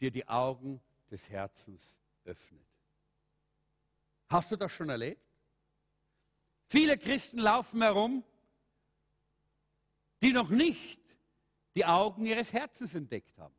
dir 0.00 0.11
die 0.11 0.26
Augen 0.26 0.80
des 1.09 1.30
Herzens 1.30 2.00
öffnet. 2.24 2.66
Hast 4.28 4.50
du 4.50 4.56
das 4.56 4.72
schon 4.72 4.88
erlebt? 4.88 5.22
Viele 6.66 6.98
Christen 6.98 7.38
laufen 7.38 7.82
herum, 7.82 8.24
die 10.22 10.32
noch 10.32 10.50
nicht 10.50 11.00
die 11.76 11.84
Augen 11.84 12.26
ihres 12.26 12.52
Herzens 12.52 12.96
entdeckt 12.96 13.38
haben. 13.38 13.54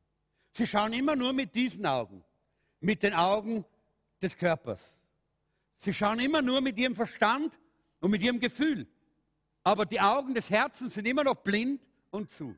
Sie 0.51 0.67
schauen 0.67 0.91
immer 0.91 1.15
nur 1.15 1.31
mit 1.31 1.55
diesen 1.55 1.85
Augen, 1.85 2.25
mit 2.81 3.03
den 3.03 3.13
Augen 3.13 3.63
des 4.21 4.37
Körpers. 4.37 4.99
Sie 5.77 5.93
schauen 5.93 6.19
immer 6.19 6.41
nur 6.41 6.59
mit 6.59 6.77
ihrem 6.77 6.93
Verstand 6.93 7.57
und 8.01 8.11
mit 8.11 8.21
ihrem 8.21 8.41
Gefühl 8.41 8.85
aber 9.64 9.86
die 9.86 9.99
Augen 9.99 10.34
des 10.34 10.49
Herzens 10.49 10.93
sind 10.93 11.07
immer 11.07 11.24
noch 11.24 11.36
blind 11.36 11.82
und 12.12 12.30
zu. 12.30 12.55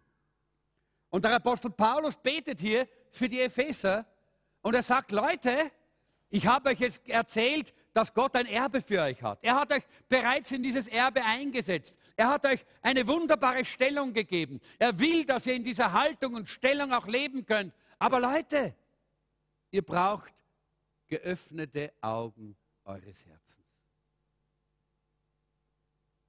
Und 1.09 1.25
der 1.25 1.35
Apostel 1.35 1.71
Paulus 1.71 2.17
betet 2.17 2.59
hier 2.61 2.87
für 3.11 3.27
die 3.27 3.41
Epheser 3.41 4.05
und 4.61 4.73
er 4.73 4.83
sagt, 4.83 5.11
Leute, 5.11 5.71
ich 6.29 6.47
habe 6.47 6.69
euch 6.69 6.79
jetzt 6.79 7.07
erzählt, 7.09 7.73
dass 7.93 8.13
Gott 8.13 8.35
ein 8.37 8.45
Erbe 8.45 8.81
für 8.81 9.01
euch 9.01 9.21
hat. 9.21 9.39
Er 9.41 9.55
hat 9.55 9.73
euch 9.73 9.83
bereits 10.07 10.51
in 10.53 10.63
dieses 10.63 10.87
Erbe 10.87 11.21
eingesetzt. 11.23 11.99
Er 12.15 12.29
hat 12.29 12.45
euch 12.45 12.65
eine 12.81 13.05
wunderbare 13.05 13.65
Stellung 13.65 14.13
gegeben. 14.13 14.61
Er 14.79 14.97
will, 14.97 15.25
dass 15.25 15.45
ihr 15.45 15.55
in 15.55 15.63
dieser 15.63 15.91
Haltung 15.91 16.35
und 16.35 16.47
Stellung 16.47 16.93
auch 16.93 17.07
leben 17.07 17.45
könnt. 17.45 17.73
Aber 17.99 18.19
Leute, 18.21 18.73
ihr 19.71 19.81
braucht 19.81 20.33
geöffnete 21.07 21.91
Augen 21.99 22.55
eures 22.85 23.25
Herzens. 23.25 23.60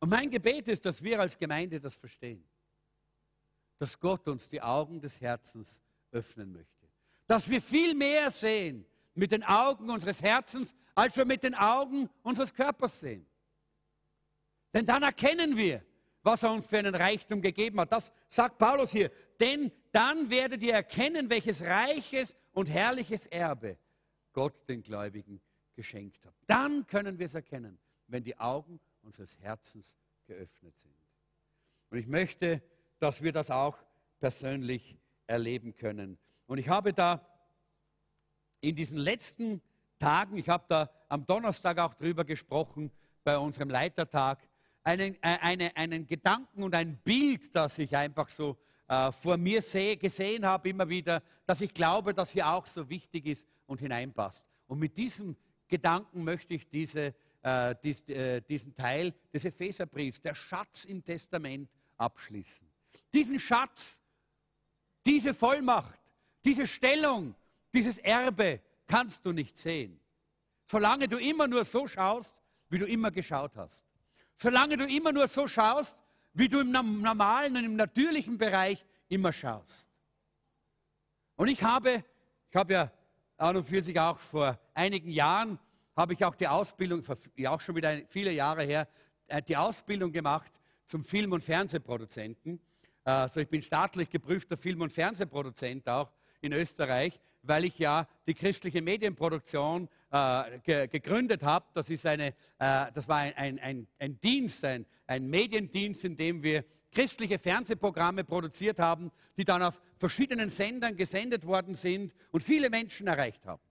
Und 0.03 0.09
mein 0.09 0.31
Gebet 0.31 0.67
ist, 0.67 0.85
dass 0.85 1.01
wir 1.01 1.21
als 1.21 1.39
Gemeinde 1.39 1.79
das 1.79 1.95
verstehen. 1.95 2.43
Dass 3.79 4.01
Gott 4.01 4.27
uns 4.27 4.49
die 4.49 4.61
Augen 4.61 5.01
des 5.01 5.21
Herzens 5.21 5.81
öffnen 6.11 6.53
möchte. 6.53 6.89
Dass 7.29 7.49
wir 7.49 7.63
viel 7.63 7.95
mehr 7.95 8.33
sehen 8.33 8.85
mit 9.15 9.31
den 9.31 9.45
Augen 9.45 9.89
unseres 9.89 10.21
Herzens, 10.21 10.75
als 10.97 11.17
wir 11.17 11.25
mit 11.25 11.45
den 11.45 11.55
Augen 11.55 12.11
unseres 12.25 12.53
Körpers 12.53 12.99
sehen. 12.99 13.25
Denn 14.75 14.85
dann 14.87 15.05
erkennen 15.05 15.57
wir, 15.57 15.85
was 16.25 16.43
er 16.43 16.51
uns 16.51 16.67
für 16.67 16.79
einen 16.79 16.97
Reichtum 16.97 17.41
gegeben 17.41 17.79
hat. 17.79 17.93
Das 17.93 18.13
sagt 18.29 18.59
Paulus 18.59 18.91
hier. 18.91 19.09
Denn 19.39 19.71
dann 19.93 20.29
werdet 20.29 20.65
ihr 20.65 20.75
erkennen, 20.75 21.31
welches 21.31 21.63
reiches 21.63 22.37
und 22.51 22.69
herrliches 22.69 23.27
Erbe 23.29 23.79
Gott 24.33 24.69
den 24.69 24.83
Gläubigen 24.83 25.41
geschenkt 25.77 26.27
hat. 26.27 26.35
Dann 26.49 26.89
können 26.89 27.21
wir 27.21 27.27
es 27.27 27.35
erkennen, 27.37 27.79
wenn 28.09 28.25
die 28.25 28.37
Augen 28.37 28.81
unseres 29.03 29.39
Herzens 29.39 29.97
geöffnet 30.27 30.79
sind. 30.79 30.95
Und 31.91 31.99
ich 31.99 32.07
möchte, 32.07 32.63
dass 32.99 33.23
wir 33.23 33.33
das 33.33 33.51
auch 33.51 33.79
persönlich 34.21 34.97
erleben 35.27 35.75
können. 35.75 36.19
Und 36.47 36.59
ich 36.59 36.69
habe 36.69 36.93
da 36.93 37.27
in 38.61 38.75
diesen 38.75 38.99
letzten 38.99 39.61
Tagen, 39.99 40.37
ich 40.37 40.49
habe 40.49 40.65
da 40.69 40.91
am 41.09 41.27
Donnerstag 41.27 41.79
auch 41.79 41.95
drüber 41.95 42.25
gesprochen 42.25 42.91
bei 43.25 43.37
unserem 43.37 43.71
Leitertag, 43.71 44.39
einen, 44.85 45.15
äh, 45.17 45.39
eine, 45.41 45.77
einen 45.77 46.07
Gedanken 46.07 46.63
und 46.63 46.75
ein 46.75 46.97
Bild, 46.99 47.55
das 47.55 47.79
ich 47.79 47.97
einfach 47.97 48.29
so 48.29 48.57
äh, 48.89 49.13
vor 49.13 49.37
mir 49.37 49.63
seh, 49.63 49.97
gesehen 49.97 50.45
habe, 50.45 50.69
immer 50.69 50.89
wieder, 50.89 51.23
dass 51.47 51.61
ich 51.61 51.73
glaube, 51.73 52.15
dass 52.15 52.31
hier 52.31 52.49
auch 52.49 52.67
so 52.67 52.89
wichtig 52.89 53.27
ist 53.27 53.49
und 53.67 53.81
hineinpasst. 53.81 54.45
Und 54.67 54.79
mit 54.79 54.97
diesem 54.97 55.37
Gedanken 55.69 56.25
möchte 56.25 56.55
ich 56.55 56.69
diese, 56.69 57.15
äh, 57.43 57.75
dies, 57.83 58.09
äh, 58.09 58.41
diesen 58.41 58.75
Teil 58.75 59.15
des 59.33 59.45
Epheserbriefs, 59.45 60.21
der 60.21 60.35
Schatz 60.35 60.85
im 60.85 61.05
Testament, 61.05 61.69
abschließen. 61.97 62.67
Diesen 63.13 63.39
Schatz, 63.39 64.01
diese 65.05 65.35
Vollmacht, 65.35 65.99
diese 66.45 66.67
Stellung, 66.67 67.35
dieses 67.73 67.99
Erbe 67.99 68.61
kannst 68.87 69.25
du 69.25 69.33
nicht 69.33 69.59
sehen, 69.59 69.99
solange 70.67 71.09
du 71.09 71.19
immer 71.19 71.47
nur 71.47 71.65
so 71.65 71.87
schaust, 71.87 72.37
wie 72.69 72.79
du 72.79 72.87
immer 72.87 73.11
geschaut 73.11 73.57
hast. 73.57 73.85
Solange 74.37 74.77
du 74.77 74.87
immer 74.87 75.13
nur 75.13 75.29
so 75.29 75.47
schaust, 75.47 76.03
wie 76.35 76.49
du 76.49 76.61
im 76.61 76.73
normalen 76.73 77.57
und 77.57 77.65
im 77.65 77.77
natürlichen 77.77 78.39
Bereich 78.39 78.85
immer 79.09 79.33
schaust. 79.33 79.89
Und 81.37 81.49
ich 81.49 81.63
habe, 81.63 82.05
ich 82.51 82.57
habe 82.57 82.73
ja 82.73 82.93
an 83.37 83.57
und 83.57 83.65
für 83.65 83.83
sich 83.83 83.99
auch 83.99 84.19
vor 84.19 84.59
einigen 84.75 85.11
Jahren, 85.11 85.59
habe 86.03 86.15
ich 86.15 86.25
auch 86.25 86.35
die 86.35 86.49
Ausbildung, 86.49 87.01
auch 87.47 87.61
schon 87.61 87.77
wieder 87.77 88.01
viele 88.09 88.33
Jahre 88.33 88.65
her, 88.65 88.89
äh, 89.29 89.41
die 89.41 89.57
Ausbildung 89.57 90.11
gemacht 90.11 90.53
zum 90.85 91.05
Film- 91.05 91.31
und 91.31 91.45
Fernsehproduzenten. 91.45 92.61
Also 93.05 93.39
ich 93.39 93.49
bin 93.49 93.63
staatlich 93.63 94.11
geprüfter 94.11 94.57
Film- 94.57 94.81
und 94.81 94.93
Fernsehproduzent 94.93 95.89
auch 95.89 96.11
in 96.41 96.53
Österreich, 96.53 97.21
weil 97.43 97.65
ich 97.65 97.79
ja 97.79 98.09
die 98.27 98.35
christliche 98.35 98.83
Medienproduktion 98.83 99.89
äh, 100.11 100.59
ge 100.65 100.89
gegründet 100.89 101.45
habe. 101.45 101.67
Das, 101.73 101.89
äh, 101.89 102.33
das 102.59 103.09
war 103.09 103.19
ein, 103.19 103.61
ein, 103.61 103.87
ein 104.01 104.21
Dienst, 104.21 104.65
ein, 104.65 104.85
ein 105.07 105.29
Mediendienst, 105.29 106.05
in 106.05 106.17
dem 106.17 106.43
wir 106.43 106.65
christliche 106.91 107.39
Fernsehprogramme 107.39 108.25
produziert 108.25 108.81
haben, 108.81 109.13
die 109.37 109.45
dann 109.45 109.63
auf 109.63 109.81
verschiedenen 109.99 110.49
Sendern 110.49 110.97
gesendet 110.97 111.47
worden 111.47 111.77
sind 111.77 112.13
und 112.33 112.43
viele 112.43 112.71
Menschen 112.71 113.07
erreicht 113.07 113.47
haben. 113.47 113.63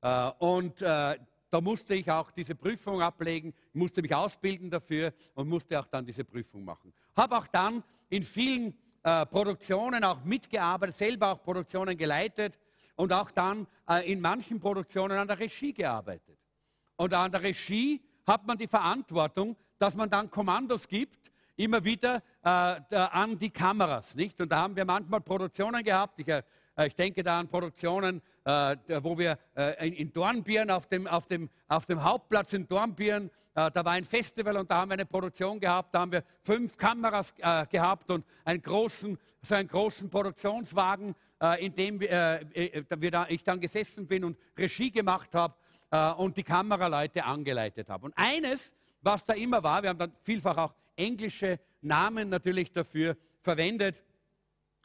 Äh, 0.00 0.30
und 0.38 0.80
äh, 0.82 1.18
da 1.50 1.60
musste 1.60 1.94
ich 1.94 2.10
auch 2.10 2.30
diese 2.30 2.54
Prüfung 2.54 3.00
ablegen, 3.00 3.54
musste 3.72 4.02
mich 4.02 4.14
ausbilden 4.14 4.70
dafür 4.70 5.12
und 5.34 5.48
musste 5.48 5.78
auch 5.80 5.86
dann 5.86 6.04
diese 6.04 6.24
Prüfung 6.24 6.64
machen. 6.64 6.92
Habe 7.16 7.38
auch 7.38 7.46
dann 7.46 7.82
in 8.10 8.22
vielen 8.22 8.76
äh, 9.02 9.24
Produktionen 9.26 10.04
auch 10.04 10.22
mitgearbeitet, 10.24 10.96
selber 10.96 11.32
auch 11.32 11.42
Produktionen 11.42 11.96
geleitet 11.96 12.58
und 12.96 13.12
auch 13.12 13.30
dann 13.30 13.66
in 14.04 14.20
manchen 14.20 14.58
Produktionen 14.58 15.16
an 15.16 15.28
der 15.28 15.38
Regie 15.38 15.72
gearbeitet. 15.72 16.36
Und 16.96 17.14
an 17.14 17.30
der 17.30 17.42
Regie 17.42 18.02
hat 18.26 18.44
man 18.44 18.58
die 18.58 18.66
Verantwortung, 18.66 19.56
dass 19.78 19.94
man 19.94 20.10
dann 20.10 20.28
Kommandos 20.28 20.88
gibt, 20.88 21.30
immer 21.58 21.84
wieder 21.84 22.22
äh, 22.42 22.48
an 22.48 23.38
die 23.38 23.50
Kameras. 23.50 24.14
Nicht? 24.14 24.40
Und 24.40 24.50
da 24.50 24.62
haben 24.62 24.76
wir 24.76 24.84
manchmal 24.84 25.20
Produktionen 25.20 25.82
gehabt. 25.82 26.18
Ich, 26.20 26.26
ich 26.86 26.94
denke 26.94 27.22
da 27.22 27.40
an 27.40 27.48
Produktionen, 27.48 28.22
äh, 28.44 28.76
wo 29.02 29.18
wir 29.18 29.38
äh, 29.56 29.88
in 29.88 30.12
Dornbirn 30.12 30.70
auf 30.70 30.86
dem, 30.86 31.06
auf, 31.06 31.26
dem, 31.26 31.50
auf 31.66 31.86
dem 31.86 32.02
Hauptplatz 32.02 32.52
in 32.52 32.68
Dornbirn, 32.68 33.30
äh, 33.54 33.70
da 33.70 33.84
war 33.84 33.92
ein 33.92 34.04
Festival 34.04 34.56
und 34.56 34.70
da 34.70 34.76
haben 34.76 34.90
wir 34.90 34.94
eine 34.94 35.06
Produktion 35.06 35.58
gehabt. 35.58 35.94
Da 35.94 36.00
haben 36.00 36.12
wir 36.12 36.22
fünf 36.40 36.76
Kameras 36.76 37.34
äh, 37.38 37.66
gehabt 37.66 38.10
und 38.10 38.24
einen 38.44 38.62
großen, 38.62 39.18
so 39.42 39.54
einen 39.54 39.68
großen 39.68 40.08
Produktionswagen, 40.08 41.14
in 41.60 41.72
dem 41.72 42.00
ich 42.02 43.44
dann 43.44 43.60
gesessen 43.60 44.08
bin 44.08 44.24
und 44.24 44.36
Regie 44.58 44.90
gemacht 44.90 45.32
habe 45.36 45.54
und 46.16 46.36
die 46.36 46.42
Kameraleute 46.42 47.24
angeleitet 47.24 47.88
habe. 47.88 48.06
Und 48.06 48.14
eines, 48.16 48.74
was 49.02 49.24
da 49.24 49.34
immer 49.34 49.62
war, 49.62 49.80
wir 49.80 49.90
haben 49.90 50.00
dann 50.00 50.12
vielfach 50.24 50.56
auch 50.56 50.74
englische 50.96 51.60
Namen 51.80 52.28
natürlich 52.28 52.72
dafür 52.72 53.16
verwendet. 53.40 54.02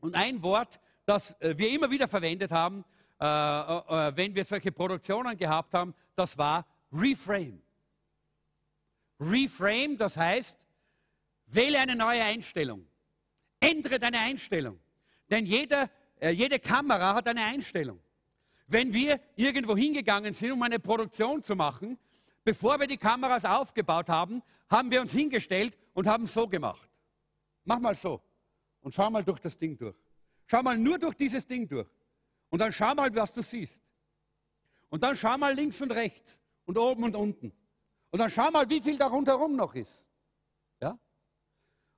Und 0.01 0.13
ein 0.13 0.43
Wort, 0.43 0.79
das 1.05 1.39
äh, 1.41 1.57
wir 1.57 1.69
immer 1.71 1.89
wieder 1.89 2.07
verwendet 2.07 2.51
haben, 2.51 2.83
äh, 3.19 3.25
äh, 3.25 4.15
wenn 4.15 4.35
wir 4.35 4.43
solche 4.43 4.71
Produktionen 4.71 5.37
gehabt 5.37 5.73
haben, 5.73 5.93
das 6.15 6.37
war 6.37 6.65
Reframe. 6.91 7.61
Reframe, 9.19 9.97
das 9.97 10.17
heißt, 10.17 10.57
wähle 11.47 11.79
eine 11.79 11.95
neue 11.95 12.23
Einstellung. 12.23 12.85
Ändere 13.59 13.99
deine 13.99 14.19
Einstellung. 14.19 14.79
Denn 15.29 15.45
jeder, 15.45 15.89
äh, 16.19 16.31
jede 16.31 16.59
Kamera 16.59 17.15
hat 17.15 17.27
eine 17.27 17.43
Einstellung. 17.43 17.99
Wenn 18.67 18.93
wir 18.93 19.19
irgendwo 19.35 19.77
hingegangen 19.77 20.33
sind, 20.33 20.51
um 20.51 20.61
eine 20.63 20.79
Produktion 20.79 21.41
zu 21.41 21.55
machen, 21.55 21.97
bevor 22.43 22.79
wir 22.79 22.87
die 22.87 22.97
Kameras 22.97 23.45
aufgebaut 23.45 24.09
haben, 24.09 24.41
haben 24.69 24.91
wir 24.91 24.99
uns 24.99 25.11
hingestellt 25.11 25.77
und 25.93 26.07
haben 26.07 26.27
so 26.27 26.47
gemacht. 26.47 26.89
Mach 27.63 27.79
mal 27.79 27.95
so 27.95 28.21
und 28.81 28.93
schau 28.93 29.09
mal 29.09 29.23
durch 29.23 29.39
das 29.39 29.57
Ding 29.57 29.77
durch. 29.77 29.95
Schau 30.53 30.61
mal 30.61 30.77
nur 30.77 30.99
durch 30.99 31.15
dieses 31.15 31.47
Ding 31.47 31.67
durch. 31.67 31.89
Und 32.51 32.59
dann 32.59 32.71
schau 32.71 32.93
mal, 32.93 33.09
was 33.15 33.33
du 33.33 33.41
siehst. 33.41 33.83
Und 34.91 35.01
dann 35.01 35.15
schau 35.15 35.35
mal 35.35 35.51
links 35.51 35.81
und 35.81 35.89
rechts 35.89 36.39
und 36.65 36.77
oben 36.77 37.05
und 37.05 37.15
unten. 37.15 37.51
Und 38.11 38.19
dann 38.19 38.29
schau 38.29 38.51
mal, 38.51 38.69
wie 38.69 38.79
viel 38.79 38.95
da 38.95 39.07
rundherum 39.07 39.55
noch 39.55 39.73
ist. 39.73 40.07
Ja? 40.79 40.95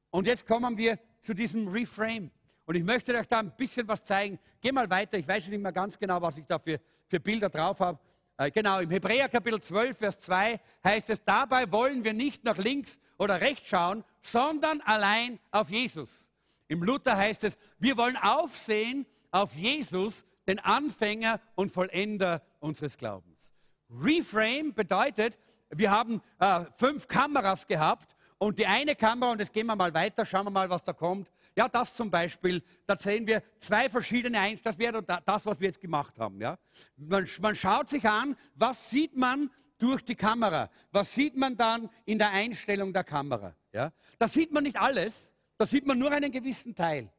Und 0.10 0.26
jetzt 0.26 0.48
kommen 0.48 0.78
wir 0.78 0.98
zu 1.20 1.34
diesem 1.34 1.68
Reframe. 1.68 2.32
Und 2.66 2.76
ich 2.76 2.84
möchte 2.86 3.14
euch 3.18 3.28
da 3.28 3.40
ein 3.40 3.54
bisschen 3.58 3.90
was 3.90 4.06
zeigen. 4.06 4.40
Geh 4.62 4.72
mal 4.72 4.90
weiter. 4.90 5.18
Ich 5.18 5.28
weiß 5.28 5.50
nicht 5.50 5.60
mehr 5.60 5.74
ganz 5.74 6.00
genau, 6.00 6.22
was 6.22 6.38
ich 6.38 6.46
da 6.46 6.58
für, 6.58 6.80
für 7.08 7.20
Bilder 7.20 7.50
drauf 7.50 7.82
habe. 7.82 8.00
Äh, 8.38 8.52
genau, 8.52 8.80
im 8.80 8.90
Hebräer 8.90 9.28
Kapitel 9.28 9.60
12, 9.60 9.98
Vers 9.98 10.22
2 10.22 10.62
heißt 10.82 11.10
es, 11.10 11.22
dabei 11.26 11.70
wollen 11.74 12.06
wir 12.06 12.14
nicht 12.14 12.46
nach 12.46 12.58
links 12.58 13.02
oder 13.18 13.42
rechts 13.42 13.68
schauen, 13.68 14.06
sondern 14.22 14.80
allein 14.80 15.40
auf 15.52 15.70
Jesus. 15.70 16.30
Im 16.68 16.84
Luther 16.84 17.16
heißt 17.16 17.44
es, 17.44 17.58
wir 17.78 17.98
wollen 17.98 18.18
aufsehen 18.18 19.06
auf 19.32 19.56
Jesus, 19.56 20.26
den 20.48 20.60
Anfänger 20.60 21.40
und 21.56 21.72
Vollender 21.72 22.42
unseres 22.60 22.98
Glaubens. 22.98 23.52
Reframe 23.90 24.74
bedeutet, 24.74 25.38
wir 25.70 25.92
haben 25.92 26.22
äh, 26.40 26.66
fünf 26.78 27.08
Kameras 27.08 27.68
gehabt 27.68 28.16
und 28.38 28.60
die 28.60 28.66
eine 28.66 28.96
Kamera, 28.96 29.32
und 29.32 29.40
jetzt 29.40 29.54
gehen 29.54 29.68
wir 29.68 29.76
mal 29.76 29.94
weiter, 29.94 30.26
schauen 30.26 30.46
wir 30.46 30.52
mal, 30.52 30.70
was 30.70 30.84
da 30.84 30.94
kommt. 30.94 31.30
Ja, 31.56 31.70
das 31.70 31.96
zum 31.96 32.12
Beispiel, 32.12 32.62
da 32.86 32.98
sehen 32.98 33.26
wir 33.26 33.42
zwei 33.60 33.90
verschiedene 33.90 34.40
Einstellungen, 34.40 34.64
das 34.64 34.78
wäre 34.78 35.22
das, 35.26 35.46
was 35.46 35.60
wir 35.60 35.68
jetzt 35.68 35.80
gemacht 35.80 36.18
haben. 36.20 36.42
Ja? 36.42 36.58
Man, 36.98 37.26
man 37.42 37.56
schaut 37.56 37.90
sich 37.90 38.08
an, 38.08 38.36
was 38.56 38.90
sieht 38.90 39.16
man 39.16 39.50
durch 39.78 40.04
die 40.04 40.16
Kamera, 40.16 40.70
was 40.92 41.14
sieht 41.14 41.36
man 41.36 41.56
dann 41.56 41.90
in 42.06 42.18
der 42.18 42.32
Einstellung 42.32 42.94
der 42.94 43.04
Kamera. 43.04 43.56
Ja? 43.72 43.92
Da 44.20 44.28
sieht 44.28 44.52
man 44.52 44.64
nicht 44.64 44.80
alles, 44.80 45.34
da 45.58 45.66
sieht 45.66 45.86
man 45.86 45.98
nur 45.98 46.12
einen 46.12 46.32
gewissen 46.32 46.76
Teil. 46.76 47.10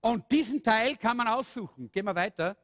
Und 0.00 0.30
diesen 0.30 0.62
Teil 0.62 0.96
kann 0.96 1.16
man 1.16 1.28
aussuchen. 1.28 1.90
Gehen 1.90 2.04
wir 2.04 2.14
weiter. 2.14 2.56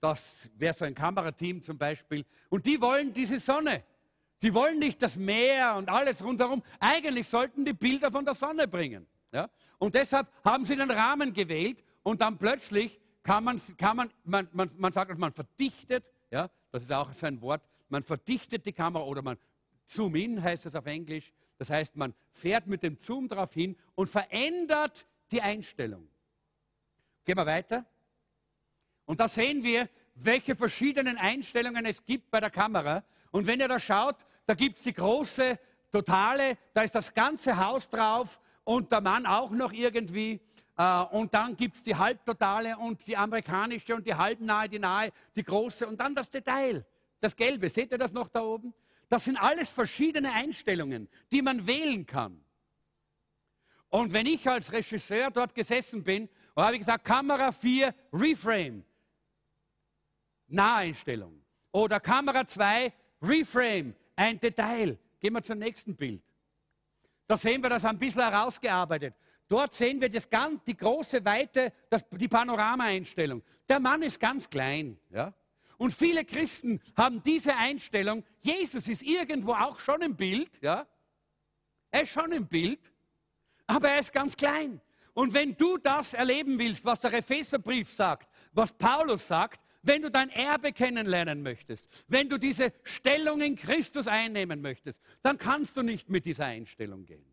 Das 0.00 0.50
wäre 0.56 0.74
so 0.74 0.84
ein 0.84 0.94
Kamerateam 0.94 1.62
zum 1.62 1.76
Beispiel. 1.76 2.24
Und 2.48 2.64
die 2.64 2.80
wollen 2.80 3.12
diese 3.12 3.38
Sonne. 3.38 3.84
Die 4.42 4.52
wollen 4.52 4.78
nicht 4.78 5.00
das 5.02 5.16
Meer 5.16 5.76
und 5.76 5.88
alles 5.88 6.22
rundherum. 6.22 6.62
Eigentlich 6.78 7.28
sollten 7.28 7.64
die 7.64 7.72
Bilder 7.72 8.10
von 8.10 8.24
der 8.24 8.34
Sonne 8.34 8.68
bringen. 8.68 9.06
Ja? 9.32 9.48
Und 9.78 9.94
deshalb 9.94 10.28
haben 10.44 10.64
sie 10.64 10.76
den 10.76 10.90
Rahmen 10.90 11.32
gewählt 11.32 11.82
und 12.02 12.20
dann 12.20 12.38
plötzlich 12.38 12.98
kann 13.22 13.44
man, 13.44 13.60
kann 13.76 13.96
man, 13.96 14.10
man, 14.24 14.48
man, 14.52 14.70
man 14.76 14.92
sagt, 14.92 15.18
man 15.18 15.32
verdichtet, 15.32 16.04
ja? 16.30 16.48
das 16.70 16.84
ist 16.84 16.92
auch 16.92 17.12
so 17.12 17.26
ein 17.26 17.40
Wort, 17.40 17.62
man 17.88 18.02
verdichtet 18.02 18.64
die 18.64 18.72
Kamera 18.72 19.04
oder 19.04 19.22
man 19.22 19.36
zoom 19.86 20.14
in, 20.16 20.42
heißt 20.42 20.66
es 20.66 20.74
auf 20.74 20.86
Englisch. 20.86 21.32
Das 21.58 21.70
heißt, 21.70 21.96
man 21.96 22.14
fährt 22.32 22.66
mit 22.66 22.82
dem 22.82 22.96
Zoom 22.96 23.28
darauf 23.28 23.52
hin 23.54 23.76
und 23.94 24.08
verändert 24.08 25.06
die 25.30 25.40
Einstellung. 25.40 26.08
Gehen 27.24 27.36
wir 27.36 27.46
weiter. 27.46 27.84
Und 29.06 29.20
da 29.20 29.28
sehen 29.28 29.62
wir, 29.62 29.88
welche 30.14 30.56
verschiedenen 30.56 31.16
Einstellungen 31.16 31.84
es 31.86 32.04
gibt 32.04 32.30
bei 32.30 32.40
der 32.40 32.50
Kamera. 32.50 33.04
Und 33.30 33.46
wenn 33.46 33.60
ihr 33.60 33.68
da 33.68 33.78
schaut, 33.78 34.16
da 34.46 34.54
gibt 34.54 34.78
es 34.78 34.84
die 34.84 34.92
große, 34.92 35.58
totale, 35.92 36.58
da 36.72 36.82
ist 36.82 36.94
das 36.94 37.12
ganze 37.12 37.56
Haus 37.56 37.88
drauf 37.88 38.40
und 38.64 38.92
der 38.92 39.00
Mann 39.00 39.26
auch 39.26 39.50
noch 39.50 39.72
irgendwie. 39.72 40.40
Äh, 40.76 41.02
und 41.10 41.32
dann 41.34 41.56
gibt 41.56 41.76
es 41.76 41.82
die 41.82 41.94
halbtotale 41.94 42.76
und 42.76 43.06
die 43.06 43.16
amerikanische 43.16 43.94
und 43.94 44.06
die 44.06 44.14
halbnahe, 44.14 44.68
die 44.68 44.78
nahe, 44.78 45.12
die 45.34 45.42
große 45.42 45.86
und 45.86 46.00
dann 46.00 46.14
das 46.14 46.30
Detail, 46.30 46.84
das 47.20 47.34
Gelbe. 47.34 47.68
Seht 47.68 47.92
ihr 47.92 47.98
das 47.98 48.12
noch 48.12 48.28
da 48.28 48.42
oben? 48.42 48.74
Das 49.08 49.24
sind 49.24 49.36
alles 49.36 49.70
verschiedene 49.70 50.32
Einstellungen, 50.32 51.08
die 51.30 51.42
man 51.42 51.66
wählen 51.66 52.06
kann. 52.06 52.44
Und 53.88 54.12
wenn 54.12 54.26
ich 54.26 54.48
als 54.48 54.72
Regisseur 54.72 55.30
dort 55.30 55.54
gesessen 55.54 56.02
bin, 56.02 56.28
habe 56.56 56.74
ich 56.74 56.80
gesagt, 56.80 57.04
Kamera 57.04 57.52
4, 57.52 57.94
Reframe, 58.12 58.84
Naheinstellung. 60.48 61.42
Oder 61.72 62.00
Kamera 62.00 62.46
2, 62.46 62.92
Reframe, 63.22 63.94
ein 64.16 64.40
Detail. 64.40 64.98
Gehen 65.20 65.32
wir 65.34 65.42
zum 65.42 65.58
nächsten 65.58 65.94
Bild. 65.94 66.22
Da 67.26 67.36
sehen 67.36 67.62
wir 67.62 67.70
das 67.70 67.84
ein 67.84 67.98
bisschen 67.98 68.22
herausgearbeitet. 68.22 69.14
Dort 69.48 69.74
sehen 69.74 70.00
wir 70.00 70.08
das 70.08 70.28
ganz, 70.28 70.62
die 70.64 70.76
große 70.76 71.24
Weite, 71.24 71.72
das, 71.88 72.04
die 72.10 72.28
Panoramaeinstellung. 72.28 73.42
Der 73.68 73.78
Mann 73.78 74.02
ist 74.02 74.18
ganz 74.18 74.48
klein. 74.48 74.98
Ja? 75.10 75.32
Und 75.78 75.92
viele 75.92 76.24
Christen 76.24 76.80
haben 76.96 77.22
diese 77.22 77.54
Einstellung. 77.56 78.24
Jesus 78.40 78.88
ist 78.88 79.02
irgendwo 79.02 79.52
auch 79.52 79.78
schon 79.78 80.02
im 80.02 80.16
Bild. 80.16 80.50
Ja? 80.62 80.86
Er 81.90 82.02
ist 82.02 82.10
schon 82.10 82.32
im 82.32 82.46
Bild, 82.46 82.92
aber 83.66 83.90
er 83.90 83.98
ist 83.98 84.12
ganz 84.12 84.36
klein. 84.36 84.80
Und 85.12 85.32
wenn 85.32 85.56
du 85.56 85.78
das 85.78 86.14
erleben 86.14 86.58
willst, 86.58 86.84
was 86.84 87.00
der 87.00 87.12
Epheserbrief 87.12 87.90
sagt, 87.92 88.28
was 88.52 88.72
Paulus 88.72 89.26
sagt, 89.26 89.60
wenn 89.82 90.02
du 90.02 90.10
dein 90.10 90.30
Erbe 90.30 90.72
kennenlernen 90.72 91.42
möchtest, 91.42 91.88
wenn 92.08 92.28
du 92.28 92.38
diese 92.38 92.72
Stellung 92.82 93.40
in 93.40 93.56
Christus 93.56 94.08
einnehmen 94.08 94.60
möchtest, 94.60 95.00
dann 95.22 95.38
kannst 95.38 95.76
du 95.76 95.82
nicht 95.82 96.08
mit 96.08 96.26
dieser 96.26 96.46
Einstellung 96.46 97.06
gehen. 97.06 97.24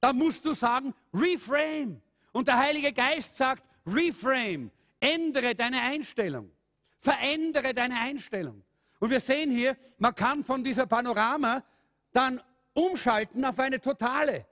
Da 0.00 0.12
musst 0.12 0.44
du 0.44 0.52
sagen, 0.52 0.94
reframe. 1.12 2.02
Und 2.32 2.48
der 2.48 2.58
Heilige 2.58 2.92
Geist 2.92 3.36
sagt, 3.36 3.64
reframe. 3.86 4.70
Ändere 5.00 5.54
deine 5.54 5.80
Einstellung. 5.80 6.50
Verändere 7.04 7.74
deine 7.74 7.96
Einstellung. 8.00 8.62
Und 8.98 9.10
wir 9.10 9.20
sehen 9.20 9.50
hier, 9.50 9.76
man 9.98 10.14
kann 10.14 10.42
von 10.42 10.64
dieser 10.64 10.86
Panorama 10.86 11.62
dann 12.12 12.40
umschalten 12.72 13.44
auf 13.44 13.58
eine 13.58 13.80
totale. 13.80 14.46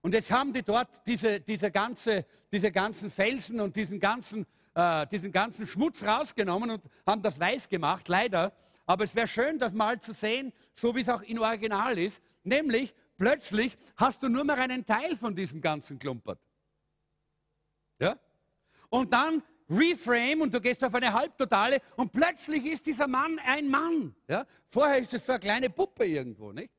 Und 0.00 0.14
jetzt 0.14 0.30
haben 0.30 0.52
die 0.52 0.62
dort 0.62 1.06
diese, 1.06 1.40
diese, 1.40 1.70
ganze, 1.70 2.24
diese 2.50 2.72
ganzen 2.72 3.10
Felsen 3.10 3.60
und 3.60 3.76
diesen 3.76 4.00
ganzen, 4.00 4.46
äh, 4.74 5.06
diesen 5.08 5.30
ganzen 5.30 5.66
Schmutz 5.66 6.02
rausgenommen 6.02 6.70
und 6.70 6.82
haben 7.06 7.22
das 7.22 7.38
weiß 7.38 7.68
gemacht, 7.68 8.08
leider. 8.08 8.52
Aber 8.86 9.04
es 9.04 9.14
wäre 9.14 9.28
schön, 9.28 9.58
das 9.58 9.72
mal 9.72 10.00
zu 10.00 10.12
sehen, 10.12 10.52
so 10.74 10.94
wie 10.96 11.02
es 11.02 11.08
auch 11.08 11.22
in 11.22 11.38
Original 11.38 11.98
ist. 11.98 12.22
Nämlich, 12.42 12.94
Plötzlich 13.22 13.76
hast 13.96 14.20
du 14.24 14.28
nur 14.28 14.42
mehr 14.42 14.58
einen 14.58 14.84
Teil 14.84 15.14
von 15.14 15.32
diesem 15.32 15.60
ganzen 15.60 15.96
Klumpert. 15.96 16.40
Ja? 18.00 18.18
Und 18.88 19.12
dann 19.12 19.44
Reframe 19.72 20.42
und 20.42 20.52
du 20.52 20.60
gehst 20.60 20.84
auf 20.84 20.94
eine 20.94 21.12
Halbtotale 21.12 21.80
und 21.96 22.12
plötzlich 22.12 22.66
ist 22.66 22.86
dieser 22.86 23.06
Mann 23.06 23.38
ein 23.44 23.68
Mann. 23.68 24.14
Ja? 24.28 24.46
Vorher 24.68 24.98
ist 24.98 25.14
es 25.14 25.24
so 25.24 25.32
eine 25.32 25.40
kleine 25.40 25.70
Puppe 25.70 26.04
irgendwo, 26.04 26.52
nicht? 26.52 26.70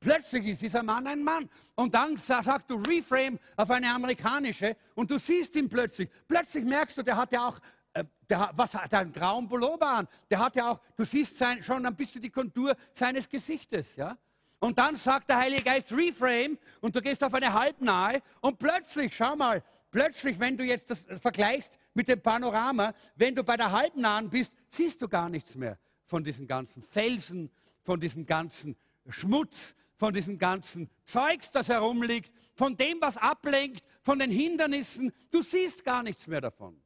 Plötzlich 0.00 0.46
ist 0.46 0.62
dieser 0.62 0.82
Mann 0.82 1.06
ein 1.06 1.22
Mann. 1.22 1.48
Und 1.74 1.94
dann 1.94 2.16
sagst 2.16 2.70
du 2.70 2.76
Reframe 2.76 3.38
auf 3.56 3.70
eine 3.70 3.92
amerikanische 3.92 4.74
und 4.94 5.10
du 5.10 5.18
siehst 5.18 5.54
ihn 5.56 5.68
plötzlich. 5.68 6.08
Plötzlich 6.26 6.64
merkst 6.64 6.96
du, 6.96 7.02
der 7.02 7.18
hat 7.18 7.32
ja 7.32 7.48
auch, 7.48 7.58
äh, 7.92 8.04
der, 8.28 8.50
was 8.54 8.74
hat 8.74 8.94
einen 8.94 9.12
grauen 9.12 9.46
Pullover 9.46 9.88
an. 9.88 10.08
Der 10.30 10.38
hat 10.38 10.56
ja 10.56 10.70
auch, 10.70 10.80
du 10.96 11.04
siehst 11.04 11.36
sein, 11.36 11.62
schon 11.62 11.84
ein 11.84 11.94
bisschen 11.94 12.22
die 12.22 12.30
Kontur 12.30 12.74
seines 12.94 13.28
Gesichtes. 13.28 13.96
Ja? 13.96 14.16
Und 14.60 14.78
dann 14.78 14.94
sagt 14.94 15.30
der 15.30 15.38
Heilige 15.38 15.62
Geist 15.62 15.90
Reframe 15.90 16.58
und 16.80 16.94
du 16.94 17.00
gehst 17.00 17.24
auf 17.24 17.32
eine 17.32 17.52
halbnahe 17.52 18.22
und 18.42 18.58
plötzlich, 18.58 19.16
schau 19.16 19.34
mal, 19.34 19.62
plötzlich, 19.90 20.38
wenn 20.38 20.56
du 20.56 20.64
jetzt 20.64 20.90
das 20.90 21.06
vergleichst 21.20 21.78
mit 21.94 22.08
dem 22.08 22.20
Panorama, 22.20 22.94
wenn 23.16 23.34
du 23.34 23.42
bei 23.42 23.56
der 23.56 23.72
halbnahen 23.72 24.28
bist, 24.28 24.54
siehst 24.68 25.00
du 25.00 25.08
gar 25.08 25.30
nichts 25.30 25.54
mehr 25.54 25.78
von 26.04 26.22
diesen 26.22 26.46
ganzen 26.46 26.82
Felsen, 26.82 27.50
von 27.82 28.00
diesem 28.00 28.26
ganzen 28.26 28.76
Schmutz, 29.08 29.74
von 29.96 30.12
diesem 30.12 30.38
ganzen 30.38 30.90
Zeugs, 31.04 31.50
das 31.50 31.68
herumliegt, 31.68 32.32
von 32.54 32.76
dem, 32.76 33.00
was 33.00 33.16
ablenkt, 33.16 33.84
von 34.02 34.18
den 34.18 34.30
Hindernissen. 34.30 35.12
Du 35.30 35.42
siehst 35.42 35.84
gar 35.84 36.02
nichts 36.02 36.26
mehr 36.26 36.40
davon, 36.40 36.80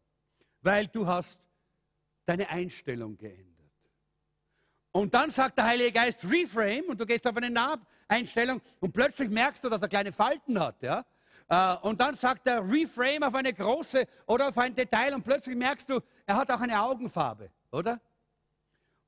weil 0.62 0.86
du 0.86 1.06
hast 1.06 1.40
deine 2.24 2.48
Einstellung 2.48 3.16
geändert. 3.16 3.53
Und 4.94 5.12
dann 5.12 5.28
sagt 5.28 5.58
der 5.58 5.64
Heilige 5.64 5.90
Geist 5.90 6.22
Reframe 6.22 6.84
und 6.86 7.00
du 7.00 7.04
gehst 7.04 7.26
auf 7.26 7.36
eine 7.36 7.50
Naheinstellung 7.50 8.62
und 8.78 8.92
plötzlich 8.92 9.28
merkst 9.28 9.64
du, 9.64 9.68
dass 9.68 9.82
er 9.82 9.88
kleine 9.88 10.12
Falten 10.12 10.56
hat. 10.60 10.80
Ja? 10.84 11.04
Äh, 11.48 11.76
und 11.78 12.00
dann 12.00 12.14
sagt 12.14 12.46
er 12.46 12.62
Reframe 12.62 13.24
auf 13.24 13.34
eine 13.34 13.52
große 13.52 14.06
oder 14.26 14.50
auf 14.50 14.56
ein 14.56 14.72
Detail 14.72 15.12
und 15.12 15.24
plötzlich 15.24 15.56
merkst 15.56 15.90
du, 15.90 15.98
er 16.26 16.36
hat 16.36 16.48
auch 16.52 16.60
eine 16.60 16.80
Augenfarbe, 16.80 17.50
oder? 17.72 18.00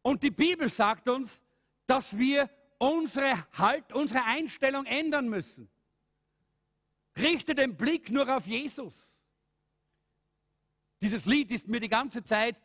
Und 0.02 0.24
die 0.24 0.32
Bibel 0.32 0.68
sagt 0.68 1.08
uns, 1.08 1.40
dass 1.86 2.18
wir 2.18 2.50
unsere, 2.78 3.46
halt, 3.56 3.92
unsere 3.92 4.24
Einstellung 4.24 4.86
ändern 4.86 5.28
müssen. 5.28 5.70
Richte 7.16 7.54
den 7.54 7.76
Blick 7.76 8.10
nur 8.10 8.28
auf 8.34 8.48
Jesus. 8.48 9.20
Dieses 11.00 11.26
Lied 11.26 11.52
ist 11.52 11.68
mir 11.68 11.78
die 11.78 11.88
ganze 11.88 12.24
Zeit 12.24 12.56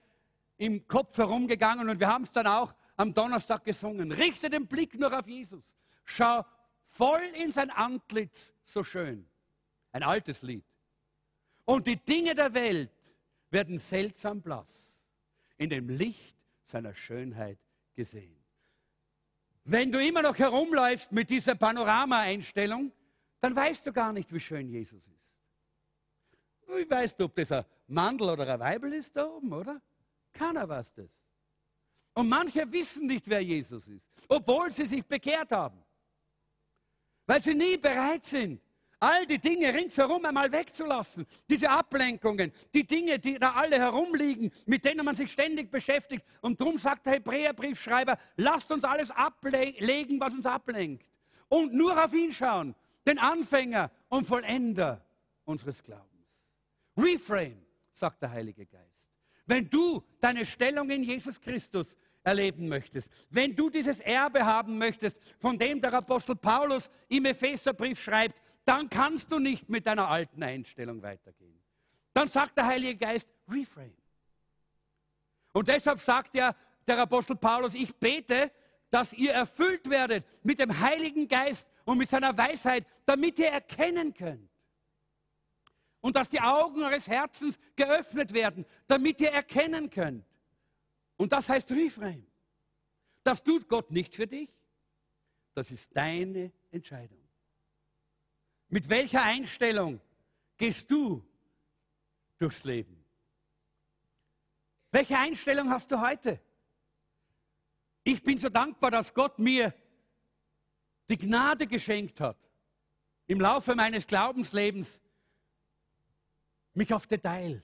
im 0.58 0.88
Kopf 0.88 1.20
herumgegangen 1.20 1.88
und 1.88 2.00
wir 2.00 2.08
haben 2.08 2.24
es 2.24 2.32
dann 2.32 2.48
auch 2.48 2.74
am 3.02 3.14
Donnerstag 3.14 3.64
gesungen. 3.66 4.12
Richte 4.12 4.49
den 4.49 4.68
Blick 4.68 4.97
nur 4.97 5.18
auf 5.18 5.28
Jesus. 5.28 5.64
Schau 6.06 6.45
voll 6.86 7.24
in 7.34 7.52
sein 7.52 7.72
Antlitz, 7.72 8.54
so 8.64 8.84
schön. 8.84 9.28
Ein 9.91 10.04
altes 10.04 10.41
Lied. 10.43 10.64
Und 11.66 11.88
die 11.88 11.97
Dinge 11.97 12.36
der 12.36 12.54
Welt 12.54 12.91
werden 13.49 13.78
seltsam 13.78 14.41
blass 14.41 15.04
in 15.58 15.70
dem 15.70 15.89
Licht 15.89 16.36
seiner 16.64 16.93
Schönheit 16.93 17.58
gesehen. 17.93 18.36
Wenn 19.64 19.91
du 19.91 19.99
immer 19.99 20.22
noch 20.22 20.38
herumläufst 20.38 21.12
mit 21.12 21.30
dieser 21.30 21.56
Panorama-Einstellung, 21.56 22.91
dann 23.39 23.56
weißt 23.56 23.86
du 23.86 23.93
gar 23.93 24.14
nicht, 24.14 24.32
wie 24.34 24.39
schön 24.39 24.70
Jesus 24.70 25.08
ist. 25.08 25.32
Wie 26.68 26.89
weißt 26.89 27.20
du, 27.20 27.26
ob 27.26 27.36
das 27.36 27.52
ein 27.52 27.66
Mandel 27.88 28.30
oder 28.30 28.54
ein 28.54 28.60
Weibel 28.60 28.93
ist 28.93 29.16
da 29.16 29.26
oben, 29.26 29.52
oder? 29.52 29.82
Keiner 30.32 30.68
weiß 30.68 30.93
das. 30.93 31.21
Und 32.14 32.28
manche 32.28 32.70
wissen 32.72 33.07
nicht, 33.07 33.28
wer 33.30 33.41
Jesus 33.41 33.88
ist, 33.88 34.05
obwohl 34.28 34.72
sie 34.72 34.86
sich 34.86 35.05
bekehrt 35.05 35.51
haben. 35.51 35.82
Weil 37.26 37.41
sie 37.41 37.53
nie 37.53 37.78
bereit 37.78 38.26
sind, 38.26 38.62
all 39.01 39.26
die 39.26 39.39
Dinge 39.39 39.74
ringsherum 39.74 40.24
einmal 40.26 40.51
wegzulassen. 40.51 41.26
Diese 41.49 41.70
Ablenkungen, 41.70 42.51
die 42.74 42.86
Dinge, 42.86 43.18
die 43.18 43.39
da 43.39 43.53
alle 43.53 43.80
herumliegen, 43.80 44.51
mit 44.66 44.86
denen 44.86 45.03
man 45.03 45.16
sich 45.16 45.32
ständig 45.32 45.72
beschäftigt. 45.72 46.26
Und 46.41 46.62
darum 46.62 46.78
sagt 46.78 47.05
der 47.05 47.14
Hebräerbriefschreiber, 47.14 48.18
lasst 48.38 48.72
uns 48.72 48.84
alles 48.84 49.12
ablegen, 49.12 50.20
was 50.20 50.34
uns 50.34 50.45
ablenkt. 50.45 51.09
Und 51.47 51.74
nur 51.74 52.01
auf 52.01 52.14
ihn 52.14 52.32
schauen, 52.32 52.76
den 53.05 53.18
Anfänger 53.18 53.89
und 54.09 54.26
Vollender 54.26 55.03
unseres 55.45 55.82
Glaubens. 55.82 56.39
Reframe, 56.95 57.66
sagt 57.91 58.22
der 58.22 58.32
Heilige 58.32 58.66
Geist. 58.66 58.91
Wenn 59.52 59.70
du 59.70 60.02
deine 60.22 60.45
Stellung 60.45 60.89
in 60.89 61.04
Jesus 61.04 61.41
Christus 61.41 61.97
erleben 62.24 62.70
möchtest, 62.70 63.12
wenn 63.32 63.54
du 63.54 63.70
dieses 63.70 63.99
Erbe 63.99 64.45
haben 64.45 64.78
möchtest, 64.78 65.20
von 65.39 65.58
dem 65.58 65.82
der 65.82 65.93
Apostel 65.93 66.38
Paulus 66.38 66.89
im 67.10 67.26
Epheserbrief 67.26 68.02
schreibt, 68.02 68.41
dann 68.64 68.89
kannst 68.89 69.30
du 69.30 69.39
nicht 69.39 69.68
mit 69.68 69.86
deiner 69.86 70.08
alten 70.08 70.41
Einstellung 70.41 71.02
weitergehen. 71.02 71.60
Dann 72.14 72.30
sagt 72.30 72.56
der 72.56 72.66
Heilige 72.66 72.95
Geist, 72.95 73.28
reframe. 73.49 73.91
Und 75.52 75.68
deshalb 75.68 75.99
sagt 75.99 76.34
ja 76.34 76.56
der 76.88 76.99
Apostel 76.99 77.36
Paulus, 77.36 77.76
ich 77.76 77.93
bete, 77.93 78.54
dass 78.89 79.12
ihr 79.12 79.34
erfüllt 79.34 79.89
werdet 79.89 80.24
mit 80.43 80.62
dem 80.62 80.80
Heiligen 80.80 81.28
Geist 81.28 81.68
und 81.84 81.97
mit 81.97 82.10
seiner 82.10 82.38
Weisheit, 82.38 82.88
damit 83.06 83.38
ihr 83.38 83.49
erkennen 83.49 84.14
könnt 84.14 84.51
und 86.02 86.16
dass 86.16 86.30
die 86.30 86.41
Augen 86.41 86.84
eures 86.84 87.08
Herzens 87.08 87.60
geöffnet 87.76 88.34
werden, 88.34 88.66
damit 88.88 89.22
ihr 89.22 89.32
erkennen 89.32 89.89
könnt. 89.89 90.26
Und 91.16 91.32
das 91.32 91.47
heißt 91.47 91.72
Reframe. 91.72 92.26
Das 93.24 93.43
tut 93.43 93.70
Gott 93.70 93.91
nicht 93.91 94.16
für 94.16 94.28
dich. 94.28 94.49
Das 95.54 95.72
ist 95.72 95.95
deine 95.95 96.52
Entscheidung. 96.72 97.22
Mit 98.70 98.89
welcher 98.89 99.22
Einstellung 99.22 100.02
gehst 100.58 100.89
du 100.89 101.24
durchs 102.39 102.64
Leben? 102.64 102.97
Welche 104.91 105.18
Einstellung 105.18 105.70
hast 105.70 105.91
du 105.91 106.02
heute? 106.02 106.39
Ich 108.04 108.24
bin 108.24 108.38
so 108.39 108.49
dankbar, 108.49 108.91
dass 108.91 109.14
Gott 109.14 109.38
mir 109.38 109.74
die 111.10 111.18
Gnade 111.18 111.68
geschenkt 111.68 112.20
hat, 112.20 112.38
im 113.28 113.39
Laufe 113.39 113.76
meines 113.76 114.08
Glaubenslebens 114.08 115.02
mich 116.74 116.94
auf 116.94 117.08
Detail 117.08 117.62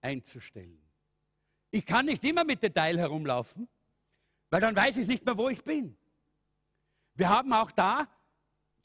einzustellen. 0.00 0.80
Ich 1.70 1.84
kann 1.84 2.06
nicht 2.06 2.24
immer 2.24 2.44
mit 2.44 2.62
Detail 2.62 2.98
herumlaufen, 2.98 3.68
weil 4.50 4.60
dann 4.60 4.74
weiß 4.74 4.96
ich 4.98 5.06
nicht 5.06 5.24
mehr, 5.24 5.36
wo 5.36 5.48
ich 5.48 5.62
bin. 5.62 5.96
Wir 7.14 7.28
haben 7.28 7.52
auch 7.52 7.70
da 7.70 8.08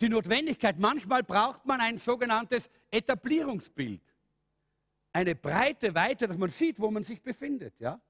die 0.01 0.09
Notwendigkeit, 0.09 0.79
manchmal 0.79 1.23
braucht 1.23 1.65
man 1.65 1.79
ein 1.79 1.97
sogenanntes 1.97 2.69
Etablierungsbild. 2.91 4.01
Eine 5.13 5.35
breite 5.35 5.93
Weite, 5.95 6.27
dass 6.27 6.37
man 6.37 6.49
sieht, 6.49 6.79
wo 6.79 6.89
man 6.91 7.03
sich 7.03 7.21
befindet. 7.21 7.79
Ja? 7.79 8.01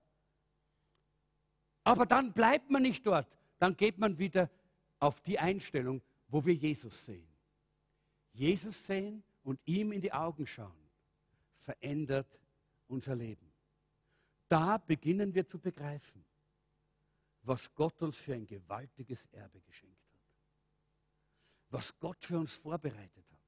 Aber 1.84 2.06
dann 2.06 2.34
bleibt 2.34 2.70
man 2.72 2.82
nicht 2.82 3.06
dort. 3.06 3.28
Dann 3.60 3.76
geht 3.76 3.97
man 3.97 4.18
wieder 4.18 4.49
auf 4.99 5.22
die 5.22 5.38
Einstellung, 5.38 6.01
wo 6.30 6.43
wir 6.45 6.54
Jesus 6.54 7.06
sehen. 7.06 7.28
Jesus 8.32 8.88
sehen 8.88 9.24
und 9.43 9.59
ihm 9.65 9.91
in 9.91 10.01
die 10.01 10.11
Augen 10.11 10.47
schauen, 10.47 10.89
verändert 11.55 12.39
unser 12.87 13.15
Leben. 13.15 13.51
Da 14.47 14.77
beginnen 14.77 15.33
wir 15.33 15.45
zu 15.45 15.59
begreifen, 15.59 16.25
was 17.41 17.73
Gott 17.73 18.01
uns 18.01 18.17
für 18.17 18.33
ein 18.33 18.45
gewaltiges 18.45 19.25
Erbe 19.27 19.61
geschenkt 19.61 19.97
hat. 19.97 20.03
was 21.69 21.97
Gott 21.99 22.23
für 22.23 22.37
uns 22.37 22.53
vorbereitet 22.53 23.25
hat. 23.31 23.39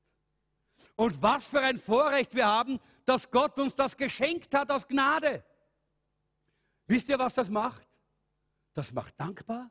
Und 0.95 1.21
was 1.21 1.47
für 1.47 1.61
ein 1.61 1.77
Vorrecht 1.77 2.33
wir 2.33 2.47
haben, 2.47 2.79
dass 3.05 3.29
Gott 3.29 3.57
uns 3.59 3.75
das 3.75 3.95
geschenkt 3.95 4.53
hat 4.55 4.71
aus 4.71 4.87
Gnade. 4.87 5.45
Wisst 6.87 7.07
ihr, 7.09 7.19
was 7.19 7.35
das 7.35 7.49
macht? 7.49 7.87
Das 8.73 8.91
macht 8.91 9.19
dankbar. 9.19 9.69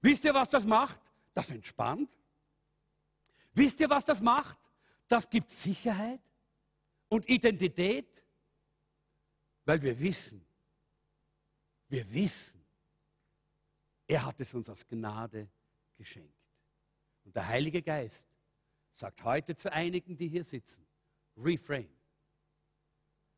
Wisst 0.00 0.24
ihr, 0.24 0.34
was 0.34 0.48
das 0.48 0.66
macht? 0.66 1.00
Das 1.32 1.48
entspannt. 1.50 2.10
Wisst 3.52 3.78
ihr, 3.80 3.88
was 3.88 4.04
das 4.04 4.20
macht? 4.20 4.58
Das 5.08 5.28
gibt 5.28 5.50
Sicherheit 5.50 6.20
und 7.08 7.28
Identität, 7.28 8.24
weil 9.64 9.80
wir 9.82 9.98
wissen, 9.98 10.44
wir 11.88 12.10
wissen, 12.12 12.64
er 14.06 14.24
hat 14.24 14.40
es 14.40 14.52
uns 14.54 14.68
aus 14.68 14.86
Gnade 14.86 15.48
geschenkt. 15.96 16.34
Und 17.24 17.34
der 17.34 17.46
Heilige 17.46 17.82
Geist 17.82 18.26
sagt 18.92 19.24
heute 19.24 19.56
zu 19.56 19.72
einigen, 19.72 20.16
die 20.16 20.28
hier 20.28 20.44
sitzen, 20.44 20.86
reframe, 21.36 21.88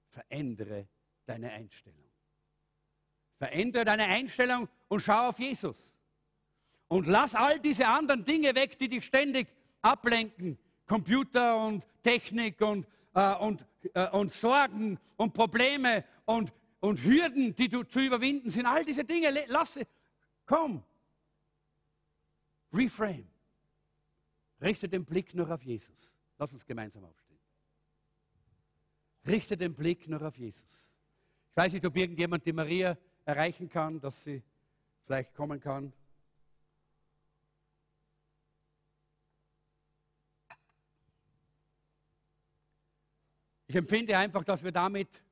verändere 0.09 0.89
deine 1.25 1.51
Einstellung. 1.51 2.11
Verändere 3.37 3.85
deine 3.85 4.05
Einstellung 4.05 4.69
und 4.89 5.01
schau 5.01 5.29
auf 5.29 5.39
Jesus. 5.39 5.95
Und 6.89 7.07
lass 7.07 7.35
all 7.35 7.61
diese 7.61 7.87
anderen 7.87 8.25
Dinge 8.25 8.55
weg, 8.55 8.79
die 8.79 8.89
dich 8.89 9.05
ständig 9.05 9.49
ablenken. 9.83 10.59
Computer 10.87 11.57
und 11.65 11.85
Technik 12.03 12.61
und, 12.61 12.87
äh, 13.15 13.35
und, 13.37 13.67
äh, 13.95 14.09
und 14.11 14.33
Sorgen 14.33 14.99
und 15.17 15.35
Probleme 15.35 16.05
und, 16.25 16.53
und 16.81 17.03
Hürden, 17.03 17.55
die 17.55 17.69
du 17.69 17.83
zu 17.83 18.01
überwinden 18.01 18.51
sind. 18.51 18.67
All 18.67 18.85
diese 18.85 19.05
Dinge, 19.05 19.45
lass. 19.49 19.79
Komm. 20.47 20.83
Reframe. 22.73 23.27
Richte 24.61 24.89
den 24.89 25.05
Blick 25.05 25.35
nur 25.35 25.51
auf 25.51 25.63
Jesus. 25.63 26.15
Lass 26.39 26.53
uns 26.53 26.65
gemeinsam 26.65 27.05
aufstehen. 27.05 27.39
Richte 29.27 29.57
den 29.57 29.75
Blick 29.75 30.09
nur 30.09 30.23
auf 30.23 30.37
Jesus. 30.37 30.91
Ich 31.51 31.57
weiß 31.57 31.73
nicht, 31.73 31.85
ob 31.85 31.97
irgendjemand 31.97 32.47
die 32.47 32.53
Maria 32.53 32.97
erreichen 33.25 33.69
kann, 33.69 34.01
dass 34.01 34.23
sie 34.23 34.43
vielleicht 35.05 35.35
kommen 35.35 35.61
kann. 35.61 35.93
Empfinde 43.77 44.17
einfach, 44.17 44.45
dass 44.45 44.63
wir 44.63 44.73
damit 44.73 45.23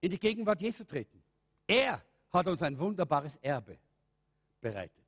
in 0.00 0.10
die 0.10 0.18
Gegenwart 0.18 0.60
Jesu 0.60 0.84
treten. 0.84 1.22
Er 1.66 2.02
hat 2.30 2.46
uns 2.46 2.62
ein 2.62 2.78
wunderbares 2.78 3.36
Erbe 3.36 3.78
bereitet. 4.60 5.04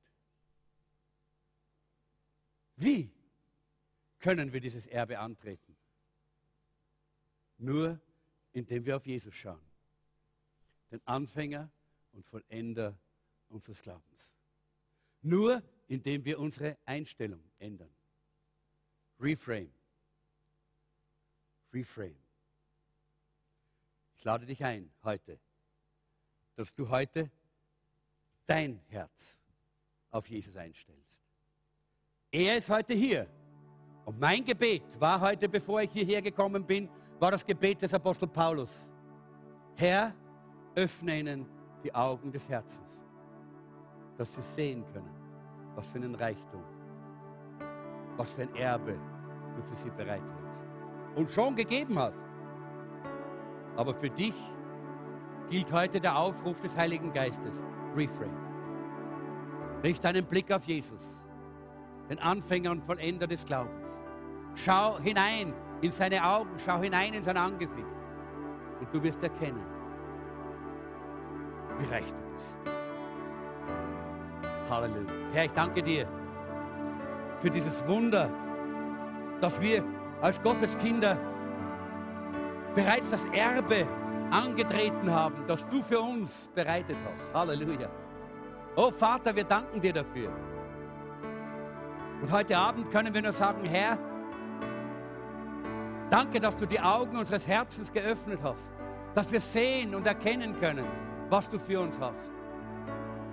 Wie 2.76 3.10
können 4.18 4.52
wir 4.52 4.60
dieses 4.60 4.86
Erbe 4.86 5.18
antreten? 5.18 5.76
Nur 7.58 8.00
indem 8.52 8.84
wir 8.84 8.96
auf 8.96 9.06
Jesus 9.06 9.34
schauen, 9.34 9.60
den 10.90 11.00
Anfänger 11.06 11.70
und 12.12 12.24
Vollender 12.24 12.98
unseres 13.48 13.82
Glaubens. 13.82 14.34
Nur 15.22 15.62
indem 15.88 16.24
wir 16.24 16.38
unsere 16.38 16.78
Einstellung 16.84 17.42
ändern. 17.58 17.95
Reframe. 19.20 19.70
Reframe. 21.72 22.16
Ich 24.16 24.24
lade 24.24 24.46
dich 24.46 24.62
ein 24.64 24.90
heute, 25.04 25.38
dass 26.54 26.74
du 26.74 26.88
heute 26.88 27.30
dein 28.46 28.80
Herz 28.88 29.40
auf 30.10 30.28
Jesus 30.28 30.56
einstellst. 30.56 31.22
Er 32.30 32.56
ist 32.56 32.68
heute 32.68 32.94
hier. 32.94 33.28
Und 34.04 34.20
mein 34.20 34.44
Gebet 34.44 35.00
war 35.00 35.20
heute, 35.20 35.48
bevor 35.48 35.82
ich 35.82 35.90
hierher 35.90 36.22
gekommen 36.22 36.64
bin, 36.64 36.88
war 37.18 37.30
das 37.30 37.44
Gebet 37.44 37.82
des 37.82 37.92
Apostel 37.92 38.28
Paulus. 38.28 38.88
Herr, 39.74 40.14
öffne 40.74 41.18
ihnen 41.18 41.46
die 41.82 41.94
Augen 41.94 42.30
des 42.30 42.48
Herzens, 42.48 43.04
dass 44.16 44.34
sie 44.34 44.42
sehen 44.42 44.84
können, 44.92 45.10
was 45.74 45.88
für 45.88 45.98
einen 45.98 46.14
Reichtum, 46.14 46.62
was 48.16 48.32
für 48.32 48.42
ein 48.42 48.54
Erbe 48.54 48.98
du 49.56 49.62
für 49.62 49.76
sie 49.76 49.90
bereithältst 49.90 50.66
und 51.14 51.30
schon 51.30 51.56
gegeben 51.56 51.98
hast. 51.98 52.28
Aber 53.76 53.94
für 53.94 54.10
dich 54.10 54.34
gilt 55.48 55.72
heute 55.72 56.00
der 56.00 56.16
Aufruf 56.16 56.60
des 56.60 56.76
Heiligen 56.76 57.12
Geistes. 57.12 57.64
Reframe. 57.94 58.36
Richte 59.82 60.08
einen 60.08 60.26
Blick 60.26 60.52
auf 60.52 60.64
Jesus, 60.64 61.24
den 62.10 62.18
Anfänger 62.18 62.70
und 62.70 62.84
Vollender 62.84 63.26
des 63.26 63.44
Glaubens. 63.44 64.00
Schau 64.54 64.98
hinein 64.98 65.52
in 65.80 65.90
seine 65.90 66.24
Augen, 66.24 66.50
schau 66.58 66.80
hinein 66.80 67.14
in 67.14 67.22
sein 67.22 67.36
Angesicht 67.36 67.86
und 68.80 68.92
du 68.92 69.02
wirst 69.02 69.22
erkennen, 69.22 69.64
wie 71.78 71.86
reich 71.86 72.08
du 72.08 72.34
bist. 72.34 72.58
Halleluja. 74.68 75.12
Herr, 75.32 75.44
ich 75.44 75.52
danke 75.52 75.82
dir 75.82 76.08
für 77.40 77.50
dieses 77.50 77.86
Wunder, 77.86 78.30
dass 79.40 79.60
wir 79.60 79.84
als 80.22 80.42
Gottes 80.42 80.76
Kinder 80.78 81.16
bereits 82.74 83.10
das 83.10 83.26
Erbe 83.26 83.86
angetreten 84.30 85.10
haben, 85.10 85.44
das 85.46 85.66
du 85.68 85.82
für 85.82 86.00
uns 86.00 86.48
bereitet 86.54 86.96
hast. 87.10 87.32
Halleluja. 87.32 87.88
Oh 88.76 88.90
Vater, 88.90 89.34
wir 89.34 89.44
danken 89.44 89.80
dir 89.80 89.92
dafür. 89.92 90.30
Und 92.20 92.32
heute 92.32 92.56
Abend 92.56 92.90
können 92.90 93.12
wir 93.12 93.22
nur 93.22 93.32
sagen, 93.32 93.64
Herr, 93.64 93.98
danke, 96.10 96.40
dass 96.40 96.56
du 96.56 96.66
die 96.66 96.80
Augen 96.80 97.16
unseres 97.16 97.46
Herzens 97.46 97.92
geöffnet 97.92 98.40
hast, 98.42 98.72
dass 99.14 99.30
wir 99.30 99.40
sehen 99.40 99.94
und 99.94 100.06
erkennen 100.06 100.58
können, 100.58 100.86
was 101.28 101.48
du 101.48 101.58
für 101.58 101.80
uns 101.80 101.98
hast. 102.00 102.32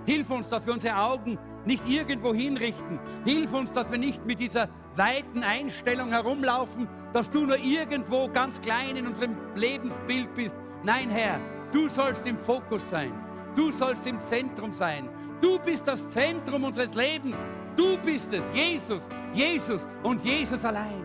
Hilf 0.06 0.30
uns, 0.30 0.48
dass 0.48 0.66
wir 0.66 0.72
unsere 0.74 0.96
Augen 0.96 1.38
nicht 1.64 1.88
irgendwo 1.88 2.34
hinrichten. 2.34 2.98
Hilf 3.24 3.52
uns, 3.52 3.72
dass 3.72 3.90
wir 3.90 3.98
nicht 3.98 4.24
mit 4.26 4.38
dieser 4.38 4.68
weiten 4.96 5.42
Einstellung 5.42 6.10
herumlaufen, 6.10 6.88
dass 7.12 7.30
du 7.30 7.46
nur 7.46 7.58
irgendwo 7.58 8.28
ganz 8.28 8.60
klein 8.60 8.96
in 8.96 9.06
unserem 9.06 9.36
Lebensbild 9.54 10.34
bist. 10.34 10.56
Nein, 10.82 11.10
Herr, 11.10 11.40
du 11.72 11.88
sollst 11.88 12.26
im 12.26 12.38
Fokus 12.38 12.88
sein. 12.90 13.12
Du 13.56 13.72
sollst 13.72 14.06
im 14.06 14.20
Zentrum 14.20 14.74
sein. 14.74 15.08
Du 15.40 15.58
bist 15.58 15.88
das 15.88 16.08
Zentrum 16.10 16.64
unseres 16.64 16.94
Lebens. 16.94 17.36
Du 17.76 17.96
bist 17.98 18.32
es, 18.32 18.44
Jesus, 18.52 19.08
Jesus 19.32 19.86
und 20.02 20.24
Jesus 20.24 20.64
allein. 20.64 21.04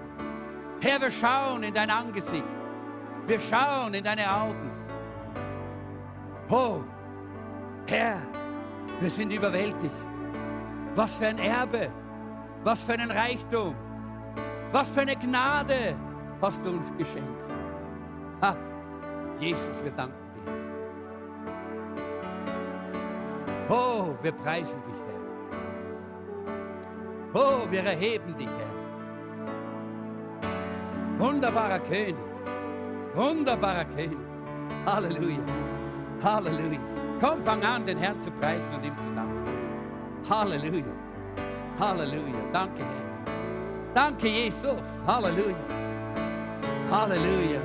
Herr, 0.81 1.01
wir 1.01 1.11
schauen 1.11 1.63
in 1.63 1.73
dein 1.73 1.89
Angesicht. 1.89 2.43
Wir 3.27 3.39
schauen 3.39 3.93
in 3.93 4.03
deine 4.03 4.31
Augen. 4.31 4.71
Oh, 6.49 6.81
Herr, 7.85 8.21
wir 8.99 9.09
sind 9.09 9.31
überwältigt. 9.33 9.95
Was 10.95 11.15
für 11.15 11.27
ein 11.27 11.39
Erbe, 11.39 11.91
was 12.63 12.83
für 12.83 12.93
einen 12.93 13.11
Reichtum, 13.11 13.75
was 14.71 14.91
für 14.91 15.01
eine 15.01 15.15
Gnade 15.15 15.95
hast 16.41 16.65
du 16.65 16.71
uns 16.71 16.91
geschenkt. 16.97 17.29
Ha, 18.41 18.55
Jesus, 19.39 19.83
wir 19.83 19.91
danken 19.91 20.15
dir. 20.35 20.51
Oh, 23.69 24.15
wir 24.21 24.31
preisen 24.31 24.81
dich, 24.83 24.95
Herr. 27.33 27.41
Oh, 27.41 27.69
wir 27.69 27.83
erheben 27.83 28.35
dich, 28.37 28.49
Herr. 28.49 28.67
Wunderbarer 31.19 31.79
König, 31.79 32.15
wunderbarer 33.13 33.85
König. 33.85 34.17
Halleluja, 34.85 35.43
Halleluja. 36.23 36.98
Komm, 37.19 37.43
fang 37.43 37.61
an, 37.63 37.85
den 37.85 37.97
Herrn 37.97 38.19
zu 38.19 38.31
preisen 38.31 38.73
und 38.73 38.85
ihm 38.85 38.95
zu 39.01 39.09
danken. 39.13 39.45
Halleluja. 40.29 40.93
Halleluja. 41.79 42.39
Danke, 42.53 42.83
Herr. 42.83 43.93
Danke, 43.93 44.27
Jesus. 44.27 45.03
Halleluja. 45.05 45.55
Halleluja. 46.89 47.59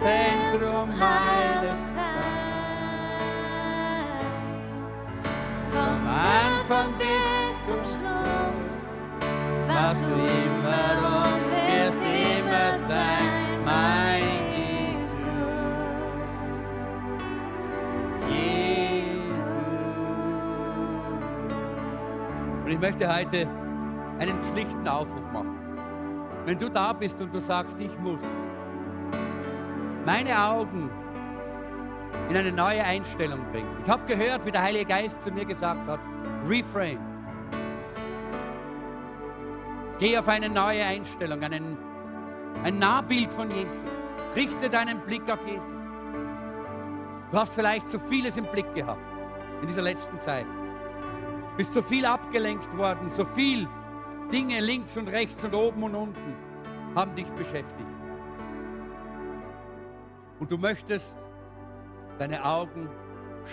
Zentrum 0.00 0.88
meines 0.98 1.92
Seins. 1.92 2.18
Vom 5.72 6.06
Anfang 6.06 6.92
bis 6.96 7.66
zum 7.66 7.82
Schluss, 7.84 8.68
Was 9.66 10.00
du 10.00 10.06
immer 10.06 10.92
und 11.12 11.42
wirst 11.50 12.00
immer 12.00 12.78
sein, 12.88 13.64
mein 13.64 14.22
Jesus. 14.56 15.26
Jesus. 18.28 19.46
Und 22.64 22.70
ich 22.70 22.78
möchte 22.78 23.12
heute 23.12 23.48
einen 24.20 24.42
schlichten 24.52 24.86
Aufruf 24.86 25.32
machen. 25.32 25.58
Wenn 26.44 26.58
du 26.58 26.70
da 26.70 26.92
bist 26.92 27.20
und 27.20 27.34
du 27.34 27.40
sagst, 27.40 27.80
ich 27.80 27.98
muss 27.98 28.22
meine 30.08 30.42
Augen 30.42 30.90
in 32.30 32.36
eine 32.38 32.50
neue 32.50 32.82
Einstellung 32.82 33.40
bringen. 33.52 33.68
Ich 33.84 33.90
habe 33.90 34.06
gehört, 34.06 34.46
wie 34.46 34.50
der 34.50 34.62
Heilige 34.62 34.86
Geist 34.86 35.20
zu 35.20 35.30
mir 35.30 35.44
gesagt 35.44 35.86
hat, 35.86 36.00
reframe. 36.48 36.98
Geh 39.98 40.16
auf 40.16 40.26
eine 40.28 40.48
neue 40.48 40.82
Einstellung, 40.82 41.42
einen, 41.42 41.76
ein 42.64 42.78
Nahbild 42.78 43.34
von 43.34 43.50
Jesus. 43.50 43.84
Richte 44.34 44.70
deinen 44.70 44.98
Blick 45.00 45.30
auf 45.30 45.46
Jesus. 45.46 45.74
Du 47.30 47.38
hast 47.38 47.52
vielleicht 47.52 47.90
zu 47.90 47.98
vieles 47.98 48.38
im 48.38 48.46
Blick 48.46 48.74
gehabt 48.74 49.02
in 49.60 49.68
dieser 49.68 49.82
letzten 49.82 50.18
Zeit. 50.18 50.46
Bist 51.58 51.74
so 51.74 51.82
viel 51.82 52.06
abgelenkt 52.06 52.74
worden, 52.78 53.10
so 53.10 53.26
viel 53.26 53.68
Dinge 54.32 54.60
links 54.60 54.96
und 54.96 55.08
rechts 55.08 55.44
und 55.44 55.54
oben 55.54 55.82
und 55.82 55.94
unten 55.94 56.34
haben 56.94 57.14
dich 57.14 57.28
beschäftigt. 57.32 57.97
Und 60.40 60.50
du 60.50 60.58
möchtest 60.58 61.16
deine 62.18 62.44
Augen 62.44 62.88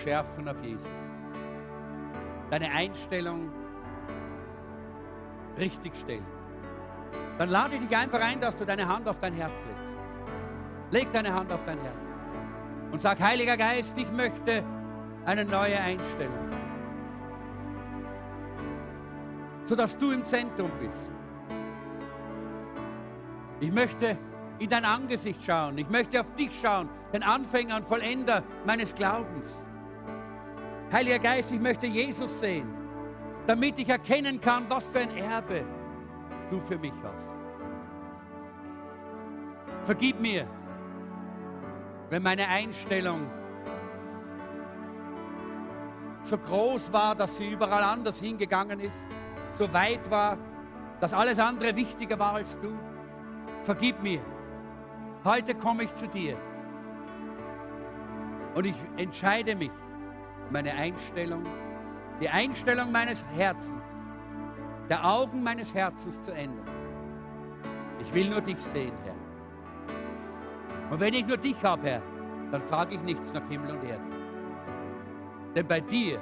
schärfen 0.04 0.48
auf 0.48 0.62
Jesus. 0.64 0.90
Deine 2.50 2.72
Einstellung 2.72 3.52
richtig 5.58 5.96
stellen. 5.96 6.26
Dann 7.38 7.50
lade 7.50 7.76
ich 7.76 7.82
dich 7.82 7.96
einfach 7.96 8.22
ein, 8.22 8.40
dass 8.40 8.56
du 8.56 8.66
deine 8.66 8.88
Hand 8.88 9.08
auf 9.08 9.20
dein 9.20 9.34
Herz 9.34 9.54
legst. 9.68 9.98
Leg 10.92 11.12
deine 11.12 11.34
Hand 11.34 11.52
auf 11.52 11.64
dein 11.66 11.80
Herz 11.80 12.06
und 12.96 13.02
sag, 13.02 13.20
Heiliger 13.20 13.58
Geist, 13.58 13.98
ich 13.98 14.10
möchte 14.10 14.64
eine 15.26 15.44
neue 15.44 15.78
Einstellung. 15.78 16.50
Sodass 19.66 19.98
du 19.98 20.12
im 20.12 20.24
Zentrum 20.24 20.72
bist. 20.80 21.10
Ich 23.60 23.70
möchte 23.70 24.18
in 24.60 24.70
dein 24.70 24.86
Angesicht 24.86 25.44
schauen. 25.44 25.78
Ich 25.78 25.90
möchte 25.90 26.22
auf 26.22 26.34
dich 26.36 26.58
schauen, 26.60 26.90
den 27.14 27.24
Anfänger 27.24 27.78
und 27.78 27.88
Vollender 27.88 28.44
meines 28.66 28.94
Glaubens. 28.94 29.54
Heiliger 30.92 31.20
Geist, 31.20 31.52
ich 31.52 31.60
möchte 31.60 31.88
Jesus 31.88 32.40
sehen, 32.40 32.68
damit 33.48 33.80
ich 33.80 33.90
erkennen 33.90 34.40
kann, 34.40 34.70
was 34.70 34.86
für 34.86 35.00
ein 35.00 35.16
Erbe 35.18 35.66
du 36.50 36.62
für 36.62 36.78
mich 36.78 36.94
hast. 37.04 37.36
Vergib 39.84 40.20
mir, 40.20 40.48
wenn 42.10 42.24
meine 42.24 42.48
Einstellung 42.48 43.30
so 46.24 46.38
groß 46.38 46.92
war, 46.92 47.14
dass 47.14 47.38
sie 47.38 47.52
überall 47.52 47.84
anders 47.84 48.20
hingegangen 48.20 48.80
ist, 48.80 49.08
so 49.52 49.72
weit 49.74 50.10
war, 50.10 50.38
dass 51.00 51.14
alles 51.14 51.40
andere 51.40 51.76
wichtiger 51.76 52.18
war 52.18 52.34
als 52.34 52.60
du. 52.60 52.74
Vergib 53.64 54.02
mir. 54.02 54.22
Heute 55.26 55.56
komme 55.56 55.86
ich 55.86 55.96
zu 55.96 56.08
dir. 56.08 56.38
Und 58.54 58.66
ich 58.68 58.76
entscheide 58.96 59.56
mich, 59.56 59.72
meine 60.52 60.72
Einstellung, 60.72 61.44
die 62.22 62.30
Einstellung 62.30 62.92
meines 62.92 63.26
Herzens, 63.36 63.84
der 64.88 65.04
Augen 65.04 65.42
meines 65.42 65.74
Herzens 65.74 66.22
zu 66.22 66.32
ändern. 66.32 66.70
Ich 68.00 68.14
will 68.14 68.30
nur 68.30 68.42
dich 68.42 68.60
sehen, 68.60 68.94
Herr. 69.04 69.16
Und 70.92 71.00
wenn 71.00 71.16
ich 71.16 71.26
nur 71.26 71.38
dich 71.38 71.62
habe, 71.64 71.90
Herr, 71.90 72.02
dann 72.52 72.62
frage 72.62 72.94
ich 72.94 73.02
nichts 73.02 73.34
nach 73.34 73.48
Himmel 73.50 73.72
und 73.72 73.84
Erde. 73.84 74.04
Denn 75.56 75.68
bei 75.68 75.82
dir 75.82 76.22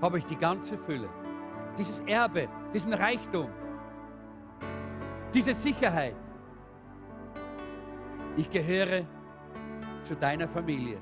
habe 0.00 0.18
ich 0.18 0.24
die 0.26 0.36
ganze 0.36 0.78
Fülle, 0.78 1.08
dieses 1.76 1.98
Erbe, 2.02 2.48
diesen 2.72 2.94
Reichtum, 2.94 3.48
diese 5.34 5.54
Sicherheit. 5.54 6.14
Ich 8.36 8.50
gehöre 8.50 9.02
zu 10.02 10.14
deiner 10.14 10.46
Familie. 10.46 10.98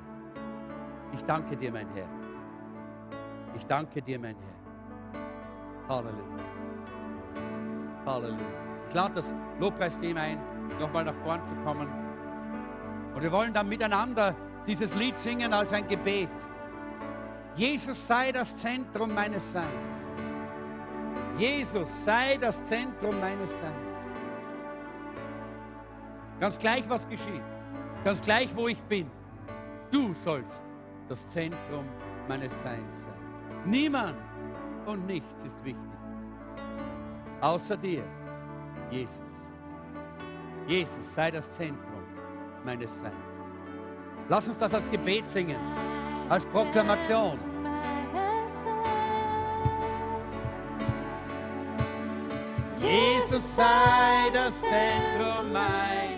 Ich 1.12 1.22
danke 1.24 1.57
dir, 1.57 1.72
mein 1.72 1.89
Herr. 1.95 2.09
Ich 3.57 3.66
danke 3.66 4.01
dir, 4.01 4.20
mein 4.20 4.37
Herr. 4.37 5.89
Halleluja. 5.89 6.45
Halleluja. 8.07 8.47
Ich 8.89 8.95
lade 8.95 9.14
das 9.14 9.35
Lobpreisteam 9.59 10.16
ein, 10.16 10.39
nochmal 10.78 11.05
nach 11.05 11.16
vorn 11.24 11.45
zu 11.45 11.57
kommen. 11.57 11.89
Und 13.14 13.22
wir 13.22 13.32
wollen 13.32 13.53
dann 13.53 13.68
miteinander 13.68 14.35
dieses 14.66 14.95
Lied 14.95 15.18
singen 15.18 15.53
als 15.53 15.72
ein 15.72 15.89
Gebet. 15.89 16.30
Jesus 17.57 18.07
sei 18.07 18.30
das 18.30 18.57
Zentrum 18.57 19.12
meines 19.12 19.53
Seins. 19.53 20.05
Jesus 21.37 22.05
sei 22.05 22.37
das 22.37 22.64
Zentrum 22.66 23.18
meines 23.20 23.51
Seins. 23.59 24.14
Ganz 26.41 26.59
gleich, 26.59 26.89
was 26.89 27.09
geschieht. 27.09 27.43
Ganz 28.05 28.20
gleich, 28.20 28.55
wo 28.55 28.68
ich 28.68 28.80
bin. 28.82 29.11
Du 29.91 30.12
sollst 30.14 30.62
das 31.09 31.26
Zentrum 31.28 31.85
meines 32.28 32.53
Seins 32.62 33.05
sein. 33.05 33.14
Niemand 33.64 34.16
und 34.87 35.07
nichts 35.07 35.45
ist 35.45 35.64
wichtig. 35.64 35.82
Außer 37.41 37.76
dir, 37.76 38.05
Jesus. 38.91 39.20
Jesus 40.66 41.14
sei 41.14 41.30
das 41.30 41.51
Zentrum 41.53 42.03
meines 42.64 42.99
Seins. 43.01 43.14
Lass 44.28 44.49
uns 44.49 44.59
das 44.59 44.72
als 44.72 44.91
Gebet 44.91 45.24
singen, 45.28 45.57
als 46.28 46.45
Proklamation. 46.47 47.39
Jesus 52.78 53.57
sei 53.57 54.30
das 54.32 54.61
Zentrum 54.61 55.53
meines 55.53 56.14